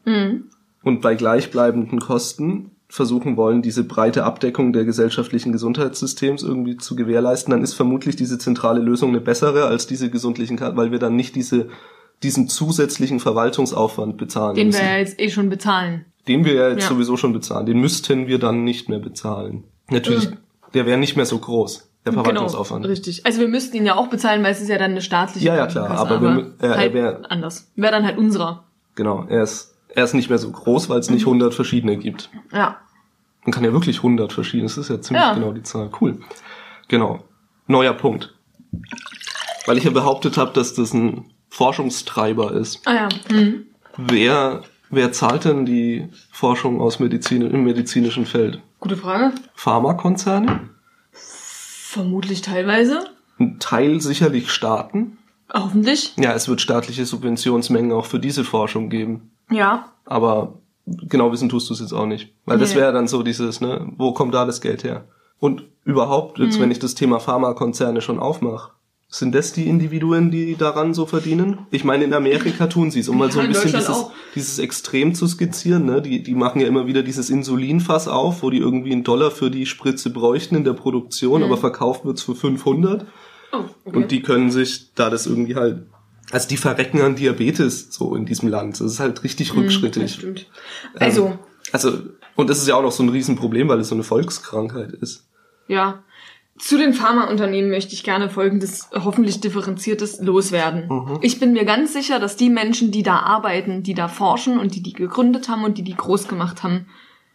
und 0.82 1.02
bei 1.02 1.14
gleichbleibenden 1.14 2.00
Kosten 2.00 2.72
versuchen 2.90 3.36
wollen, 3.36 3.62
diese 3.62 3.84
breite 3.84 4.24
Abdeckung 4.24 4.72
der 4.72 4.86
gesellschaftlichen 4.86 5.52
Gesundheitssystems 5.52 6.44
irgendwie 6.44 6.78
zu 6.78 6.96
gewährleisten, 6.96 7.52
dann 7.52 7.62
ist 7.62 7.74
vermutlich 7.74 8.16
diese 8.16 8.38
zentrale 8.38 8.80
Lösung 8.80 9.10
eine 9.10 9.20
bessere 9.22 9.66
als 9.66 9.88
diese 9.88 10.10
gesundlichen 10.10 10.56
Karten, 10.58 10.78
weil 10.78 10.92
wir 10.92 11.00
dann 11.00 11.16
nicht 11.16 11.36
diese, 11.36 11.68
diesen 12.24 12.48
zusätzlichen 12.48 13.20
Verwaltungsaufwand 13.20 14.18
bezahlen 14.18 14.56
Den 14.56 14.68
müssen. 14.68 14.82
wir 14.82 14.90
ja 14.90 14.98
jetzt 14.98 15.20
eh 15.20 15.30
schon 15.30 15.50
bezahlen. 15.50 16.06
Den 16.30 16.46
wir 16.46 16.54
ja 16.54 16.70
jetzt 16.70 16.84
Ja. 16.84 16.90
sowieso 16.90 17.18
schon 17.18 17.34
bezahlen. 17.34 17.66
Den 17.66 17.80
müssten 17.80 18.28
wir 18.28 18.40
dann 18.40 18.64
nicht 18.64 18.88
mehr 18.90 19.00
bezahlen. 19.00 19.64
Natürlich, 19.90 20.30
der 20.74 20.86
wäre 20.86 20.98
nicht 20.98 21.16
mehr 21.16 21.26
so 21.26 21.38
groß, 21.40 21.90
der 22.06 22.14
Verwaltungsaufwand. 22.14 22.84
Genau, 22.84 22.92
richtig. 22.92 23.26
Also 23.26 23.40
wir 23.42 23.48
müssten 23.50 23.76
ihn 23.78 23.86
ja 23.86 23.96
auch 23.96 24.08
bezahlen, 24.08 24.44
weil 24.44 24.52
es 24.54 24.62
ist 24.62 24.70
ja 24.70 24.78
dann 24.78 24.92
eine 24.92 25.02
staatliche 25.02 25.46
Ja, 25.48 25.56
ja, 25.56 25.68
klar, 25.68 25.88
Krankenkasse, 25.88 26.16
aber 26.16 26.36
wir 26.38 26.70
äh, 26.70 26.72
er 26.72 26.78
halt 26.78 26.94
wär- 26.94 27.22
anders. 27.32 27.70
Wäre 27.76 27.92
dann 27.92 28.06
halt 28.06 28.18
unserer. 28.18 28.64
Genau, 28.96 29.26
er 29.30 29.44
ist, 29.44 29.76
er 29.98 30.04
ist 30.04 30.14
nicht 30.14 30.30
mehr 30.30 30.38
so 30.38 30.52
groß, 30.52 30.90
weil 30.90 31.00
es 31.00 31.10
nicht 31.10 31.26
100 31.26 31.56
verschiedene 31.56 31.98
gibt. 31.98 32.30
Ja. 32.54 32.78
Man 33.44 33.52
kann 33.52 33.64
ja 33.64 33.74
wirklich 33.74 33.98
100 33.98 34.32
verschiedene, 34.32 34.68
das 34.70 34.78
ist 34.78 34.90
ja 34.90 35.02
ziemlich 35.02 35.26
Ja. 35.26 35.34
genau 35.34 35.52
die 35.54 35.64
Zahl. 35.64 35.90
Cool. 36.00 36.20
Genau. 36.88 37.24
Neuer 37.66 37.94
Punkt. 37.94 38.36
Weil 39.66 39.80
ich 39.80 39.86
ja 39.86 39.90
behauptet 39.90 40.38
habe, 40.38 40.54
dass 40.54 40.76
das 40.76 40.94
ein 40.94 41.26
Forschungstreiber 41.50 42.52
ist. 42.54 42.82
Ah 42.86 42.94
ja. 42.94 43.10
Hm. 43.30 43.66
Wer, 43.98 44.62
wer 44.92 45.12
zahlt 45.14 45.46
denn 45.46 45.66
die 45.66 46.08
Forschung 46.32 46.80
aus 46.80 47.00
Medizin, 47.00 47.42
im 47.42 47.64
medizinischen 47.64 48.28
Feld? 48.28 48.62
Gute 48.80 48.98
Frage. 48.98 49.34
Pharmakonzerne? 49.56 50.70
Vermutlich 51.12 52.44
teilweise. 52.44 53.10
Ein 53.40 53.58
Teil 53.60 54.00
sicherlich 54.00 54.52
Staaten. 54.52 55.18
Hoffentlich. 55.52 56.14
Ja, 56.18 56.34
es 56.34 56.48
wird 56.48 56.62
staatliche 56.62 57.04
Subventionsmengen 57.08 57.92
auch 57.92 58.06
für 58.06 58.20
diese 58.20 58.44
Forschung 58.44 58.90
geben. 58.90 59.32
Ja. 59.52 59.92
Aber 60.06 60.60
genau 60.86 61.32
wissen 61.32 61.50
tust 61.50 61.70
du 61.70 61.74
es 61.74 61.80
jetzt 61.80 61.94
auch 61.94 62.06
nicht. 62.06 62.34
Weil 62.46 62.58
das 62.58 62.72
Nee. 62.74 62.82
wäre 62.82 62.94
dann 62.94 63.08
so 63.08 63.24
dieses, 63.24 63.62
ne, 63.62 63.88
wo 63.98 64.14
kommt 64.14 64.34
da 64.34 64.46
das 64.46 64.62
Geld 64.62 64.84
her? 64.84 65.06
Und 65.40 65.64
überhaupt, 65.84 66.40
Mhm. 66.40 66.46
jetzt 66.46 66.60
wenn 66.60 66.72
ich 66.72 66.80
das 66.80 66.96
Thema 66.96 67.20
Pharmakonzerne 67.20 68.02
schon 68.02 68.20
aufmache, 68.20 68.72
sind 69.10 69.34
das 69.34 69.54
die 69.54 69.68
Individuen, 69.70 70.32
die 70.32 70.56
daran 70.58 70.94
so 70.94 71.06
verdienen? 71.06 71.60
Ich 71.72 71.86
meine, 71.86 72.04
in 72.04 72.14
Amerika 72.14 72.68
tun 72.68 72.92
sie 72.92 73.00
es, 73.00 73.08
um 73.08 73.18
mal 73.18 73.32
so 73.32 73.40
ein 73.40 73.46
in 73.46 73.52
bisschen 73.54 73.72
dieses, 73.72 74.06
dieses 74.36 74.60
Extrem 74.60 75.14
zu 75.16 75.28
skizzieren. 75.28 75.86
Ne? 75.86 76.02
Die, 76.02 76.22
die 76.24 76.36
machen 76.36 76.60
ja 76.60 76.68
immer 76.68 76.88
wieder 76.88 77.04
dieses 77.04 77.30
Insulinfass 77.30 78.10
auf, 78.10 78.44
wo 78.44 78.50
die 78.50 78.58
irgendwie 78.58 78.92
einen 78.92 79.06
Dollar 79.06 79.32
für 79.32 79.50
die 79.50 79.66
Spritze 79.66 80.10
bräuchten 80.10 80.56
in 80.56 80.66
der 80.66 80.74
Produktion, 80.74 81.42
aber 81.42 81.56
verkauft 81.56 82.04
wird's 82.04 82.22
für 82.24 82.36
500. 82.36 83.06
Oh, 83.54 83.60
okay. 83.86 83.96
Und 83.98 84.12
die 84.12 84.22
können 84.22 84.52
sich 84.52 84.94
da 84.94 85.10
das 85.10 85.26
irgendwie 85.26 85.56
halt, 85.56 85.84
also 86.32 86.48
die 86.48 86.58
verrecken 86.58 87.02
an 87.02 87.16
Diabetes 87.16 87.88
so 87.92 88.16
in 88.16 88.26
diesem 88.26 88.50
Land. 88.50 88.80
Das 88.80 88.92
ist 88.94 89.00
halt 89.00 89.24
richtig 89.24 89.54
Hm, 89.54 89.60
rückschrittig. 89.60 90.14
stimmt. 90.14 90.46
Also, 90.96 91.28
Ähm, 91.28 91.40
also, 91.72 92.00
und 92.36 92.50
das 92.50 92.60
ist 92.60 92.68
ja 92.68 92.76
auch 92.76 92.82
noch 92.82 92.92
so 92.92 93.04
ein 93.04 93.10
Riesenproblem, 93.10 93.68
weil 93.70 93.80
es 93.80 93.90
so 93.90 93.96
eine 93.96 94.04
Volkskrankheit 94.04 94.92
ist. 94.94 95.26
ja. 95.68 96.04
Zu 96.60 96.80
den 96.80 96.96
Pharmaunternehmen 96.96 97.70
möchte 97.70 97.94
ich 97.94 98.04
gerne 98.04 98.32
folgendes 98.32 98.90
hoffentlich 98.92 99.42
differenziertes 99.42 100.20
loswerden. 100.22 100.88
Mhm. 100.90 101.20
Ich 101.22 101.40
bin 101.40 101.54
mir 101.54 101.66
ganz 101.66 101.94
sicher, 101.94 102.18
dass 102.20 102.36
die 102.36 102.50
Menschen, 102.50 102.90
die 102.90 103.04
da 103.04 103.18
arbeiten, 103.20 103.84
die 103.84 103.94
da 103.94 104.08
forschen 104.08 104.58
und 104.58 104.74
die 104.74 104.82
die 104.82 104.94
gegründet 104.94 105.50
haben 105.50 105.64
und 105.64 105.78
die 105.78 105.84
die 105.84 105.94
groß 105.96 106.28
gemacht 106.28 106.64
haben, 106.64 106.88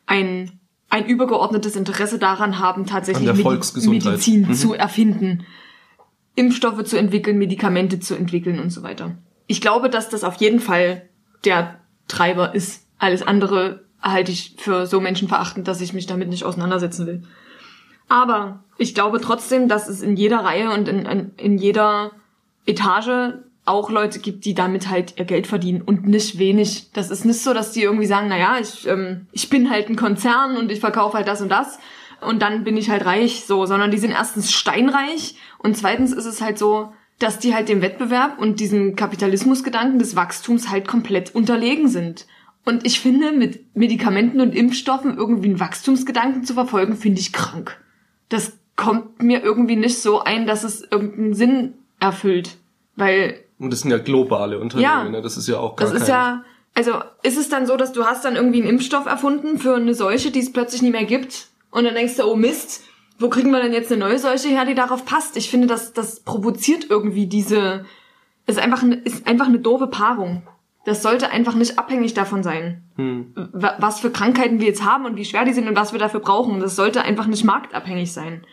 ein, 0.06 0.58
ein 0.90 1.06
übergeordnetes 1.06 1.76
Interesse 1.76 2.18
daran 2.18 2.58
haben, 2.58 2.84
tatsächlich. 2.84 3.28
Medizin 3.86 4.48
Mhm. 4.48 4.54
zu 4.54 4.74
erfinden, 4.74 5.44
Impfstoffe 6.34 6.84
zu 6.84 6.96
entwickeln, 6.96 7.38
Medikamente 7.38 8.00
zu 8.00 8.14
entwickeln 8.14 8.58
und 8.58 8.70
so 8.70 8.82
weiter. 8.82 9.16
Ich 9.46 9.60
glaube, 9.60 9.90
dass 9.90 10.08
das 10.08 10.24
auf 10.24 10.36
jeden 10.36 10.60
Fall 10.60 11.08
der 11.44 11.78
Treiber 12.08 12.54
ist. 12.54 12.86
Alles 12.98 13.22
andere 13.22 13.84
halte 14.00 14.32
ich 14.32 14.56
für 14.58 14.86
so 14.86 15.00
menschenverachtend, 15.00 15.68
dass 15.68 15.80
ich 15.80 15.92
mich 15.92 16.06
damit 16.06 16.28
nicht 16.28 16.44
auseinandersetzen 16.44 17.06
will. 17.06 17.22
Aber 18.08 18.64
ich 18.78 18.94
glaube 18.94 19.20
trotzdem, 19.20 19.68
dass 19.68 19.88
es 19.88 20.02
in 20.02 20.16
jeder 20.16 20.38
Reihe 20.38 20.70
und 20.70 20.88
in, 20.88 21.06
in, 21.06 21.30
in 21.36 21.58
jeder 21.58 22.12
Etage 22.66 23.34
auch 23.64 23.90
Leute 23.90 24.18
gibt, 24.18 24.44
die 24.44 24.54
damit 24.54 24.88
halt 24.88 25.18
ihr 25.18 25.24
Geld 25.24 25.46
verdienen 25.46 25.82
und 25.82 26.06
nicht 26.06 26.38
wenig. 26.38 26.90
Das 26.92 27.10
ist 27.10 27.24
nicht 27.24 27.40
so, 27.40 27.54
dass 27.54 27.72
die 27.72 27.82
irgendwie 27.82 28.06
sagen, 28.06 28.28
naja, 28.28 28.56
ich, 28.60 28.86
ähm, 28.88 29.28
ich 29.32 29.48
bin 29.50 29.70
halt 29.70 29.88
ein 29.88 29.96
Konzern 29.96 30.56
und 30.56 30.72
ich 30.72 30.80
verkaufe 30.80 31.16
halt 31.16 31.28
das 31.28 31.40
und 31.40 31.48
das 31.48 31.78
und 32.22 32.40
dann 32.40 32.64
bin 32.64 32.76
ich 32.76 32.90
halt 32.90 33.04
reich, 33.04 33.44
so, 33.46 33.66
sondern 33.66 33.90
die 33.90 33.98
sind 33.98 34.10
erstens 34.10 34.52
steinreich 34.52 35.36
und 35.58 35.76
zweitens 35.76 36.12
ist 36.12 36.26
es 36.26 36.40
halt 36.40 36.58
so, 36.58 36.92
dass 37.18 37.38
die 37.38 37.54
halt 37.54 37.68
dem 37.68 37.82
Wettbewerb 37.82 38.38
und 38.40 38.58
diesem 38.58 38.96
Kapitalismusgedanken 38.96 39.98
des 39.98 40.16
Wachstums 40.16 40.70
halt 40.70 40.88
komplett 40.88 41.34
unterlegen 41.34 41.88
sind. 41.88 42.26
Und 42.64 42.86
ich 42.86 43.00
finde, 43.00 43.32
mit 43.32 43.76
Medikamenten 43.76 44.40
und 44.40 44.54
Impfstoffen 44.54 45.16
irgendwie 45.16 45.48
einen 45.48 45.60
Wachstumsgedanken 45.60 46.44
zu 46.44 46.54
verfolgen, 46.54 46.96
finde 46.96 47.20
ich 47.20 47.32
krank. 47.32 47.80
Das 48.28 48.52
kommt 48.76 49.22
mir 49.22 49.42
irgendwie 49.42 49.76
nicht 49.76 50.00
so 50.00 50.22
ein, 50.22 50.46
dass 50.46 50.64
es 50.64 50.82
irgendeinen 50.82 51.34
Sinn 51.34 51.74
erfüllt. 52.00 52.56
Weil 52.96 53.40
Und 53.58 53.72
das 53.72 53.80
sind 53.80 53.90
ja 53.90 53.98
globale 53.98 54.58
Unternehmen, 54.58 54.84
Ja. 54.84 55.08
ne? 55.08 55.22
Das 55.22 55.36
ist 55.36 55.48
ja 55.48 55.58
auch 55.58 55.76
gar 55.76 55.88
das 55.90 56.02
ist 56.02 56.08
ja, 56.08 56.44
also 56.74 56.92
ist 57.22 57.36
es 57.38 57.48
dann 57.48 57.66
so, 57.66 57.76
dass 57.76 57.92
du 57.92 58.04
hast 58.04 58.24
dann 58.24 58.36
irgendwie 58.36 58.60
einen 58.60 58.70
Impfstoff 58.70 59.06
erfunden 59.06 59.58
für 59.58 59.76
eine 59.76 59.94
Seuche, 59.94 60.30
die 60.30 60.40
es 60.40 60.52
plötzlich 60.52 60.82
nie 60.82 60.90
mehr 60.90 61.04
gibt 61.04 61.48
und 61.72 61.82
dann 61.84 61.94
denkst 61.94 62.16
du, 62.16 62.24
oh 62.24 62.36
Mist, 62.36 62.84
wo 63.18 63.28
kriegen 63.28 63.50
wir 63.50 63.60
denn 63.60 63.72
jetzt 63.72 63.90
eine 63.90 64.04
neue 64.04 64.18
Seuche 64.18 64.48
her, 64.48 64.64
die 64.64 64.74
darauf 64.76 65.04
passt? 65.04 65.36
Ich 65.36 65.50
finde, 65.50 65.66
das, 65.66 65.92
das 65.92 66.20
provoziert 66.20 66.86
irgendwie 66.88 67.26
diese, 67.26 67.84
ist 68.46 68.58
einfach, 68.60 68.82
eine, 68.84 68.94
ist 68.96 69.26
einfach 69.26 69.46
eine 69.46 69.58
doofe 69.58 69.88
Paarung. 69.88 70.42
Das 70.84 71.02
sollte 71.02 71.30
einfach 71.30 71.54
nicht 71.54 71.78
abhängig 71.78 72.14
davon 72.14 72.42
sein, 72.42 72.82
Hm. 72.96 73.32
wa- 73.52 73.76
was 73.78 74.00
für 74.00 74.10
Krankheiten 74.10 74.58
wir 74.60 74.66
jetzt 74.66 74.84
haben 74.84 75.04
und 75.06 75.16
wie 75.16 75.24
schwer 75.24 75.44
die 75.44 75.52
sind 75.52 75.68
und 75.68 75.76
was 75.76 75.92
wir 75.92 76.00
dafür 76.00 76.20
brauchen. 76.20 76.58
Das 76.60 76.74
sollte 76.76 77.02
einfach 77.02 77.26
nicht 77.26 77.44
marktabhängig 77.44 78.12
sein. 78.12 78.44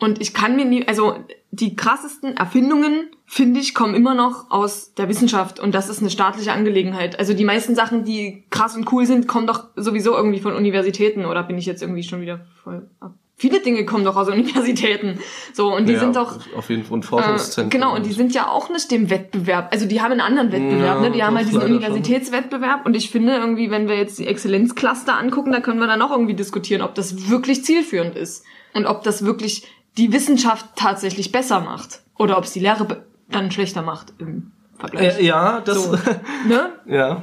Und 0.00 0.20
ich 0.20 0.34
kann 0.34 0.56
mir 0.56 0.64
nie, 0.64 0.86
also 0.86 1.16
die 1.50 1.76
krassesten 1.76 2.36
Erfindungen, 2.36 3.10
finde 3.26 3.60
ich, 3.60 3.74
kommen 3.74 3.94
immer 3.94 4.14
noch 4.14 4.50
aus 4.50 4.92
der 4.94 5.08
Wissenschaft 5.08 5.60
und 5.60 5.74
das 5.74 5.88
ist 5.88 6.00
eine 6.00 6.10
staatliche 6.10 6.52
Angelegenheit. 6.52 7.18
Also 7.18 7.32
die 7.32 7.44
meisten 7.44 7.74
Sachen, 7.74 8.04
die 8.04 8.44
krass 8.50 8.76
und 8.76 8.90
cool 8.92 9.06
sind, 9.06 9.28
kommen 9.28 9.46
doch 9.46 9.68
sowieso 9.76 10.14
irgendwie 10.16 10.40
von 10.40 10.54
Universitäten 10.54 11.24
oder 11.24 11.44
bin 11.44 11.56
ich 11.56 11.66
jetzt 11.66 11.80
irgendwie 11.80 12.02
schon 12.02 12.20
wieder 12.20 12.46
voll 12.62 12.88
ab? 13.00 13.14
Viele 13.36 13.60
Dinge 13.60 13.84
kommen 13.84 14.04
doch 14.04 14.16
aus 14.16 14.28
Universitäten. 14.32 15.18
So, 15.52 15.74
und 15.74 15.88
die 15.88 15.94
ja, 15.94 16.00
sind 16.00 16.16
doch, 16.16 16.38
Auf 16.56 16.70
jeden 16.70 16.84
Fall 16.84 16.98
ein 16.98 17.02
äh, 17.02 17.06
Forschungszentrum. 17.06 17.70
genau, 17.70 17.94
und 17.94 18.06
die 18.06 18.12
sind 18.12 18.32
ja 18.34 18.48
auch 18.48 18.70
nicht 18.70 18.90
dem 18.90 19.10
Wettbewerb. 19.10 19.72
Also 19.72 19.86
die 19.86 20.00
haben 20.00 20.12
einen 20.12 20.20
anderen 20.20 20.52
Wettbewerb, 20.52 20.96
Ja, 20.96 21.00
ne? 21.00 21.10
Die 21.10 21.22
haben 21.22 21.36
halt 21.36 21.46
diesen 21.46 21.60
leider 21.60 21.72
schon. 21.72 21.82
Universitätswettbewerb 21.82 22.86
und 22.86 22.94
ich 22.96 23.10
finde 23.10 23.34
irgendwie, 23.34 23.70
wenn 23.70 23.88
wir 23.88 23.96
jetzt 23.96 24.18
die 24.18 24.26
Exzellenzcluster 24.26 25.16
angucken, 25.16 25.52
da 25.52 25.60
können 25.60 25.78
wir 25.78 25.86
dann 25.86 26.02
auch 26.02 26.10
irgendwie 26.10 26.34
diskutieren, 26.34 26.82
ob 26.82 26.94
das 26.94 27.28
wirklich 27.28 27.64
zielführend 27.64 28.16
ist 28.16 28.44
und 28.72 28.86
ob 28.86 29.02
das 29.02 29.24
wirklich 29.24 29.66
die 29.96 30.12
Wissenschaft 30.12 30.66
tatsächlich 30.76 31.32
besser 31.32 31.60
macht 31.60 32.00
oder 32.18 32.38
ob 32.38 32.44
es 32.44 32.52
die 32.52 32.60
Lehre 32.60 33.04
dann 33.30 33.50
schlechter 33.50 33.82
macht 33.82 34.12
im 34.18 34.52
Vergleich. 34.78 35.18
Äh, 35.18 35.24
ja, 35.24 35.60
das, 35.60 35.84
So. 35.84 35.98
Ne? 36.48 36.70
ja. 36.86 37.22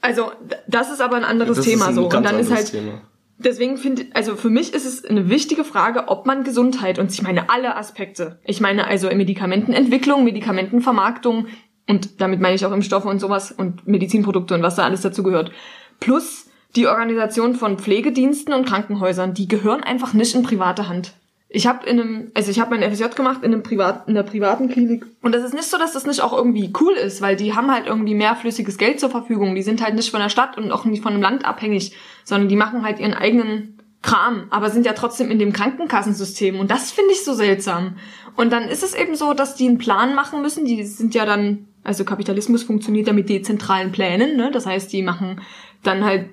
Also 0.00 0.32
das 0.66 0.90
ist 0.90 1.00
aber 1.00 1.16
ein 1.16 1.24
anderes 1.24 1.56
das 1.56 1.66
Thema 1.66 1.88
ein 1.88 1.94
so 1.94 2.04
und 2.04 2.12
dann 2.12 2.38
ist 2.38 2.52
halt 2.52 2.70
Thema. 2.70 3.02
Deswegen 3.38 3.76
finde, 3.76 4.06
also 4.14 4.34
für 4.34 4.50
mich 4.50 4.74
ist 4.74 4.84
es 4.84 5.04
eine 5.04 5.28
wichtige 5.28 5.62
Frage, 5.62 6.08
ob 6.08 6.26
man 6.26 6.42
Gesundheit 6.42 6.98
und 6.98 7.12
ich 7.12 7.22
meine 7.22 7.50
alle 7.50 7.76
Aspekte. 7.76 8.40
Ich 8.44 8.60
meine 8.60 8.88
also 8.88 9.08
Medikamentenentwicklung, 9.08 10.24
Medikamentenvermarktung 10.24 11.46
und 11.88 12.20
damit 12.20 12.40
meine 12.40 12.56
ich 12.56 12.66
auch 12.66 12.72
Impfstoffe 12.72 13.04
und 13.04 13.20
sowas 13.20 13.52
und 13.52 13.86
Medizinprodukte 13.86 14.54
und 14.54 14.62
was 14.62 14.74
da 14.74 14.82
alles 14.82 15.02
dazu 15.02 15.22
gehört. 15.22 15.52
Plus 16.00 16.46
die 16.74 16.88
Organisation 16.88 17.54
von 17.54 17.78
Pflegediensten 17.78 18.52
und 18.52 18.66
Krankenhäusern, 18.66 19.34
die 19.34 19.48
gehören 19.48 19.82
einfach 19.82 20.14
nicht 20.14 20.34
in 20.34 20.42
private 20.42 20.88
Hand. 20.88 21.14
Ich 21.50 21.66
habe 21.66 21.86
in 21.86 21.98
einem, 21.98 22.30
also 22.34 22.50
ich 22.50 22.60
habe 22.60 22.76
mein 22.76 22.92
FSJ 22.92 23.14
gemacht 23.16 23.42
in 23.42 23.52
einem 23.52 23.62
privat, 23.62 24.06
in 24.06 24.16
einer 24.16 24.26
privaten 24.28 24.68
Klinik 24.68 25.06
und 25.22 25.34
das 25.34 25.42
ist 25.44 25.54
nicht 25.54 25.64
so, 25.64 25.78
dass 25.78 25.94
das 25.94 26.06
nicht 26.06 26.20
auch 26.20 26.34
irgendwie 26.34 26.70
cool 26.80 26.92
ist, 26.92 27.22
weil 27.22 27.36
die 27.36 27.54
haben 27.54 27.70
halt 27.70 27.86
irgendwie 27.86 28.14
mehr 28.14 28.36
flüssiges 28.36 28.76
Geld 28.76 29.00
zur 29.00 29.08
Verfügung. 29.08 29.54
Die 29.54 29.62
sind 29.62 29.82
halt 29.82 29.94
nicht 29.94 30.10
von 30.10 30.20
der 30.20 30.28
Stadt 30.28 30.58
und 30.58 30.70
auch 30.70 30.84
nicht 30.84 31.02
von 31.02 31.14
einem 31.14 31.22
Land 31.22 31.46
abhängig, 31.46 31.96
sondern 32.24 32.50
die 32.50 32.56
machen 32.56 32.84
halt 32.84 33.00
ihren 33.00 33.14
eigenen 33.14 33.78
Kram, 34.02 34.44
aber 34.50 34.68
sind 34.70 34.84
ja 34.86 34.92
trotzdem 34.92 35.30
in 35.30 35.38
dem 35.38 35.52
Krankenkassensystem 35.52 36.60
und 36.60 36.70
das 36.70 36.92
finde 36.92 37.12
ich 37.12 37.24
so 37.24 37.32
seltsam. 37.32 37.96
Und 38.36 38.52
dann 38.52 38.68
ist 38.68 38.84
es 38.84 38.94
eben 38.94 39.16
so, 39.16 39.32
dass 39.32 39.56
die 39.56 39.66
einen 39.66 39.78
Plan 39.78 40.14
machen 40.14 40.42
müssen. 40.42 40.64
Die 40.64 40.84
sind 40.84 41.14
ja 41.14 41.24
dann, 41.26 41.66
Also 41.82 42.04
Kapitalismus 42.04 42.62
funktioniert 42.62 43.06
ja 43.06 43.12
mit 43.12 43.28
dezentralen 43.28 43.90
Plänen, 43.90 44.36
ne? 44.36 44.50
Das 44.52 44.66
heißt, 44.66 44.92
die 44.92 45.02
machen 45.02 45.40
dann 45.82 46.04
halt 46.04 46.28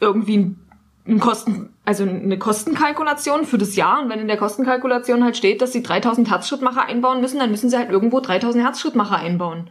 irgendwie 0.00 0.56
ein 1.06 1.20
Kosten, 1.20 1.70
also 1.84 2.04
eine 2.04 2.38
Kostenkalkulation 2.38 3.44
für 3.44 3.58
das 3.58 3.76
Jahr. 3.76 4.02
Und 4.02 4.08
wenn 4.08 4.20
in 4.20 4.28
der 4.28 4.38
Kostenkalkulation 4.38 5.22
halt 5.22 5.36
steht, 5.36 5.60
dass 5.60 5.72
sie 5.72 5.82
3000 5.82 6.30
Herzschrittmacher 6.30 6.86
einbauen 6.86 7.20
müssen, 7.20 7.38
dann 7.38 7.50
müssen 7.50 7.68
sie 7.68 7.76
halt 7.76 7.90
irgendwo 7.90 8.20
3000 8.20 8.64
Herzschrittmacher 8.64 9.16
einbauen. 9.16 9.70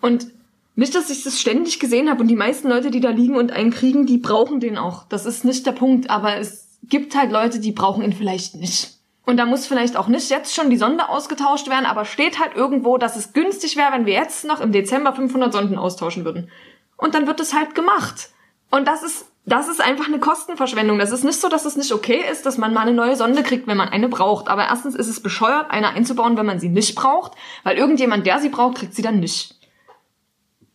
Und 0.00 0.28
nicht, 0.74 0.94
dass 0.94 1.10
ich 1.10 1.24
das 1.24 1.40
ständig 1.40 1.80
gesehen 1.80 2.08
habe 2.08 2.22
und 2.22 2.28
die 2.28 2.36
meisten 2.36 2.68
Leute, 2.68 2.90
die 2.90 3.00
da 3.00 3.10
liegen 3.10 3.36
und 3.36 3.52
einen 3.52 3.70
kriegen, 3.70 4.06
die 4.06 4.18
brauchen 4.18 4.60
den 4.60 4.78
auch. 4.78 5.04
Das 5.08 5.26
ist 5.26 5.44
nicht 5.44 5.66
der 5.66 5.72
Punkt, 5.72 6.08
aber 6.08 6.36
es 6.36 6.78
gibt 6.84 7.16
halt 7.16 7.30
Leute, 7.30 7.60
die 7.60 7.72
brauchen 7.72 8.02
ihn 8.02 8.12
vielleicht 8.12 8.54
nicht. 8.54 8.98
Und 9.24 9.36
da 9.36 9.46
muss 9.46 9.66
vielleicht 9.66 9.96
auch 9.96 10.08
nicht 10.08 10.30
jetzt 10.30 10.54
schon 10.54 10.70
die 10.70 10.76
Sonde 10.76 11.08
ausgetauscht 11.08 11.68
werden, 11.68 11.86
aber 11.86 12.04
steht 12.04 12.40
halt 12.40 12.56
irgendwo, 12.56 12.98
dass 12.98 13.16
es 13.16 13.32
günstig 13.32 13.76
wäre, 13.76 13.92
wenn 13.92 14.06
wir 14.06 14.14
jetzt 14.14 14.44
noch 14.44 14.60
im 14.60 14.72
Dezember 14.72 15.12
500 15.12 15.52
Sonden 15.52 15.78
austauschen 15.78 16.24
würden. 16.24 16.50
Und 16.96 17.14
dann 17.14 17.26
wird 17.26 17.40
es 17.40 17.54
halt 17.54 17.74
gemacht. 17.74 18.30
Und 18.72 18.88
das 18.88 19.02
ist, 19.02 19.26
das 19.44 19.68
ist 19.68 19.80
einfach 19.80 20.06
eine 20.08 20.18
Kostenverschwendung. 20.18 20.98
Das 20.98 21.12
ist 21.12 21.24
nicht 21.24 21.38
so, 21.40 21.48
dass 21.48 21.66
es 21.66 21.76
nicht 21.76 21.92
okay 21.92 22.20
ist, 22.32 22.46
dass 22.46 22.56
man 22.58 22.72
mal 22.72 22.80
eine 22.80 22.92
neue 22.94 23.16
Sonde 23.16 23.42
kriegt, 23.42 23.66
wenn 23.66 23.76
man 23.76 23.88
eine 23.90 24.08
braucht. 24.08 24.48
Aber 24.48 24.64
erstens 24.64 24.94
ist 24.94 25.08
es 25.08 25.20
bescheuert, 25.20 25.66
eine 25.70 25.90
einzubauen, 25.90 26.36
wenn 26.38 26.46
man 26.46 26.58
sie 26.58 26.70
nicht 26.70 26.94
braucht, 26.94 27.32
weil 27.64 27.76
irgendjemand, 27.76 28.26
der 28.26 28.38
sie 28.40 28.48
braucht, 28.48 28.78
kriegt 28.78 28.94
sie 28.94 29.02
dann 29.02 29.20
nicht. 29.20 29.56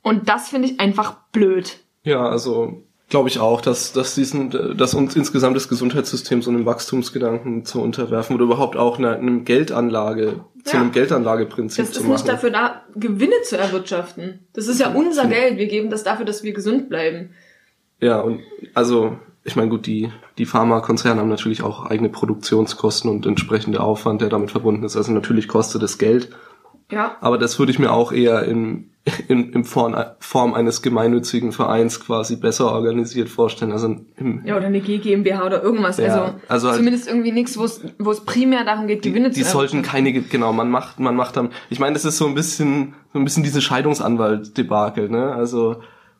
Und 0.03 0.29
das 0.29 0.49
finde 0.49 0.69
ich 0.69 0.79
einfach 0.79 1.15
blöd. 1.31 1.79
Ja, 2.03 2.29
also 2.29 2.83
glaube 3.09 3.29
ich 3.29 3.39
auch, 3.39 3.61
dass, 3.61 3.93
dass 3.93 4.15
diesen, 4.15 4.77
dass 4.77 4.93
uns 4.93 5.15
insgesamt 5.15 5.55
das 5.55 5.69
Gesundheitssystem 5.69 6.41
so 6.41 6.51
einem 6.51 6.65
Wachstumsgedanken 6.65 7.65
zu 7.65 7.81
unterwerfen 7.81 8.35
oder 8.35 8.43
überhaupt 8.45 8.75
auch 8.77 8.99
einer, 8.99 9.15
einem 9.15 9.43
Geldanlage, 9.43 10.41
zu 10.65 10.75
Ja. 10.75 10.81
einem 10.81 10.91
Geldanlageprinzip 10.91 11.85
Das 11.85 11.93
zu 11.93 11.99
ist 12.01 12.05
machen. 12.05 12.13
nicht 12.13 12.27
dafür 12.27 12.51
da, 12.51 12.83
Gewinne 12.95 13.41
zu 13.43 13.57
erwirtschaften. 13.57 14.47
Das 14.53 14.67
ist 14.67 14.79
ja 14.79 14.91
unser 14.93 15.25
Geld. 15.27 15.57
Wir 15.57 15.67
geben 15.67 15.89
das 15.89 16.03
dafür, 16.03 16.25
dass 16.25 16.43
wir 16.43 16.53
gesund 16.53 16.89
bleiben. 16.89 17.31
Ja, 17.99 18.19
und 18.19 18.41
also, 18.73 19.17
ich 19.43 19.55
meine, 19.55 19.69
gut, 19.69 19.85
die, 19.87 20.11
die 20.37 20.45
Pharmakonzerne 20.45 21.19
haben 21.21 21.29
natürlich 21.29 21.63
auch 21.63 21.85
eigene 21.85 22.09
Produktionskosten 22.09 23.09
und 23.09 23.25
entsprechende 23.25 23.79
Aufwand, 23.81 24.21
der 24.21 24.29
damit 24.29 24.51
verbunden 24.51 24.83
ist. 24.83 24.95
Also 24.97 25.11
natürlich 25.11 25.47
kostet 25.47 25.81
es 25.83 25.97
Geld, 25.97 26.29
Ja. 26.91 27.15
aber 27.21 27.37
das 27.37 27.57
würde 27.57 27.71
ich 27.71 27.79
mir 27.79 27.91
auch 27.91 28.11
eher 28.11 28.43
in, 28.43 28.91
in, 29.29 29.51
in 29.53 29.63
Form, 29.63 29.95
Form 30.19 30.53
eines 30.53 30.81
gemeinnützigen 30.81 31.53
Vereins 31.53 31.99
quasi 32.01 32.35
besser 32.35 32.71
organisiert 32.71 33.29
vorstellen. 33.29 33.71
Also 33.71 33.95
im, 34.17 34.41
Ja, 34.45 34.57
oder 34.57 34.67
eine 34.67 34.81
GmbH 34.81 35.45
oder 35.45 35.63
irgendwas. 35.63 35.97
Ja, 35.97 36.05
also, 36.05 36.35
also 36.49 36.67
halt- 36.67 36.77
zumindest 36.77 37.07
irgendwie 37.07 37.31
nichts, 37.31 37.57
wo 37.57 37.63
es 37.63 37.81
wo 37.97 38.11
es 38.11 38.19
primär 38.25 38.63
darum 38.65 38.85
geht, 38.87 39.01
Gewinne 39.01 39.29
die 39.31 39.41
zu 39.41 39.49
sollten 39.49 39.77
erwirtschaften. 39.77 40.03
keine, 40.13 40.21
genau, 40.21 40.51
man 40.53 40.69
macht, 40.69 40.99
man 40.99 41.15
macht 41.15 41.35
dann, 41.37 41.49
ich 41.69 41.79
meine, 41.79 41.93
das 41.93 42.03
ist 42.05 42.17
so 42.17 42.27
ein 42.27 42.35
bisschen, 42.35 42.93
so 43.13 43.17
ein 43.19 43.23
bisschen 43.23 43.43
diese 43.43 43.61
Scheidungsanwalt-Debakel, 43.61 45.09
ne? 45.09 45.31
Also, 45.33 45.77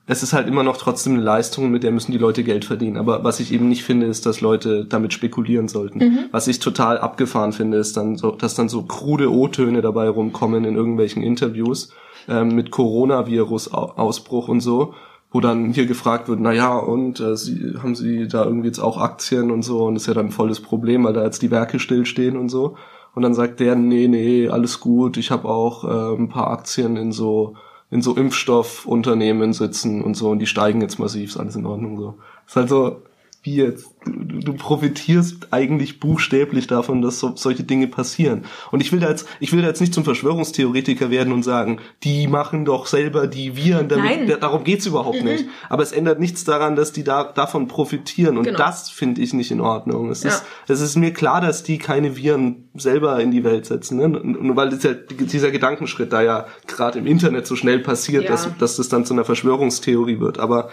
es 0.09 0.23
ist 0.23 0.31
halt 0.31 0.47
immer 0.47 0.63
noch 0.63 0.77
trotzdem 0.77 1.13
eine 1.13 1.21
Leistung, 1.21 1.69
mit 1.69 1.83
der 1.83 1.91
müssen 1.91 2.13
die 2.13 2.17
Leute 2.17 2.43
Geld 2.43 2.63
verdienen. 2.63 2.95
Aber 2.95 3.25
was 3.25 3.41
ich 3.41 3.51
eben 3.51 3.67
nicht 3.67 3.83
finde, 3.83 4.05
ist, 4.05 4.25
dass 4.25 4.39
Leute 4.39 4.85
damit 4.85 5.11
spekulieren 5.11 5.67
sollten. 5.67 5.99
Mhm. 5.99 6.19
Was 6.31 6.47
ich 6.47 6.59
total 6.59 6.97
abgefahren 6.97 7.51
finde, 7.51 7.77
ist 7.77 7.97
dann 7.97 8.15
so, 8.15 8.31
dass 8.31 8.55
dann 8.55 8.69
so 8.69 8.83
krude 8.83 9.31
O-Töne 9.31 9.81
dabei 9.81 10.07
rumkommen 10.07 10.63
in 10.63 10.75
irgendwelchen 10.75 11.21
Interviews 11.21 11.91
ähm, 12.29 12.55
mit 12.55 12.71
Coronavirus-Ausbruch 12.71 14.47
und 14.47 14.61
so, 14.61 14.93
wo 15.31 15.41
dann 15.41 15.73
hier 15.73 15.85
gefragt 15.85 16.29
wird, 16.29 16.39
na 16.39 16.53
ja, 16.53 16.77
und 16.77 17.19
äh, 17.19 17.35
Sie, 17.35 17.73
haben 17.83 17.95
Sie 17.95 18.29
da 18.29 18.45
irgendwie 18.45 18.67
jetzt 18.67 18.79
auch 18.79 18.97
Aktien 18.97 19.51
und 19.51 19.63
so? 19.63 19.83
Und 19.83 19.95
das 19.95 20.03
ist 20.03 20.07
ja 20.07 20.13
dann 20.13 20.27
ein 20.27 20.31
volles 20.31 20.61
Problem, 20.61 21.03
weil 21.03 21.13
da 21.13 21.23
jetzt 21.25 21.41
die 21.41 21.51
Werke 21.51 21.79
stillstehen 21.79 22.37
und 22.37 22.47
so. 22.47 22.77
Und 23.13 23.23
dann 23.23 23.33
sagt 23.33 23.59
der, 23.59 23.75
nee, 23.75 24.07
nee, 24.07 24.47
alles 24.47 24.79
gut, 24.79 25.17
ich 25.17 25.31
habe 25.31 25.49
auch 25.49 25.83
äh, 25.83 26.15
ein 26.17 26.29
paar 26.29 26.49
Aktien 26.49 26.95
in 26.95 27.11
so 27.11 27.55
in 27.89 28.01
so 28.01 28.15
Impfstoffunternehmen 28.15 29.53
sitzen 29.53 30.03
und 30.03 30.15
so 30.15 30.29
und 30.29 30.39
die 30.39 30.47
steigen 30.47 30.81
jetzt 30.81 30.99
massiv, 30.99 31.29
ist 31.29 31.37
alles 31.37 31.55
in 31.55 31.65
Ordnung 31.65 31.97
so. 31.97 32.17
Ist 32.45 32.55
halt 32.55 32.69
so, 32.69 33.01
wie 33.47 33.55
jetzt, 33.55 33.87
du, 34.05 34.39
du 34.39 34.53
profitierst 34.55 35.47
eigentlich 35.51 36.01
buchstäblich 36.01 36.67
davon, 36.67 37.01
dass 37.01 37.19
so, 37.19 37.31
solche 37.37 37.63
Dinge 37.63 37.87
passieren. 37.87 38.43
Und 38.71 38.81
ich 38.81 38.91
will 38.91 38.99
da 38.99 39.07
jetzt, 39.09 39.25
ich 39.39 39.53
will 39.53 39.61
da 39.61 39.67
jetzt 39.69 39.79
nicht 39.79 39.93
zum 39.93 40.03
Verschwörungstheoretiker 40.03 41.09
werden 41.09 41.31
und 41.31 41.43
sagen, 41.43 41.79
die 42.03 42.27
machen 42.27 42.65
doch 42.65 42.87
selber 42.87 43.27
die 43.27 43.55
Viren, 43.55 43.87
damit, 43.87 44.03
Nein. 44.05 44.27
da- 44.27 44.35
darum 44.35 44.65
geht's 44.65 44.85
überhaupt 44.85 45.23
nicht. 45.23 45.45
Aber 45.69 45.81
es 45.81 45.93
ändert 45.93 46.19
nichts 46.19 46.43
daran, 46.43 46.75
dass 46.75 46.91
die 46.91 47.05
da 47.05 47.23
davon 47.23 47.69
profitieren 47.69 48.37
und 48.37 48.43
Genau. 48.43 48.57
das 48.57 48.89
finde 48.89 49.21
ich 49.21 49.33
nicht 49.33 49.49
in 49.51 49.61
Ordnung. 49.61 50.11
Es 50.11 50.23
Ja. 50.23 50.29
ist, 50.31 50.43
es 50.67 50.81
ist 50.81 50.97
mir 50.97 51.13
klar, 51.13 51.39
dass 51.39 51.63
die 51.63 51.77
keine 51.77 52.17
Viren 52.17 52.67
selber 52.75 53.19
in 53.21 53.31
die 53.31 53.45
Welt 53.45 53.65
setzen, 53.65 53.97
ne? 53.97 54.05
Und, 54.05 54.35
und 54.35 54.55
weil 54.57 54.69
dieser, 54.69 54.93
dieser 54.93 55.51
Gedankenschritt 55.51 56.11
da 56.11 56.21
ja 56.21 56.47
gerade 56.67 56.99
im 56.99 57.07
Internet 57.07 57.47
so 57.47 57.55
schnell 57.55 57.79
passiert, 57.79 58.25
Ja. 58.25 58.31
dass, 58.31 58.49
dass 58.57 58.75
das 58.75 58.89
dann 58.89 59.05
zu 59.05 59.13
einer 59.13 59.23
Verschwörungstheorie 59.23 60.19
wird. 60.19 60.37
Aber 60.39 60.69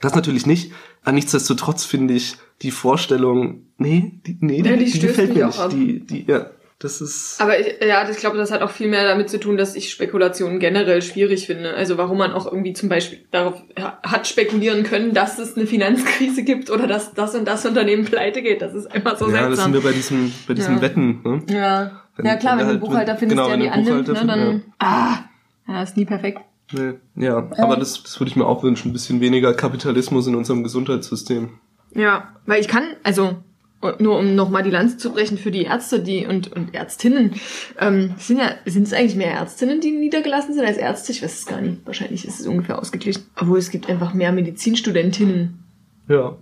das 0.00 0.14
natürlich 0.14 0.46
nicht. 0.46 0.72
Aber 1.02 1.12
nichtsdestotrotz 1.12 1.84
finde 1.84 2.14
ich 2.14 2.36
die 2.62 2.70
Vorstellung, 2.70 3.66
nee, 3.78 4.12
die, 4.26 4.36
nee, 4.40 4.62
Ja, 4.62 4.76
die, 4.76 4.84
die 4.86 4.92
die 4.92 5.00
gefällt 5.06 5.34
mir 5.34 5.48
auch 5.48 5.72
nicht. 5.72 5.76
Die, 6.10 6.24
die, 6.24 6.30
ja, 6.30 6.46
das 6.78 7.00
ist. 7.00 7.40
Aber 7.40 7.58
ich, 7.58 7.74
ja, 7.86 8.08
ich 8.08 8.16
glaube, 8.18 8.36
das 8.36 8.50
hat 8.50 8.60
auch 8.62 8.70
viel 8.70 8.88
mehr 8.88 9.04
damit 9.06 9.30
zu 9.30 9.38
tun, 9.40 9.56
dass 9.56 9.74
ich 9.76 9.90
Spekulationen 9.90 10.58
generell 10.60 11.02
schwierig 11.02 11.46
finde. 11.46 11.74
Also 11.74 11.96
warum 11.98 12.18
man 12.18 12.32
auch 12.32 12.46
irgendwie 12.46 12.72
zum 12.72 12.88
Beispiel 12.88 13.20
darauf 13.30 13.62
ha- 13.78 13.98
hat 14.02 14.26
spekulieren 14.26 14.82
können, 14.82 15.14
dass 15.14 15.38
es 15.38 15.56
eine 15.56 15.66
Finanzkrise 15.66 16.42
gibt 16.42 16.70
oder 16.70 16.86
dass 16.86 17.14
das 17.14 17.34
und 17.34 17.46
das 17.46 17.64
Unternehmen 17.64 18.04
pleite 18.04 18.42
geht. 18.42 18.60
Das 18.62 18.74
ist 18.74 18.86
einfach 18.92 19.16
so 19.18 19.26
ja, 19.30 19.32
das 19.32 19.40
sind 19.40 19.54
seltsam. 19.56 19.72
wir 19.74 19.80
bei 19.82 19.92
diesem, 19.92 20.32
bei 20.48 20.54
diesem 20.54 20.76
Ja. 20.76 20.82
Wetten, 20.82 21.20
ne? 21.24 21.42
ja. 21.48 22.00
Wenn- 22.16 22.26
ja 22.26 22.36
klar, 22.36 22.52
wenn 22.52 22.58
wenn, 22.60 22.66
du 22.66 22.72
halt- 22.72 22.80
Buchhalter 22.80 23.16
findest, 23.16 23.36
genau, 23.40 23.48
der 23.48 23.56
die 23.58 23.68
annimmt, 23.70 24.08
ne, 24.08 24.14
dann 24.14 24.50
find- 24.52 24.64
ah, 24.78 25.18
ja, 25.66 25.82
ist 25.82 25.96
nie 25.96 26.04
perfekt. 26.04 26.38
Nee, 26.72 26.94
ja, 27.16 27.36
aber 27.58 27.76
das, 27.76 28.02
das 28.02 28.18
würde 28.18 28.30
ich 28.30 28.36
mir 28.36 28.46
auch 28.46 28.62
wünschen, 28.62 28.90
ein 28.90 28.92
bisschen 28.92 29.20
weniger 29.20 29.54
Kapitalismus 29.54 30.26
in 30.26 30.34
unserem 30.34 30.62
Gesundheitssystem. 30.62 31.50
Ja, 31.94 32.34
weil 32.46 32.60
ich 32.60 32.68
kann, 32.68 32.84
also 33.02 33.36
nur 33.98 34.18
um 34.18 34.34
nochmal 34.34 34.62
die 34.62 34.70
Lanze 34.70 34.96
zu 34.96 35.12
brechen 35.12 35.36
für 35.36 35.50
die 35.50 35.64
Ärzte, 35.64 36.00
die 36.00 36.26
und, 36.26 36.50
und 36.52 36.74
Ärztinnen, 36.74 37.34
ähm, 37.78 38.14
sind 38.16 38.38
ja, 38.38 38.54
sind 38.64 38.84
es 38.84 38.94
eigentlich 38.94 39.14
mehr 39.14 39.32
Ärztinnen, 39.32 39.80
die 39.80 39.90
niedergelassen 39.90 40.54
sind 40.54 40.64
als 40.64 40.78
Ärzte? 40.78 41.12
Ich 41.12 41.22
weiß 41.22 41.40
es 41.40 41.46
gar 41.46 41.60
nicht. 41.60 41.86
Wahrscheinlich 41.86 42.26
ist 42.26 42.40
es 42.40 42.46
ungefähr 42.46 42.78
ausgeglichen. 42.78 43.24
Obwohl 43.36 43.58
es 43.58 43.70
gibt 43.70 43.90
einfach 43.90 44.14
mehr 44.14 44.32
Medizinstudentinnen. 44.32 45.62
Ja. 46.08 46.36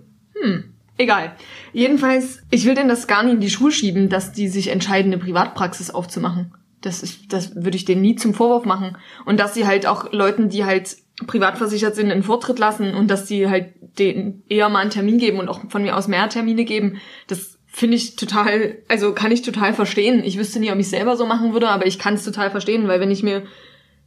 Egal. 0.99 1.33
Jedenfalls, 1.73 2.43
ich 2.51 2.65
will 2.65 2.75
denen 2.75 2.89
das 2.89 3.09
gar 3.09 3.25
nicht 3.25 3.35
in 3.35 3.41
die 3.41 3.51
Schuhe 3.51 3.73
schieben, 3.73 4.09
dass 4.09 4.33
die 4.33 4.49
sich 4.49 4.69
entscheiden, 4.69 5.13
eine 5.13 5.21
Privatpraxis 5.21 5.91
aufzumachen. 5.91 6.53
Das 6.83 7.03
ist, 7.03 7.33
das 7.33 7.57
würde 7.57 7.77
ich 7.77 7.85
denen 7.85 8.03
nie 8.03 8.17
zum 8.17 8.35
Vorwurf 8.35 8.65
machen. 8.65 8.97
Und 9.25 9.41
dass 9.41 9.55
sie 9.55 9.67
halt 9.67 9.87
auch 9.87 10.13
Leuten, 10.13 10.49
die 10.49 10.65
halt 10.65 10.97
privat 11.27 11.59
versichert 11.59 11.95
sind, 11.95 12.11
einen 12.11 12.23
Vortritt 12.23 12.59
lassen 12.59 12.95
und 12.95 13.09
dass 13.09 13.27
sie 13.27 13.49
halt 13.49 13.73
denen 13.99 14.43
eher 14.49 14.69
mal 14.69 14.81
einen 14.81 14.91
Termin 14.91 15.19
geben 15.19 15.39
und 15.39 15.49
auch 15.49 15.61
von 15.69 15.83
mir 15.83 15.97
aus 15.97 16.09
mehr 16.09 16.29
Termine 16.29 16.65
geben, 16.65 17.01
das 17.29 17.59
finde 17.67 17.97
ich 17.97 18.17
total, 18.17 18.79
also 18.89 19.13
kann 19.15 19.33
ich 19.33 19.43
total 19.43 19.73
verstehen. 19.73 20.23
Ich 20.25 20.39
wüsste 20.39 20.61
nie, 20.61 20.71
ob 20.71 20.79
ich 20.79 20.89
selber 20.89 21.17
so 21.17 21.25
machen 21.25 21.53
würde, 21.53 21.69
aber 21.69 21.87
ich 21.87 21.99
kann 21.99 22.15
es 22.15 22.25
total 22.25 22.51
verstehen, 22.51 22.87
weil 22.87 23.01
wenn 23.01 23.11
ich 23.11 23.23
mir 23.23 23.45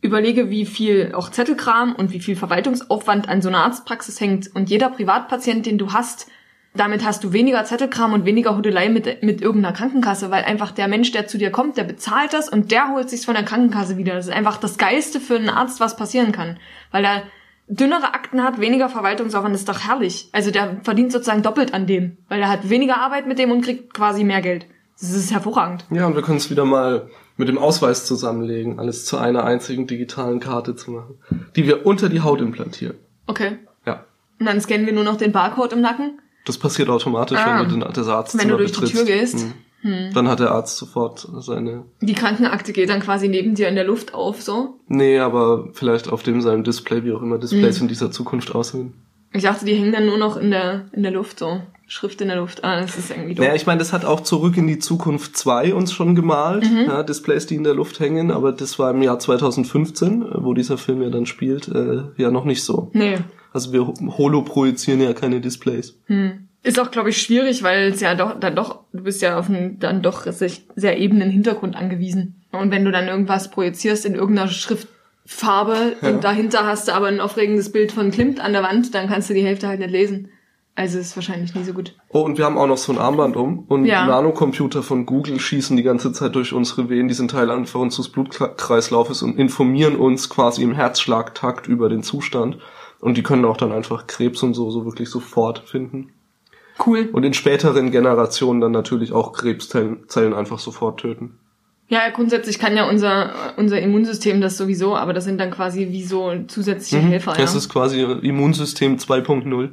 überlege, 0.01 0.51
wie 0.51 0.65
viel 0.65 1.13
auch 1.15 1.31
Zettelkram 1.31 1.95
und 1.95 2.11
wie 2.11 2.19
viel 2.19 2.35
Verwaltungsaufwand 2.35 3.27
an 3.27 3.41
so 3.41 3.49
einer 3.49 3.63
Arztpraxis 3.63 4.21
hängt 4.21 4.53
und 4.55 4.69
jeder 4.69 4.89
Privatpatient, 4.89 5.65
den 5.65 5.77
du 5.77 5.93
hast, 5.93 6.27
damit 6.75 7.05
hast 7.05 7.23
du 7.23 7.33
weniger 7.33 7.63
Zettelkram 7.63 8.13
und 8.13 8.25
weniger 8.25 8.55
Hudelei 8.55 8.89
mit, 8.89 9.23
mit 9.23 9.41
irgendeiner 9.41 9.75
Krankenkasse, 9.75 10.31
weil 10.31 10.43
einfach 10.43 10.71
der 10.71 10.87
Mensch, 10.87 11.11
der 11.11 11.27
zu 11.27 11.37
dir 11.37 11.51
kommt, 11.51 11.77
der 11.77 11.83
bezahlt 11.83 12.33
das 12.33 12.49
und 12.49 12.71
der 12.71 12.89
holt 12.91 13.09
sich's 13.09 13.25
von 13.25 13.35
der 13.35 13.43
Krankenkasse 13.43 13.97
wieder. 13.97 14.15
Das 14.15 14.27
ist 14.27 14.33
einfach 14.33 14.57
das 14.57 14.77
Geilste 14.77 15.19
für 15.19 15.35
einen 15.35 15.49
Arzt, 15.49 15.79
was 15.79 15.95
passieren 15.95 16.31
kann. 16.31 16.57
Weil 16.91 17.05
er 17.05 17.23
dünnere 17.67 18.13
Akten 18.13 18.43
hat, 18.43 18.59
weniger 18.59 18.89
Verwaltungsaufwand, 18.89 19.55
ist 19.55 19.69
doch 19.69 19.87
herrlich. 19.87 20.29
Also 20.31 20.51
der 20.51 20.77
verdient 20.83 21.11
sozusagen 21.11 21.41
doppelt 21.41 21.73
an 21.73 21.87
dem, 21.87 22.17
weil 22.29 22.41
er 22.41 22.49
hat 22.49 22.69
weniger 22.69 22.97
Arbeit 22.97 23.27
mit 23.27 23.39
dem 23.39 23.51
und 23.51 23.61
kriegt 23.61 23.93
quasi 23.93 24.23
mehr 24.23 24.41
Geld. 24.41 24.65
Das 24.99 25.11
ist 25.11 25.31
hervorragend. 25.31 25.85
Ja, 25.89 26.05
und 26.07 26.15
wir 26.15 26.21
können 26.21 26.37
es 26.37 26.49
wieder 26.49 26.65
mal 26.65 27.09
mit 27.37 27.49
dem 27.49 27.57
Ausweis 27.57 28.05
zusammenlegen, 28.05 28.79
alles 28.79 29.05
zu 29.05 29.17
einer 29.17 29.43
einzigen 29.43 29.87
digitalen 29.87 30.39
Karte 30.39 30.75
zu 30.75 30.91
machen, 30.91 31.19
die 31.55 31.67
wir 31.67 31.85
unter 31.85 32.07
die 32.07 32.21
Haut 32.21 32.39
implantieren. 32.39 32.95
Okay. 33.27 33.57
Ja. 33.85 34.05
Und 34.39 34.45
dann 34.45 34.61
scannen 34.61 34.85
wir 34.85 34.93
nur 34.93 35.03
noch 35.03 35.17
den 35.17 35.33
Barcode 35.33 35.73
im 35.73 35.81
Nacken. 35.81 36.19
Das 36.45 36.57
passiert 36.57 36.89
automatisch, 36.89 37.37
Ah. 37.39 37.59
wenn 37.61 37.69
du 37.69 37.85
den, 37.85 37.93
das 37.93 38.07
Arztzimmer 38.07 38.43
Wenn 38.43 38.49
du 38.49 38.57
durch 38.57 38.71
die 38.71 38.79
betrittst. 38.81 38.95
Tür 38.95 39.15
gehst. 39.15 39.39
Hm. 39.41 39.53
Hm. 39.81 40.13
Dann 40.15 40.27
hat 40.27 40.39
der 40.39 40.51
Arzt 40.51 40.77
sofort 40.77 41.27
seine. 41.39 41.83
Die 42.01 42.13
Krankenakte 42.15 42.73
geht 42.73 42.89
dann 42.89 43.01
quasi 43.01 43.27
neben 43.27 43.53
dir 43.53 43.67
in 43.67 43.75
der 43.75 43.83
Luft 43.83 44.13
auf, 44.15 44.41
so. 44.41 44.79
Nee, 44.87 45.19
aber 45.19 45.69
vielleicht 45.73 46.09
auf 46.11 46.23
dem 46.23 46.41
seinem 46.41 46.63
Display, 46.63 47.03
wie 47.03 47.11
auch 47.11 47.21
immer 47.21 47.37
Displays 47.37 47.75
Hm. 47.77 47.83
in 47.83 47.87
dieser 47.89 48.09
Zukunft 48.11 48.55
aussehen. 48.55 48.93
Ich 49.35 49.43
dachte, 49.43 49.65
die 49.65 49.75
hängen 49.75 49.91
dann 49.91 50.05
nur 50.05 50.17
noch 50.17 50.37
in 50.37 50.49
der, 50.49 50.85
in 50.93 51.03
der 51.03 51.11
Luft, 51.11 51.39
so. 51.39 51.61
Schrift 51.87 52.21
in 52.21 52.29
der 52.29 52.37
Luft. 52.37 52.63
Ah, 52.63 52.79
das 52.81 52.97
ist 52.97 53.11
irgendwie 53.11 53.35
doof. 53.35 53.45
Naja, 53.45 53.55
ich 53.55 53.67
meine, 53.67 53.79
das 53.79 53.91
hat 53.93 54.05
auch 54.05 54.21
zurück 54.21 54.55
in 54.57 54.65
die 54.65 54.79
Zukunft 54.79 55.37
2 55.37 55.73
uns 55.75 55.91
schon 55.93 56.15
gemalt, 56.15 56.63
Mhm. 56.63 56.85
ja, 56.87 57.03
Displays, 57.03 57.45
die 57.45 57.55
in 57.55 57.63
der 57.65 57.75
Luft 57.75 57.99
hängen, 57.99 58.31
aber 58.31 58.53
das 58.53 58.79
war 58.79 58.91
im 58.91 59.01
Jahr 59.03 59.19
2015, 59.19 60.21
äh, 60.23 60.25
wo 60.37 60.53
dieser 60.53 60.77
Film 60.77 61.01
ja 61.03 61.09
dann 61.09 61.25
spielt, 61.25 61.67
äh, 61.67 62.03
ja 62.17 62.31
noch 62.31 62.45
nicht 62.45 62.63
so. 62.63 62.89
Nee. 62.93 63.17
Also 63.53 63.71
wir 63.73 63.85
holoprojizieren 64.17 65.01
ja 65.01 65.13
keine 65.13 65.41
Displays. 65.41 65.99
Hm. 66.05 66.47
Ist 66.63 66.79
auch, 66.79 66.89
glaube 66.89 67.09
ich, 67.09 67.21
schwierig, 67.21 67.61
weil 67.61 67.89
es 67.89 67.99
ja 67.99 68.15
doch, 68.15 68.39
dann 68.39 68.55
doch, 68.55 68.79
du 68.91 69.03
bist 69.03 69.21
ja 69.21 69.37
auf 69.37 69.49
einen 69.49 69.77
dann 69.79 70.01
doch 70.01 70.25
sehr, 70.31 70.49
sehr 70.75 70.97
ebenen 70.97 71.29
Hintergrund 71.29 71.75
angewiesen. 71.75 72.41
Und 72.51 72.71
wenn 72.71 72.83
du 72.85 72.91
dann 72.91 73.07
irgendwas 73.07 73.51
projizierst 73.51 74.05
in 74.05 74.15
irgendeiner 74.15 74.47
Schrift, 74.47 74.87
Farbe 75.25 75.95
Ja. 76.01 76.09
und 76.09 76.23
dahinter 76.23 76.65
hast 76.65 76.87
du 76.87 76.93
aber 76.93 77.07
ein 77.07 77.19
aufregendes 77.19 77.71
Bild 77.71 77.91
von 77.91 78.11
Klimt 78.11 78.39
an 78.39 78.53
der 78.53 78.63
Wand, 78.63 78.93
dann 78.93 79.07
kannst 79.07 79.29
du 79.29 79.33
die 79.33 79.43
Hälfte 79.43 79.67
halt 79.67 79.79
nicht 79.79 79.91
lesen. 79.91 80.29
Also 80.77 80.99
ist 80.99 81.15
wahrscheinlich 81.15 81.55
nie 81.55 81.63
so 81.63 81.71
gut. 81.71 81.95
Oh, 82.09 82.19
und 82.19 82.37
wir 82.37 82.43
haben 82.43 82.57
auch 82.57 82.67
noch 82.67 82.77
so 82.77 82.91
ein 82.91 82.97
Armband 82.97 83.37
um. 83.37 83.59
Und 83.69 83.85
Ja. 83.85 84.05
Nanocomputer 84.05 84.83
von 84.83 85.05
Google 85.05 85.39
schießen 85.39 85.77
die 85.77 85.83
ganze 85.83 86.11
Zeit 86.11 86.35
durch 86.35 86.51
unsere 86.51 86.89
Venen. 86.89 87.07
Die 87.07 87.13
sind 87.13 87.31
Teil 87.31 87.49
einfach 87.49 87.79
unseres 87.79 88.09
Blutkreislaufes 88.09 89.23
und 89.23 89.39
informieren 89.39 89.95
uns 89.95 90.29
quasi 90.29 90.63
im 90.63 90.73
Herzschlagtakt 90.73 91.67
über 91.67 91.87
den 91.87 92.03
Zustand. 92.03 92.57
Und 92.99 93.15
die 93.15 93.23
können 93.23 93.45
auch 93.45 93.55
dann 93.55 93.71
einfach 93.71 94.05
Krebs 94.05 94.43
und 94.43 94.53
so, 94.53 94.69
so 94.69 94.83
wirklich 94.83 95.09
sofort 95.09 95.59
finden. 95.59 96.11
Cool. 96.85 97.07
Und 97.13 97.23
in 97.23 97.33
späteren 97.33 97.89
Generationen 97.91 98.59
dann 98.59 98.73
natürlich 98.73 99.13
auch 99.13 99.31
Krebszellen 99.31 100.09
Zellen 100.09 100.33
einfach 100.33 100.59
sofort 100.59 100.99
töten. 100.99 101.39
Ja, 101.87 102.09
grundsätzlich 102.09 102.57
kann 102.57 102.75
ja 102.75 102.89
unser, 102.89 103.53
unser 103.57 103.79
Immunsystem 103.79 104.41
das 104.41 104.57
sowieso, 104.57 104.95
aber 104.95 105.13
das 105.13 105.23
sind 105.23 105.39
dann 105.39 105.51
quasi 105.51 105.89
wie 105.91 106.03
so 106.03 106.33
zusätzliche 106.47 106.97
Helfer. 107.03 107.33
Das 107.37 107.53
ja. 107.53 107.59
ist 107.59 107.69
quasi 107.69 108.01
Immunsystem 108.01 108.97
2.0. 108.97 109.69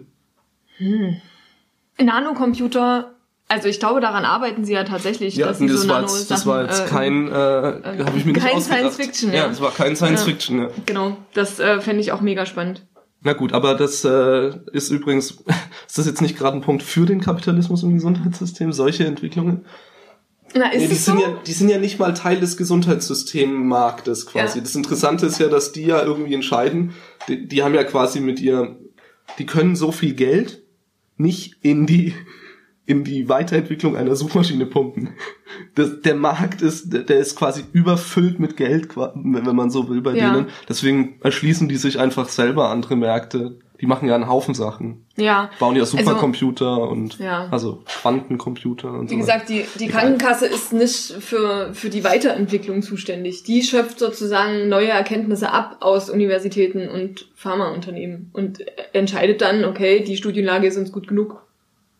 Nanocomputer, 1.98 3.14
also 3.48 3.68
ich 3.68 3.80
glaube, 3.80 4.00
daran 4.00 4.24
arbeiten 4.24 4.64
sie 4.64 4.74
ja 4.74 4.84
tatsächlich, 4.84 5.36
Ja, 5.36 5.46
dass 5.46 5.58
sie 5.58 5.68
das, 5.68 5.82
so 5.82 5.88
war 5.88 6.02
jetzt, 6.02 6.30
das 6.30 6.46
war 6.46 6.62
jetzt 6.64 6.86
äh, 6.86 6.88
kein, 6.88 7.28
äh, 7.28 7.32
habe 7.32 8.12
ich 8.16 8.24
mir 8.24 8.32
nicht 8.32 8.44
kein 8.44 8.56
ausgedacht. 8.56 8.92
Science 8.92 8.96
Fiction, 8.96 9.32
ja. 9.32 9.38
ja. 9.38 9.48
das 9.48 9.60
war 9.60 9.70
kein 9.72 9.96
Science. 9.96 10.24
Fiction, 10.24 10.58
ja. 10.62 10.68
Genau, 10.84 11.16
das 11.32 11.60
äh, 11.60 11.80
fände 11.80 12.02
ich 12.02 12.12
auch 12.12 12.20
mega 12.20 12.44
spannend. 12.44 12.86
Na 13.22 13.34
gut, 13.34 13.52
aber 13.52 13.74
das 13.74 14.04
äh, 14.04 14.52
ist 14.72 14.90
übrigens, 14.90 15.30
ist 15.86 15.98
das 15.98 16.06
jetzt 16.06 16.20
nicht 16.20 16.36
gerade 16.36 16.56
ein 16.56 16.62
Punkt 16.62 16.82
für 16.82 17.06
den 17.06 17.20
Kapitalismus 17.20 17.82
im 17.82 17.94
Gesundheitssystem, 17.94 18.72
solche 18.72 19.06
Entwicklungen? 19.06 19.64
Na, 20.54 20.70
ist 20.70 20.80
Nee, 20.82 20.86
die, 20.88 20.92
es 20.94 21.04
so? 21.04 21.12
sind 21.12 21.20
ja, 21.20 21.28
die 21.46 21.52
sind 21.52 21.68
ja 21.68 21.78
nicht 21.78 21.98
mal 21.98 22.12
Teil 22.14 22.38
des 22.40 22.56
Gesundheitssystemmarktes 22.56 24.26
quasi. 24.26 24.58
Ja. 24.58 24.64
Das 24.64 24.74
Interessante 24.74 25.26
ist 25.26 25.38
ja, 25.38 25.48
dass 25.48 25.72
die 25.72 25.84
ja 25.86 26.02
irgendwie 26.02 26.34
entscheiden, 26.34 26.92
die, 27.28 27.46
die 27.48 27.62
haben 27.62 27.74
ja 27.74 27.84
quasi 27.84 28.20
mit 28.20 28.40
ihr, 28.40 28.76
die 29.38 29.46
können 29.46 29.76
so 29.76 29.92
viel 29.92 30.14
Geld 30.14 30.62
nicht 31.16 31.56
in 31.62 31.86
die 31.86 32.14
in 32.84 33.04
die 33.04 33.28
Weiterentwicklung 33.28 33.96
einer 33.96 34.16
Suchmaschine 34.16 34.66
pumpen. 34.66 35.10
Das, 35.76 36.00
der 36.00 36.16
Markt 36.16 36.62
ist, 36.62 36.92
der 36.92 37.18
ist 37.18 37.36
quasi 37.36 37.62
überfüllt 37.72 38.40
mit 38.40 38.56
Geld, 38.56 38.96
wenn 38.96 39.54
man 39.56 39.70
so 39.70 39.88
will, 39.88 40.00
bei 40.02 40.16
Ja. 40.16 40.32
denen. 40.34 40.48
Deswegen 40.68 41.20
erschließen 41.22 41.68
die 41.68 41.76
sich 41.76 42.00
einfach 42.00 42.28
selber 42.28 42.70
andere 42.70 42.96
Märkte. 42.96 43.60
Die 43.82 43.86
machen 43.86 44.08
ja 44.08 44.14
einen 44.14 44.28
Haufen 44.28 44.54
Sachen. 44.54 45.04
ja. 45.16 45.50
Bauen 45.58 45.74
ja 45.74 45.82
Also, 45.82 45.98
Supercomputer 45.98 46.88
und 46.88 47.18
Ja. 47.18 47.48
also 47.50 47.82
Quantencomputer 48.00 48.92
und 48.92 49.10
Wie 49.10 49.14
so. 49.14 49.20
gesagt, 49.20 49.48
die, 49.48 49.64
die 49.80 49.88
Krankenkasse 49.88 50.46
ist 50.46 50.72
nicht 50.72 51.12
für, 51.20 51.74
für 51.74 51.90
die 51.90 52.04
Weiterentwicklung 52.04 52.82
zuständig. 52.82 53.42
Die 53.42 53.62
schöpft 53.62 53.98
sozusagen 53.98 54.68
neue 54.68 54.88
Erkenntnisse 54.88 55.50
ab 55.50 55.78
aus 55.80 56.08
Universitäten 56.10 56.88
und 56.88 57.28
Pharmaunternehmen 57.34 58.30
und 58.32 58.60
entscheidet 58.92 59.40
dann, 59.42 59.64
okay, 59.64 60.04
die 60.04 60.16
Studienlage 60.16 60.68
ist 60.68 60.76
uns 60.78 60.92
gut 60.92 61.08
genug. 61.08 61.42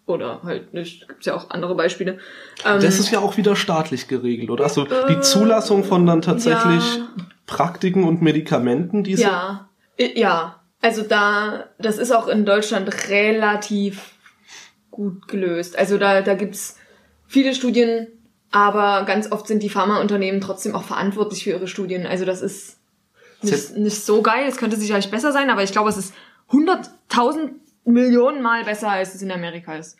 Oder 0.06 0.40
halt 0.44 0.74
nicht. 0.74 1.06
Gibt's 1.08 1.26
ja 1.26 1.34
auch 1.34 1.50
andere 1.50 1.74
Beispiele. 1.74 2.18
Ähm, 2.64 2.80
Das 2.80 2.98
ist 3.00 3.10
ja 3.10 3.18
auch 3.20 3.36
wieder 3.36 3.54
staatlich 3.56 4.06
geregelt, 4.08 4.50
oder? 4.50 4.64
Also 4.64 4.84
die 5.08 5.20
Zulassung 5.20 5.84
von 5.84 6.06
dann 6.06 6.22
tatsächlich 6.22 6.96
ja. 6.96 7.08
Praktiken 7.46 8.04
und 8.04 8.22
Medikamenten, 8.22 9.04
die 9.04 9.14
sind. 9.16 9.26
Ja, 9.26 9.68
ja. 10.14 10.56
Also 10.82 11.02
da, 11.02 11.70
das 11.78 11.96
ist 11.96 12.10
auch 12.10 12.28
in 12.28 12.44
Deutschland 12.44 13.08
relativ 13.08 14.12
gut 14.90 15.28
gelöst. 15.28 15.78
Also 15.78 15.96
da, 15.96 16.20
da 16.20 16.34
gibt's 16.34 16.76
viele 17.26 17.54
Studien, 17.54 18.08
aber 18.50 19.04
ganz 19.04 19.30
oft 19.30 19.46
sind 19.46 19.62
die 19.62 19.70
Pharmaunternehmen 19.70 20.40
trotzdem 20.40 20.74
auch 20.74 20.82
verantwortlich 20.82 21.44
für 21.44 21.50
ihre 21.50 21.68
Studien. 21.68 22.04
Also 22.04 22.24
das 22.24 22.42
ist 22.42 22.78
nicht, 23.42 23.76
nicht 23.76 24.04
so 24.04 24.22
geil. 24.22 24.44
Es 24.46 24.56
könnte 24.56 24.76
sicherlich 24.76 25.10
besser 25.10 25.32
sein, 25.32 25.50
aber 25.50 25.62
ich 25.62 25.72
glaube, 25.72 25.88
es 25.88 25.96
ist 25.96 26.14
100.000 26.50 27.52
Millionen 27.84 28.42
Mal 28.42 28.64
besser, 28.64 28.90
als 28.90 29.14
es 29.14 29.22
in 29.22 29.32
Amerika 29.32 29.76
ist. 29.76 29.96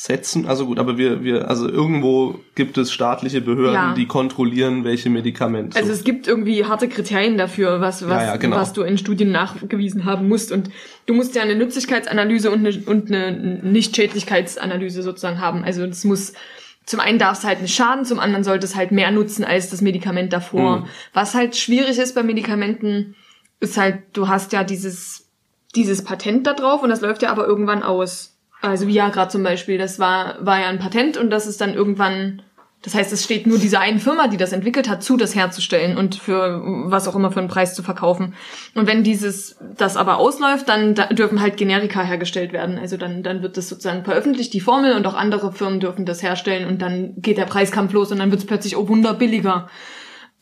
Setzen, 0.00 0.46
also 0.46 0.66
gut, 0.66 0.78
aber 0.78 0.96
wir, 0.96 1.24
wir, 1.24 1.48
also 1.48 1.68
irgendwo 1.68 2.38
gibt 2.54 2.78
es 2.78 2.92
staatliche 2.92 3.40
Behörden, 3.40 3.74
Ja. 3.74 3.94
die 3.94 4.06
kontrollieren, 4.06 4.84
welche 4.84 5.10
Medikamente. 5.10 5.76
Also 5.76 5.90
es 5.90 6.04
gibt 6.04 6.28
irgendwie 6.28 6.64
harte 6.64 6.88
Kriterien 6.88 7.36
dafür, 7.36 7.80
was, 7.80 8.04
was, 8.08 8.22
Ja, 8.22 8.26
ja, 8.26 8.36
genau. 8.36 8.54
was 8.54 8.72
du 8.72 8.82
in 8.82 8.96
Studien 8.96 9.32
nachgewiesen 9.32 10.04
haben 10.04 10.28
musst. 10.28 10.52
Und 10.52 10.70
du 11.06 11.14
musst 11.14 11.34
ja 11.34 11.42
eine 11.42 11.56
Nützlichkeitsanalyse 11.56 12.48
und 12.52 12.64
eine, 12.64 12.80
und 12.86 13.08
eine 13.08 13.32
Nicht-Schädlichkeitsanalyse 13.64 15.02
sozusagen 15.02 15.40
haben. 15.40 15.64
Also 15.64 15.82
es 15.82 16.04
muss, 16.04 16.32
zum 16.86 17.00
einen 17.00 17.18
darf 17.18 17.38
es 17.38 17.44
halt 17.44 17.60
nicht 17.60 17.74
schaden, 17.74 18.04
zum 18.04 18.20
anderen 18.20 18.44
sollte 18.44 18.66
es 18.66 18.76
halt 18.76 18.92
mehr 18.92 19.10
nutzen 19.10 19.44
als 19.44 19.68
das 19.68 19.80
Medikament 19.80 20.32
davor. 20.32 20.76
Mhm. 20.76 20.84
Was 21.12 21.34
halt 21.34 21.56
schwierig 21.56 21.98
ist 21.98 22.14
bei 22.14 22.22
Medikamenten, 22.22 23.16
ist 23.58 23.76
halt, 23.76 23.98
du 24.12 24.28
hast 24.28 24.52
ja 24.52 24.62
dieses, 24.62 25.26
dieses 25.74 26.04
Patent 26.04 26.46
da 26.46 26.54
drauf 26.54 26.84
und 26.84 26.88
das 26.88 27.00
läuft 27.00 27.22
ja 27.22 27.30
aber 27.30 27.48
irgendwann 27.48 27.82
aus. 27.82 28.37
Also 28.60 28.88
Viagra 28.88 29.28
zum 29.28 29.42
Beispiel, 29.42 29.78
das 29.78 29.98
war, 29.98 30.44
war 30.44 30.60
ja 30.60 30.68
ein 30.68 30.78
Patent 30.78 31.16
und 31.16 31.30
das 31.30 31.46
ist 31.46 31.60
dann 31.60 31.74
irgendwann, 31.74 32.42
das 32.82 32.94
heißt, 32.94 33.12
es 33.12 33.22
steht 33.22 33.46
nur 33.46 33.58
dieser 33.58 33.80
einen 33.80 34.00
Firma, 34.00 34.26
die 34.26 34.36
das 34.36 34.52
entwickelt 34.52 34.88
hat, 34.88 35.02
zu, 35.02 35.16
das 35.16 35.36
herzustellen 35.36 35.96
und 35.96 36.16
für 36.16 36.60
was 36.86 37.06
auch 37.06 37.14
immer 37.14 37.30
für 37.30 37.38
einen 37.38 37.48
Preis 37.48 37.74
zu 37.74 37.84
verkaufen. 37.84 38.34
Und 38.74 38.88
wenn 38.88 39.04
dieses, 39.04 39.56
das 39.76 39.96
aber 39.96 40.18
ausläuft, 40.18 40.68
dann 40.68 40.96
da 40.96 41.06
dürfen 41.06 41.40
halt 41.40 41.56
Generika 41.56 42.02
hergestellt 42.02 42.52
werden. 42.52 42.78
Also 42.78 42.96
dann, 42.96 43.22
dann 43.22 43.42
wird 43.42 43.56
das 43.56 43.68
sozusagen 43.68 44.04
veröffentlicht, 44.04 44.52
die 44.54 44.60
Formel, 44.60 44.94
und 44.94 45.06
auch 45.06 45.14
andere 45.14 45.52
Firmen 45.52 45.78
dürfen 45.78 46.04
das 46.04 46.22
herstellen 46.22 46.66
und 46.66 46.82
dann 46.82 47.14
geht 47.16 47.38
der 47.38 47.44
Preiskampf 47.44 47.92
los 47.92 48.10
und 48.10 48.18
dann 48.18 48.32
wird 48.32 48.40
es 48.40 48.46
plötzlich, 48.46 48.76
oh 48.76 48.88
Wunder, 48.88 49.14
billiger. 49.14 49.68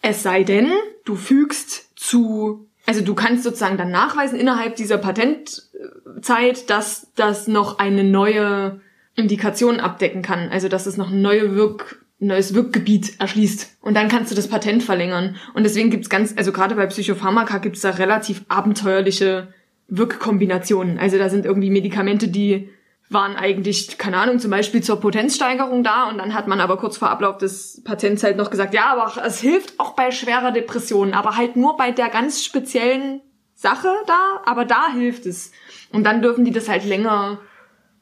Es 0.00 0.22
sei 0.22 0.42
denn, 0.42 0.70
du 1.04 1.16
fügst 1.16 1.98
zu, 1.98 2.65
also 2.86 3.02
du 3.02 3.14
kannst 3.14 3.42
sozusagen 3.42 3.76
dann 3.76 3.90
nachweisen 3.90 4.38
innerhalb 4.38 4.76
dieser 4.76 4.98
Patentzeit, 4.98 6.70
dass 6.70 7.08
das 7.16 7.48
noch 7.48 7.78
eine 7.78 8.04
neue 8.04 8.80
Indikation 9.16 9.80
abdecken 9.80 10.22
kann. 10.22 10.48
Also 10.50 10.68
dass 10.68 10.86
es 10.86 10.96
noch 10.96 11.10
ein 11.10 11.20
neue 11.20 11.56
Wirk, 11.56 12.04
neues 12.20 12.54
Wirkgebiet 12.54 13.20
erschließt. 13.20 13.78
Und 13.80 13.94
dann 13.94 14.08
kannst 14.08 14.30
du 14.30 14.36
das 14.36 14.48
Patent 14.48 14.82
verlängern. 14.82 15.36
Und 15.54 15.64
deswegen 15.64 15.90
gibt's 15.90 16.08
ganz, 16.08 16.34
also 16.36 16.52
gerade 16.52 16.76
bei 16.76 16.86
Psychopharmaka 16.86 17.58
gibt's 17.58 17.80
da 17.80 17.90
relativ 17.90 18.44
abenteuerliche 18.48 19.48
Wirkkombinationen. 19.88 20.98
Also 20.98 21.18
da 21.18 21.28
sind 21.28 21.44
irgendwie 21.44 21.70
Medikamente, 21.70 22.28
die 22.28 22.70
waren 23.08 23.36
eigentlich, 23.36 23.98
keine 23.98 24.16
Ahnung, 24.18 24.38
zum 24.40 24.50
Beispiel 24.50 24.82
zur 24.82 25.00
Potenzsteigerung 25.00 25.84
da 25.84 26.08
und 26.08 26.18
dann 26.18 26.34
hat 26.34 26.48
man 26.48 26.60
aber 26.60 26.76
kurz 26.76 26.96
vor 26.96 27.08
Ablauf 27.10 27.38
des 27.38 27.82
Patents 27.84 28.22
halt 28.24 28.36
noch 28.36 28.50
gesagt, 28.50 28.74
ja, 28.74 28.86
aber 28.92 29.24
es 29.24 29.40
hilft 29.40 29.78
auch 29.78 29.94
bei 29.94 30.10
schwerer 30.10 30.50
Depression, 30.50 31.14
aber 31.14 31.36
halt 31.36 31.54
nur 31.56 31.76
bei 31.76 31.92
der 31.92 32.08
ganz 32.08 32.42
speziellen 32.44 33.20
Sache 33.54 33.88
da, 34.06 34.40
aber 34.44 34.64
da 34.64 34.88
hilft 34.92 35.24
es. 35.26 35.52
Und 35.92 36.04
dann 36.04 36.20
dürfen 36.20 36.44
die 36.44 36.50
das 36.50 36.68
halt 36.68 36.84
länger 36.84 37.38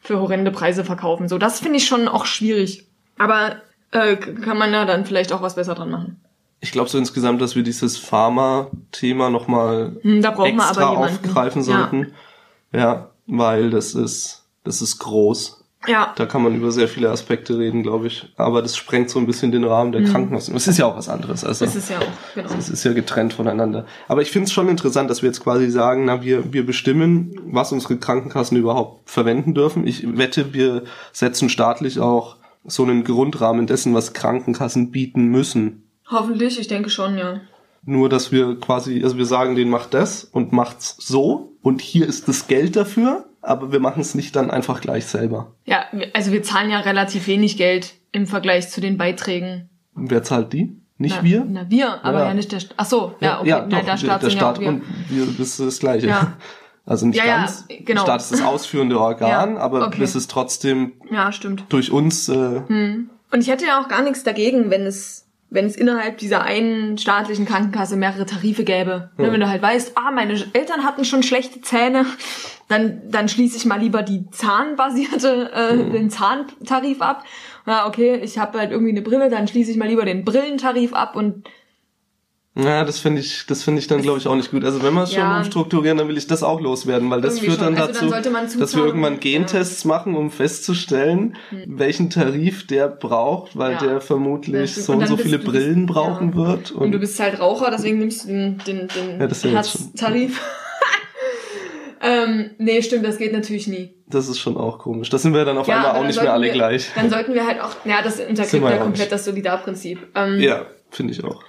für 0.00 0.20
horrende 0.20 0.50
Preise 0.50 0.84
verkaufen. 0.84 1.28
So, 1.28 1.38
das 1.38 1.60
finde 1.60 1.76
ich 1.78 1.86
schon 1.86 2.08
auch 2.08 2.24
schwierig. 2.26 2.88
Aber 3.18 3.56
äh, 3.92 4.16
kann 4.16 4.58
man 4.58 4.72
ja 4.72 4.84
dann 4.86 5.04
vielleicht 5.06 5.32
auch 5.32 5.42
was 5.42 5.54
besser 5.54 5.74
dran 5.74 5.90
machen. 5.90 6.20
ich 6.60 6.72
glaube 6.72 6.88
so 6.88 6.98
insgesamt, 6.98 7.40
dass 7.42 7.54
wir 7.56 7.62
dieses 7.62 7.98
Pharma-Thema 7.98 9.30
nochmal 9.30 9.96
Hm, 10.02 10.22
da 10.22 10.30
extra 10.44 10.88
aufgreifen 10.88 11.62
Ja. 11.62 11.66
sollten. 11.66 12.12
Ja. 12.72 13.10
weil 13.26 13.70
das 13.70 13.94
ist, 13.94 14.43
das 14.64 14.82
ist 14.82 14.98
groß. 14.98 15.60
Ja, 15.86 16.14
Da 16.16 16.24
kann 16.24 16.42
man 16.42 16.54
über 16.54 16.72
sehr 16.72 16.88
viele 16.88 17.10
Aspekte 17.10 17.58
reden, 17.58 17.82
glaube 17.82 18.06
ich. 18.06 18.32
Aber 18.36 18.62
das 18.62 18.74
sprengt 18.74 19.10
so 19.10 19.18
ein 19.18 19.26
bisschen 19.26 19.52
den 19.52 19.64
Rahmen 19.64 19.92
der 19.92 20.02
Krankenhaus. 20.04 20.48
Es 20.48 20.66
ist 20.66 20.78
ja 20.78 20.86
auch 20.86 20.96
was 20.96 21.10
anderes. 21.10 21.44
Also 21.44 21.66
Mhm. 21.66 21.68
das 21.68 21.76
ist 21.76 21.90
ja 21.90 21.98
auch, 21.98 22.34
genau. 22.34 22.48
es 22.58 22.70
ist 22.70 22.84
ja 22.84 22.94
getrennt 22.94 23.34
voneinander. 23.34 23.84
Aber 24.08 24.22
ich 24.22 24.30
finde 24.30 24.46
es 24.46 24.52
schon 24.54 24.70
interessant, 24.70 25.10
dass 25.10 25.20
wir 25.20 25.26
jetzt 25.28 25.40
quasi 25.42 25.68
sagen, 25.70 26.06
na, 26.06 26.22
wir, 26.22 26.54
wir 26.54 26.64
bestimmen, 26.64 27.38
was 27.44 27.70
unsere 27.70 27.98
Krankenkassen 27.98 28.56
überhaupt 28.56 29.10
verwenden 29.10 29.52
dürfen. 29.52 29.86
Ich 29.86 30.16
wette, 30.16 30.54
wir 30.54 30.84
setzen 31.12 31.50
staatlich 31.50 32.00
auch 32.00 32.36
so 32.64 32.82
einen 32.82 33.04
Grundrahmen 33.04 33.66
dessen, 33.66 33.92
was 33.92 34.14
Krankenkassen 34.14 34.90
bieten 34.90 35.26
müssen. 35.26 35.82
Hoffentlich, 36.10 36.58
ich 36.58 36.66
denke 36.68 36.88
schon, 36.88 37.18
ja. 37.18 37.40
Nur, 37.84 38.08
dass 38.08 38.32
wir 38.32 38.58
quasi, 38.58 39.02
also 39.04 39.18
wir 39.18 39.26
sagen, 39.26 39.54
denen 39.54 39.70
macht 39.70 39.92
das 39.92 40.24
und 40.24 40.52
macht's 40.52 40.96
so 40.98 41.52
und 41.60 41.82
hier 41.82 42.06
ist 42.08 42.26
das 42.28 42.46
Geld 42.46 42.74
dafür, 42.76 43.26
aber 43.44 43.72
wir 43.72 43.80
machen 43.80 44.00
es 44.00 44.14
nicht 44.14 44.34
dann 44.36 44.50
einfach 44.50 44.80
gleich 44.80 45.06
selber. 45.06 45.52
Ja, 45.64 45.84
also 46.12 46.32
wir 46.32 46.42
zahlen 46.42 46.70
ja 46.70 46.80
relativ 46.80 47.26
wenig 47.26 47.56
Geld 47.56 47.94
im 48.12 48.26
Vergleich 48.26 48.70
zu 48.70 48.80
den 48.80 48.96
Beiträgen. 48.98 49.68
Wer 49.94 50.22
zahlt 50.22 50.52
die? 50.52 50.76
Nicht 50.96 51.16
na, 51.18 51.24
wir? 51.24 51.44
Na, 51.48 51.70
wir, 51.70 52.04
aber 52.04 52.20
Ja. 52.20 52.28
ja, 52.28 52.34
nicht 52.34 52.52
der 52.52 52.60
Staat. 52.60 52.74
Ach 52.78 52.86
so, 52.86 53.14
ja, 53.20 53.40
okay. 53.40 53.64
na, 53.68 53.82
der 53.82 53.96
Staat 53.96 54.22
der 54.22 54.30
sind 54.30 54.38
Staat 54.38 54.58
ja 54.60 54.68
und 54.68 54.82
wir, 55.08 55.26
das 55.26 55.38
ist 55.38 55.60
das 55.60 55.78
Gleiche. 55.78 56.06
Ja. 56.08 56.32
Also 56.86 57.06
nicht 57.06 57.16
Ja, 57.16 57.24
ja, 57.24 57.36
ganz. 57.38 57.64
genau. 57.66 58.02
Der 58.02 58.06
Staat 58.10 58.20
ist 58.20 58.32
das 58.32 58.42
ausführende 58.42 59.00
Organ, 59.00 59.54
Ja, 59.54 59.60
aber 59.62 59.86
okay. 59.86 60.02
es 60.02 60.14
ist 60.14 60.30
trotzdem 60.30 60.92
Ja, 61.10 61.32
stimmt. 61.32 61.64
durch 61.70 61.90
uns. 61.90 62.28
Äh, 62.28 62.60
Und 62.68 63.08
ich 63.40 63.48
hätte 63.48 63.64
ja 63.64 63.80
auch 63.80 63.88
gar 63.88 64.02
nichts 64.02 64.22
dagegen, 64.22 64.68
wenn 64.68 64.82
es, 64.82 65.23
wenn 65.54 65.66
es 65.66 65.76
innerhalb 65.76 66.18
dieser 66.18 66.42
einen 66.42 66.98
staatlichen 66.98 67.46
Krankenkasse 67.46 67.96
mehrere 67.96 68.26
Tarife 68.26 68.64
gäbe. 68.64 69.10
Ne, 69.16 69.32
wenn 69.32 69.40
du 69.40 69.48
halt 69.48 69.62
weißt, 69.62 69.92
ah, 69.94 70.10
meine 70.10 70.34
Eltern 70.52 70.84
hatten 70.84 71.04
schon 71.04 71.22
schlechte 71.22 71.60
Zähne, 71.60 72.04
dann, 72.68 73.02
dann 73.08 73.28
schließe 73.28 73.56
ich 73.56 73.64
mal 73.64 73.80
lieber 73.80 74.02
die 74.02 74.28
zahnbasierte, 74.30 75.52
äh, 75.52 75.90
den 75.92 76.10
Zahntarif 76.10 77.00
ab. 77.00 77.24
Ja, 77.66 77.86
okay, 77.86 78.20
ich 78.22 78.36
habe 78.36 78.58
halt 78.58 78.72
irgendwie 78.72 78.90
eine 78.90 79.02
Brille, 79.02 79.30
dann 79.30 79.46
schließe 79.46 79.70
ich 79.70 79.76
mal 79.76 79.88
lieber 79.88 80.04
den 80.04 80.24
Brillentarif 80.24 80.92
ab 80.92 81.14
und 81.14 81.44
Ja, 82.56 82.84
das 82.84 83.00
finde 83.00 83.20
ich, 83.20 83.46
das 83.46 83.64
finde 83.64 83.80
ich 83.80 83.88
dann 83.88 84.00
glaube 84.00 84.18
ich 84.18 84.28
auch 84.28 84.36
nicht 84.36 84.52
gut. 84.52 84.64
Also 84.64 84.80
wenn 84.80 84.94
wir 84.94 85.02
es 85.02 85.10
schon 85.12 85.18
Ja. 85.22 85.38
umstrukturieren, 85.38 85.98
dann 85.98 86.06
will 86.06 86.16
ich 86.16 86.28
das 86.28 86.44
auch 86.44 86.60
loswerden, 86.60 87.10
weil 87.10 87.20
das 87.20 87.34
Irgendwie 87.34 87.48
führt 87.50 87.60
dann 87.60 87.74
schon. 87.76 87.82
Also 87.82 87.92
dann 87.92 88.02
dazu, 88.02 88.08
sollte 88.10 88.30
man 88.30 88.60
dass 88.60 88.76
wir 88.76 88.84
irgendwann 88.84 89.18
Gentests 89.18 89.84
machen, 89.84 90.14
um 90.14 90.30
festzustellen, 90.30 91.36
welchen 91.66 92.10
Tarif 92.10 92.64
der 92.68 92.86
braucht, 92.86 93.58
weil 93.58 93.72
Ja. 93.72 93.78
der 93.78 93.92
Ja, 93.94 94.00
vermutlich 94.00 94.72
so 94.76 94.92
Und 94.92 94.98
und 94.98 95.00
dann 95.00 95.08
so 95.08 95.16
viele 95.16 95.38
du 95.40 95.50
bist- 95.50 95.52
Brillen 95.64 95.86
brauchen 95.86 96.30
ja. 96.30 96.36
wird. 96.36 96.70
Und 96.70 96.92
du 96.92 96.98
bist 97.00 97.18
halt 97.18 97.40
Raucher, 97.40 97.72
deswegen 97.72 97.98
nimmst 97.98 98.22
du 98.24 98.28
den, 98.28 98.58
den, 98.64 98.86
den 98.86 99.20
Ja, 99.20 99.26
das 99.26 99.42
ja 99.42 99.50
Herztarif. 99.50 100.40
ähm, 102.02 102.50
nee, 102.58 102.82
stimmt, 102.82 103.04
das 103.04 103.18
geht 103.18 103.32
natürlich 103.32 103.66
nie. 103.66 103.94
das 104.06 104.28
ist 104.28 104.38
schon 104.38 104.56
auch 104.56 104.78
komisch. 104.78 105.08
Da 105.10 105.18
sind 105.18 105.34
wir 105.34 105.44
dann 105.44 105.58
auf 105.58 105.68
einmal 105.68 105.90
auch 105.90 105.94
dann 105.98 106.06
nicht 106.06 106.22
mehr 106.22 106.32
alle 106.32 106.46
wir, 106.46 106.52
gleich. 106.52 106.90
Dann 106.94 107.10
sollten 107.10 107.34
wir 107.34 107.46
halt 107.46 107.60
auch, 107.60 107.70
ja, 107.84 108.00
das 108.02 108.20
untergräbt 108.20 108.52
wir 108.62 108.70
ja 108.70 108.76
ja 108.76 108.82
komplett 108.82 109.06
nicht. 109.06 109.12
das 109.12 109.24
Solidarprinzip. 109.24 109.98
Ähm, 110.14 110.38
Ja, 110.40 110.66
finde 110.90 111.12
ich 111.14 111.24
auch. 111.24 111.42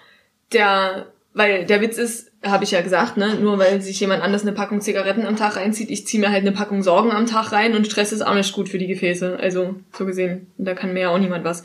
Der, 0.54 1.08
weil 1.34 1.66
der 1.66 1.82
Witz 1.82 1.98
ist, 1.98 2.32
habe 2.46 2.64
ich 2.64 2.72
ja 2.72 2.82
gesagt, 2.82 3.18
ne, 3.18 3.36
nur 3.36 3.58
weil 3.58 3.82
sich 3.82 4.00
jemand 4.00 4.22
anders 4.22 4.44
eine 4.44 4.52
Packung 4.54 4.80
Zigaretten 4.82 5.26
am 5.26 5.36
Tag 5.36 5.56
reinzieht, 5.56 5.90
ich 5.90 6.06
ziehe 6.06 6.22
mir 6.22 6.30
halt 6.32 6.42
eine 6.42 6.52
Packung 6.52 6.84
Sorgen 6.84 7.12
am 7.12 7.26
Tag 7.26 7.52
rein 7.52 7.76
und 7.76 7.86
Stress 7.88 8.12
ist 8.12 8.22
auch 8.22 8.36
nicht 8.36 8.54
gut 8.54 8.70
für 8.70 8.78
die 8.78 8.88
Gefäße. 8.88 9.38
Also, 9.42 9.76
so 9.98 10.06
gesehen, 10.06 10.48
da 10.58 10.74
kann 10.76 10.94
mir 10.94 11.02
ja 11.02 11.10
auch 11.10 11.18
niemand 11.18 11.44
was. 11.44 11.64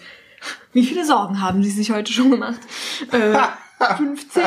Wie 0.72 0.84
viele 0.86 1.04
Sorgen 1.04 1.42
haben 1.42 1.62
Sie 1.62 1.70
sich 1.70 1.90
heute 1.92 2.12
schon 2.12 2.30
gemacht? 2.30 2.60
Äh, 3.12 3.36
15? 3.96 4.42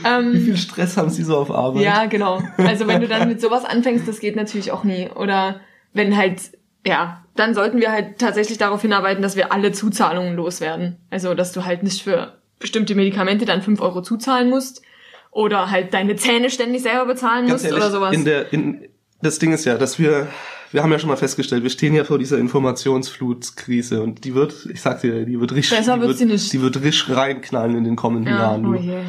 Wie 0.00 0.06
Ähm, 0.06 0.32
viel 0.44 0.56
Stress 0.56 0.96
haben 0.96 1.10
Sie 1.10 1.22
so 1.24 1.36
auf 1.36 1.50
Arbeit? 1.50 1.82
ja, 1.82 2.06
genau. 2.06 2.40
Also 2.58 2.86
wenn 2.86 3.00
du 3.00 3.08
dann 3.08 3.28
mit 3.28 3.40
sowas 3.40 3.64
anfängst, 3.64 4.06
das 4.06 4.20
geht 4.20 4.36
natürlich 4.36 4.70
auch 4.72 4.84
nie. 4.84 5.08
Oder 5.08 5.60
wenn 5.92 6.16
halt, 6.16 6.40
ja, 6.86 7.24
dann 7.34 7.54
sollten 7.54 7.80
wir 7.80 7.90
halt 7.92 8.18
tatsächlich 8.18 8.58
darauf 8.58 8.82
hinarbeiten, 8.82 9.22
dass 9.22 9.36
wir 9.36 9.52
alle 9.52 9.72
Zuzahlungen 9.72 10.34
loswerden. 10.36 10.96
Also, 11.10 11.34
dass 11.34 11.52
du 11.52 11.64
halt 11.64 11.82
nicht 11.82 12.02
für 12.02 12.35
bestimmte 12.58 12.94
Medikamente 12.94 13.44
dann 13.44 13.62
5 13.62 13.80
Euro 13.80 14.02
zuzahlen 14.02 14.50
musst. 14.50 14.82
Oder 15.30 15.70
halt 15.70 15.92
deine 15.92 16.16
Zähne 16.16 16.48
ständig 16.48 16.82
selber 16.82 17.04
bezahlen 17.04 17.46
Ganz 17.46 17.62
musst 17.62 17.64
ehrlich, 17.66 17.78
oder 17.78 17.90
sowas. 17.90 18.14
in 18.14 18.24
der, 18.24 18.52
in, 18.54 18.88
das 19.20 19.38
Ding 19.38 19.52
ist 19.52 19.66
ja, 19.66 19.76
dass 19.76 19.98
wir, 19.98 20.28
wir 20.72 20.82
haben 20.82 20.90
ja 20.92 20.98
schon 20.98 21.10
mal 21.10 21.16
festgestellt, 21.16 21.62
wir 21.62 21.68
stehen 21.68 21.94
ja 21.94 22.04
vor 22.04 22.18
dieser 22.18 22.38
Informationsflutkrise 22.38 24.02
und 24.02 24.24
die 24.24 24.34
wird, 24.34 24.66
ich 24.72 24.80
sag 24.80 25.02
dir, 25.02 25.26
die 25.26 25.38
wird 25.38 25.52
richtig, 25.52 25.76
Besser 25.76 25.96
die 25.96 26.00
wird 26.02 26.16
sie 26.16 26.24
nicht. 26.24 26.52
die 26.52 26.62
wird 26.62 26.82
richtig 26.82 27.14
reinknallen 27.14 27.76
in 27.76 27.84
den 27.84 27.96
kommenden 27.96 28.32
ja, 28.32 28.40
Jahren. 28.40 28.66
oh 28.66 28.74
je. 28.74 29.00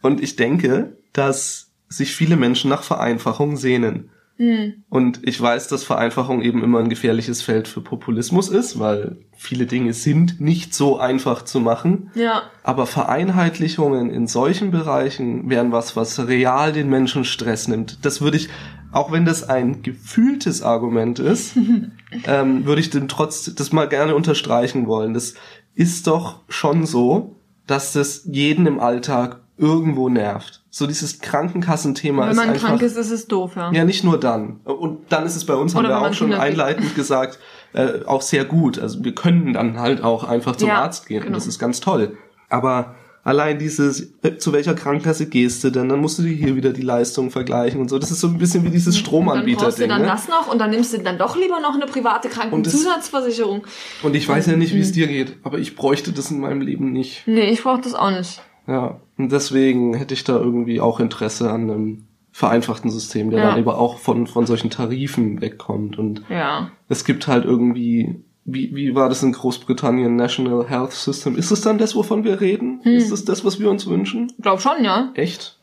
Und 0.00 0.22
ich 0.22 0.36
denke, 0.36 0.96
dass 1.12 1.70
sich 1.88 2.14
viele 2.14 2.36
Menschen 2.36 2.70
nach 2.70 2.82
Vereinfachung 2.82 3.56
sehnen. 3.56 4.10
Hm. 4.36 4.84
Und 4.88 5.20
ich 5.22 5.40
weiß, 5.40 5.68
dass 5.68 5.84
Vereinfachung 5.84 6.42
eben 6.42 6.64
immer 6.64 6.80
ein 6.80 6.88
gefährliches 6.88 7.42
Feld 7.42 7.68
für 7.68 7.80
Populismus 7.80 8.48
ist, 8.48 8.80
weil 8.80 9.18
viele 9.36 9.66
Dinge 9.66 9.92
sind 9.92 10.40
nicht 10.40 10.74
so 10.74 10.98
einfach 10.98 11.42
zu 11.42 11.60
machen. 11.60 12.10
Ja, 12.14 12.42
Aber 12.64 12.86
Vereinheitlichungen 12.86 14.10
in 14.10 14.26
solchen 14.26 14.72
Bereichen 14.72 15.48
wären 15.48 15.70
was, 15.70 15.94
was 15.94 16.26
real 16.26 16.72
den 16.72 16.88
Menschen 16.88 17.24
Stress 17.24 17.68
nimmt. 17.68 18.04
Das 18.04 18.20
würde 18.20 18.36
ich, 18.36 18.48
auch 18.90 19.12
wenn 19.12 19.24
das 19.24 19.48
ein 19.48 19.82
gefühltes 19.82 20.62
Argument 20.62 21.20
ist, 21.20 21.56
ähm, 22.26 22.66
würde 22.66 22.80
ich 22.80 22.90
dem 22.90 23.06
trotz 23.06 23.54
das 23.54 23.72
mal 23.72 23.88
gerne 23.88 24.16
unterstreichen 24.16 24.88
wollen. 24.88 25.14
Das 25.14 25.34
ist 25.74 26.08
doch 26.08 26.40
schon 26.48 26.86
so, 26.86 27.36
dass 27.68 27.92
das 27.92 28.24
jeden 28.24 28.66
im 28.66 28.80
Alltag 28.80 29.40
irgendwo 29.56 30.08
nervt. 30.08 30.63
So 30.76 30.88
dieses 30.88 31.20
Krankenkassenthema 31.20 32.22
wenn 32.24 32.30
ist 32.32 32.36
man 32.36 32.48
einfach 32.50 32.66
krank 32.66 32.82
ist, 32.82 32.96
ist 32.96 33.12
es 33.12 33.28
doof, 33.28 33.52
ja. 33.54 33.70
ja, 33.72 33.84
nicht 33.84 34.02
nur 34.02 34.18
dann. 34.18 34.56
Und 34.64 34.98
dann 35.08 35.24
ist 35.24 35.36
es 35.36 35.44
bei 35.44 35.54
uns, 35.54 35.72
haben 35.72 35.84
Oder 35.84 35.90
wir 35.90 35.94
wenn 35.94 36.02
man 36.02 36.10
auch 36.10 36.14
schon 36.16 36.30
Kinder 36.30 36.42
einleitend 36.42 36.96
gesagt, 36.96 37.38
äh, 37.74 38.04
auch 38.06 38.22
sehr 38.22 38.44
gut. 38.44 38.80
Also 38.80 39.04
wir 39.04 39.14
können 39.14 39.52
dann 39.52 39.78
halt 39.78 40.02
auch 40.02 40.24
einfach 40.24 40.56
zum 40.56 40.66
Ja, 40.70 40.82
Arzt 40.82 41.06
gehen. 41.06 41.22
genau. 41.22 41.34
Das 41.36 41.46
ist 41.46 41.60
ganz 41.60 41.78
toll. 41.78 42.16
Aber 42.48 42.96
allein 43.22 43.60
dieses, 43.60 44.14
äh, 44.24 44.36
zu 44.38 44.52
welcher 44.52 44.74
Krankenkasse 44.74 45.26
gehst 45.26 45.62
du 45.62 45.70
denn? 45.70 45.88
Dann 45.90 46.00
musst 46.00 46.18
du 46.18 46.22
dir 46.24 46.32
hier 46.34 46.56
wieder 46.56 46.72
die 46.72 46.82
Leistung 46.82 47.30
vergleichen 47.30 47.80
und 47.80 47.88
so. 47.88 48.00
Das 48.00 48.10
ist 48.10 48.18
so 48.20 48.26
ein 48.26 48.38
bisschen 48.38 48.64
wie 48.64 48.70
dieses 48.70 48.94
dann 48.96 49.04
brauchst 49.04 49.06
du 49.06 49.10
Stromanbieter-Ding. 49.10 49.88
dann 49.88 50.02
Ne? 50.02 50.08
das 50.08 50.26
noch 50.28 50.48
und 50.52 50.58
dann 50.58 50.70
nimmst 50.70 50.92
du 50.92 50.98
dann 50.98 51.18
doch 51.18 51.36
lieber 51.36 51.60
noch 51.60 51.74
eine 51.74 51.86
private 51.86 52.26
Und 52.26 52.66
das- 52.66 52.72
Krankenzusatzversicherung. 52.72 53.64
Und 54.02 54.16
ich 54.16 54.28
weiß 54.28 54.46
ja 54.46 54.56
nicht, 54.56 54.72
wie 54.72 54.78
Mhm. 54.78 54.82
es 54.82 54.90
dir 54.90 55.06
geht, 55.06 55.36
aber 55.44 55.58
ich 55.58 55.76
bräuchte 55.76 56.10
das 56.12 56.32
in 56.32 56.40
meinem 56.40 56.60
Leben 56.62 56.90
nicht. 56.90 57.22
Nee, 57.26 57.50
ich 57.50 57.62
brauch 57.62 57.80
das 57.80 57.94
auch 57.94 58.10
nicht. 58.10 58.42
Ja. 58.66 59.00
Und 59.18 59.30
deswegen 59.32 59.94
hätte 59.94 60.14
ich 60.14 60.24
da 60.24 60.36
irgendwie 60.36 60.80
auch 60.80 61.00
Interesse 61.00 61.50
an 61.50 61.70
einem 61.70 62.04
vereinfachten 62.32 62.90
System, 62.90 63.30
der 63.30 63.40
Ja. 63.40 63.50
dann 63.50 63.60
aber 63.60 63.78
auch 63.78 63.98
von, 63.98 64.26
von 64.26 64.46
solchen 64.46 64.70
Tarifen 64.70 65.40
wegkommt 65.40 65.98
und 65.98 66.22
Ja. 66.28 66.70
es 66.88 67.04
gibt 67.04 67.28
halt 67.28 67.44
irgendwie, 67.44 68.24
wie, 68.44 68.74
wie 68.74 68.94
war 68.94 69.08
das 69.08 69.22
in 69.22 69.32
Großbritannien, 69.32 70.16
National 70.16 70.68
Health 70.68 70.92
System? 70.92 71.36
Ist 71.36 71.50
es 71.52 71.60
dann 71.60 71.78
das, 71.78 71.94
wovon 71.94 72.24
wir 72.24 72.40
reden? 72.40 72.80
Hm. 72.82 72.92
Ist 72.96 73.12
es 73.12 73.24
das, 73.24 73.44
was 73.44 73.60
wir 73.60 73.70
uns 73.70 73.86
wünschen? 73.86 74.32
Glaub 74.40 74.60
schon, 74.60 74.82
ja. 74.84 75.12
Echt? 75.14 75.58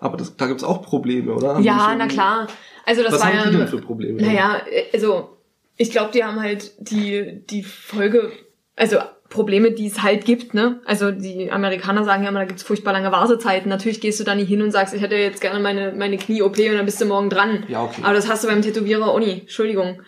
Aber 0.00 0.16
das, 0.16 0.36
da 0.36 0.46
gibt's 0.46 0.64
auch 0.64 0.82
Probleme, 0.82 1.34
oder? 1.34 1.54
Haben 1.56 1.62
Ja, 1.64 1.94
na 1.96 2.06
klar. 2.06 2.46
Also 2.86 3.02
das 3.02 3.12
Was 3.14 3.20
war 3.20 3.28
haben 3.28 3.36
ja. 3.38 3.50
die 3.50 3.56
denn 3.58 3.68
für 3.68 3.78
Probleme? 3.80 4.20
Naja, 4.22 4.60
also 4.92 5.36
ich 5.76 5.90
glaube, 5.90 6.10
die 6.12 6.24
haben 6.24 6.40
halt 6.40 6.72
die, 6.78 7.42
die 7.50 7.62
Folge, 7.62 8.30
also 8.76 8.96
Probleme, 9.30 9.72
die 9.72 9.86
es 9.86 10.02
halt 10.02 10.24
gibt, 10.24 10.54
ne? 10.54 10.80
Also 10.84 11.10
die 11.10 11.50
Amerikaner 11.50 12.04
sagen 12.04 12.22
ja 12.22 12.28
immer, 12.28 12.40
da 12.40 12.44
gibt's 12.44 12.62
furchtbar 12.62 12.92
lange 12.92 13.10
Wartezeiten. 13.10 13.68
Natürlich 13.68 14.00
gehst 14.00 14.20
du 14.20 14.24
da 14.24 14.34
nicht 14.34 14.48
hin 14.48 14.62
und 14.62 14.70
sagst, 14.70 14.94
ich 14.94 15.02
hätte 15.02 15.16
jetzt 15.16 15.40
gerne 15.40 15.60
meine, 15.60 15.92
meine 15.92 16.18
Knie-OP 16.18 16.58
und 16.58 16.74
dann 16.74 16.84
bist 16.84 17.00
du 17.00 17.06
morgen 17.06 17.30
dran. 17.30 17.64
Ja, 17.68 17.82
okay. 17.82 18.02
Aber 18.04 18.14
das 18.14 18.28
hast 18.28 18.44
du 18.44 18.48
beim 18.48 18.62
Tätowierer 18.62 19.08
auch 19.08 19.18
nie. 19.18 19.40
Entschuldigung. 19.40 20.02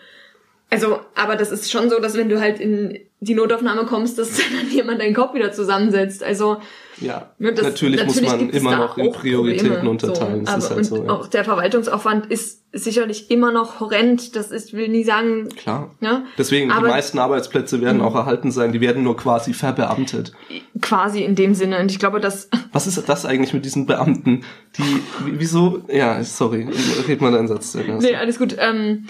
Also, 0.69 0.99
aber 1.15 1.35
das 1.35 1.51
ist 1.51 1.71
schon 1.71 1.89
so, 1.89 1.99
dass 1.99 2.15
wenn 2.15 2.29
du 2.29 2.39
halt 2.39 2.59
in 2.59 2.99
die 3.19 3.35
Notaufnahme 3.35 3.85
kommst, 3.85 4.17
dass 4.17 4.37
dann 4.37 4.69
jemand 4.69 5.01
deinen 5.01 5.15
Kopf 5.15 5.33
wieder 5.33 5.51
zusammensetzt. 5.51 6.23
Also 6.23 6.57
Ja, 6.99 7.31
Ne, 7.37 7.53
das- 7.53 7.63
natürlich, 7.63 8.03
muss 8.05 8.21
man 8.21 8.49
immer 8.49 8.75
noch 8.77 8.97
in 8.97 9.11
Prioritäten 9.11 9.67
Probleme, 9.67 9.89
unterteilen. 9.91 10.45
So. 10.45 10.51
Das 10.51 10.57
ist 10.57 10.65
Aber, 10.65 10.75
halt 10.75 10.77
und 10.77 10.83
so. 10.85 11.03
Ja. 11.03 11.09
auch 11.11 11.27
der 11.27 11.43
Verwaltungsaufwand 11.43 12.25
ist 12.27 12.63
sicherlich 12.73 13.29
immer 13.31 13.51
noch 13.51 13.79
horrend. 13.79 14.35
Das 14.35 14.51
ist, 14.51 14.73
will 14.73 14.87
nie 14.89 15.03
sagen, 15.03 15.49
Klar. 15.49 15.91
ja, 16.01 16.23
Deswegen, 16.37 16.71
Aber- 16.71 16.81
Mhm. 16.81 16.85
die 16.85 16.91
meisten 16.91 17.19
Arbeitsplätze 17.19 17.81
werden 17.81 18.01
auch 18.01 18.15
erhalten 18.15 18.51
sein, 18.51 18.71
die 18.71 18.81
werden 18.81 19.03
nur 19.03 19.15
quasi 19.15 19.53
verbeamtet. 19.53 20.33
quasi 20.81 21.23
in 21.23 21.35
dem 21.35 21.53
Sinne. 21.53 21.79
Und 21.79 21.91
ich 21.91 21.99
glaube, 21.99 22.19
dass, 22.19 22.49
Was 22.73 22.87
ist 22.87 23.07
das 23.07 23.25
eigentlich 23.25 23.53
mit 23.53 23.63
diesen 23.65 23.85
Beamten? 23.85 24.43
Die, 24.77 24.83
wie- 25.25 25.39
wieso, 25.39 25.83
ja, 25.91 26.23
sorry, 26.23 26.67
red 27.07 27.21
mal 27.21 27.31
deinen 27.31 27.47
Satz. 27.47 27.75
nee, 27.75 28.15
alles 28.15 28.37
gut, 28.39 28.55
ähm, 28.59 29.05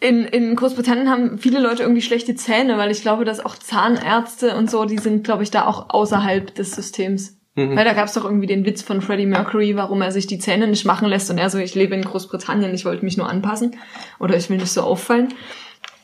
in, 0.00 0.24
in 0.24 0.54
Großbritannien 0.56 1.10
haben 1.10 1.38
viele 1.38 1.60
Leute 1.60 1.82
irgendwie 1.82 2.02
schlechte 2.02 2.34
Zähne, 2.34 2.76
weil 2.76 2.90
ich 2.90 3.00
glaube, 3.00 3.24
dass 3.24 3.44
auch 3.44 3.56
Zahnärzte 3.56 4.56
und 4.56 4.70
so, 4.70 4.84
die 4.84 4.98
sind, 4.98 5.24
glaube 5.24 5.42
ich, 5.42 5.50
da 5.50 5.66
auch 5.66 5.90
außerhalb 5.90 6.54
des 6.54 6.72
Systems. 6.72 7.38
Mhm. 7.54 7.74
Weil 7.74 7.86
da 7.86 7.94
gab 7.94 8.06
es 8.06 8.12
doch 8.12 8.24
irgendwie 8.24 8.46
den 8.46 8.66
Witz 8.66 8.82
von 8.82 9.00
Freddie 9.00 9.24
Mercury, 9.24 9.76
warum 9.76 10.02
er 10.02 10.12
sich 10.12 10.26
die 10.26 10.38
Zähne 10.38 10.68
nicht 10.68 10.84
machen 10.84 11.08
lässt 11.08 11.30
und 11.30 11.38
er 11.38 11.48
so, 11.48 11.58
ich 11.58 11.74
lebe 11.74 11.94
in 11.94 12.02
Großbritannien, 12.02 12.74
ich 12.74 12.84
wollte 12.84 13.04
mich 13.04 13.16
nur 13.16 13.28
anpassen 13.28 13.76
oder 14.18 14.36
ich 14.36 14.50
will 14.50 14.58
nicht 14.58 14.72
so 14.72 14.82
auffallen. 14.82 15.32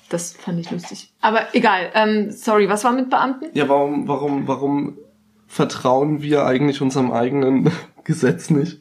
Das 0.09 0.33
fand 0.33 0.61
ich 0.61 0.71
lustig. 0.71 1.13
Aber 1.21 1.47
egal, 1.53 1.91
ähm, 1.95 2.31
sorry, 2.31 2.69
was 2.69 2.85
war 2.85 2.93
mit 2.93 3.11
Beamten? 3.11 3.47
Ja, 3.55 3.69
warum, 3.69 4.09
warum, 4.09 4.49
warum 4.49 4.99
vertrauen 5.47 6.23
wir 6.23 6.47
eigentlich 6.47 6.81
unserem 6.81 7.13
eigenen 7.13 7.71
Gesetz 8.05 8.49
nicht, 8.49 8.81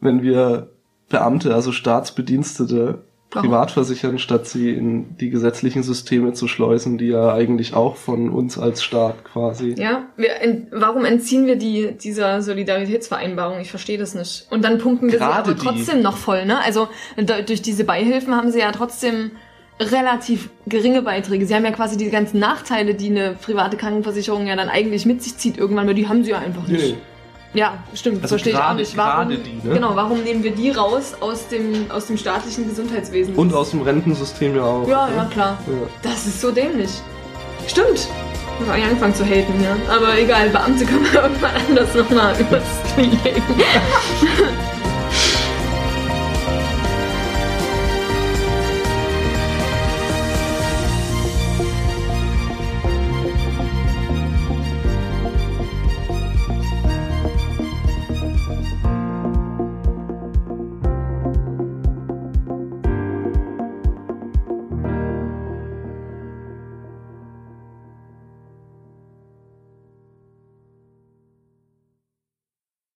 wenn 0.00 0.22
wir 0.22 0.70
Beamte, 1.08 1.54
also 1.54 1.72
Staatsbedienstete, 1.72 3.04
Warum? 3.32 3.48
privat 3.48 3.72
versichern, 3.72 4.18
statt 4.18 4.46
sie 4.46 4.70
in 4.70 5.16
die 5.18 5.30
gesetzlichen 5.30 5.82
Systeme 5.82 6.32
zu 6.32 6.46
schleusen, 6.46 6.96
die 6.96 7.08
ja 7.08 7.34
eigentlich 7.34 7.74
auch 7.74 7.96
von 7.96 8.30
uns 8.30 8.56
als 8.56 8.82
Staat 8.82 9.24
quasi. 9.24 9.74
Ja, 9.76 10.06
ent, 10.40 10.68
warum 10.70 11.04
entziehen 11.04 11.44
wir 11.46 11.56
die 11.56 11.92
dieser 12.00 12.40
Solidaritätsvereinbarung? 12.40 13.60
Ich 13.60 13.70
verstehe 13.70 13.98
das 13.98 14.14
nicht. 14.14 14.46
Und 14.50 14.64
dann 14.64 14.78
pumpen 14.78 15.10
wir 15.10 15.18
Gerade 15.18 15.32
sie 15.32 15.50
aber 15.50 15.54
die. 15.54 15.60
trotzdem 15.60 16.02
noch 16.02 16.16
voll, 16.16 16.46
ne? 16.46 16.62
Also 16.64 16.88
durch 17.46 17.62
diese 17.62 17.84
Beihilfen 17.84 18.34
haben 18.34 18.52
sie 18.52 18.60
ja 18.60 18.70
trotzdem 18.70 19.32
relativ 19.80 20.48
geringe 20.66 21.02
Beiträge. 21.02 21.46
Sie 21.46 21.54
haben 21.54 21.64
ja 21.64 21.72
quasi 21.72 21.96
die 21.96 22.08
ganzen 22.08 22.38
Nachteile, 22.38 22.94
die 22.94 23.10
eine 23.10 23.34
private 23.34 23.76
Krankenversicherung 23.76 24.46
ja 24.46 24.56
dann 24.56 24.68
eigentlich 24.68 25.04
mit 25.04 25.22
sich 25.22 25.36
zieht 25.36 25.58
irgendwann, 25.58 25.86
weil 25.86 25.94
die 25.94 26.08
haben 26.08 26.24
sie 26.24 26.30
ja 26.30 26.38
einfach 26.38 26.66
nicht. 26.68 26.94
Nee. 26.94 26.98
Ja, 27.56 27.78
stimmt, 27.94 28.22
Also 28.22 28.34
verstehe 28.34 28.52
ich 28.52 28.58
auch 28.58 28.74
nicht. 28.74 28.96
Warum, 28.96 29.30
die, 29.30 29.36
ne? 29.36 29.74
Genau, 29.74 29.96
warum 29.96 30.22
nehmen 30.22 30.42
wir 30.42 30.50
die 30.54 30.70
raus 30.70 31.14
aus 31.20 31.48
dem, 31.48 31.90
aus 31.90 32.06
dem 32.06 32.18
staatlichen 32.18 32.68
Gesundheitswesen? 32.68 33.34
Und 33.34 33.54
aus 33.54 33.70
dem 33.70 33.80
Rentensystem 33.82 34.54
ja 34.54 34.62
auch. 34.62 34.86
Ja, 34.86 35.06
ne? 35.06 35.16
ja, 35.16 35.24
klar. 35.24 35.58
Ja. 35.66 35.88
Das 36.02 36.26
ist 36.26 36.40
so 36.40 36.50
dämlich. 36.50 36.90
Stimmt. 37.66 38.08
Ich 38.58 38.68
habe 38.68 38.82
angefangen 38.82 39.14
zu 39.14 39.24
haten, 39.24 39.62
ja. 39.62 39.76
Aber 39.94 40.18
egal, 40.18 40.48
Beamte 40.50 40.84
können 40.84 41.04
wir 41.10 41.14
irgendwann 41.22 41.56
anders 41.68 41.94
nochmal 41.94 42.34
übers 42.38 42.62
legen. 42.96 43.42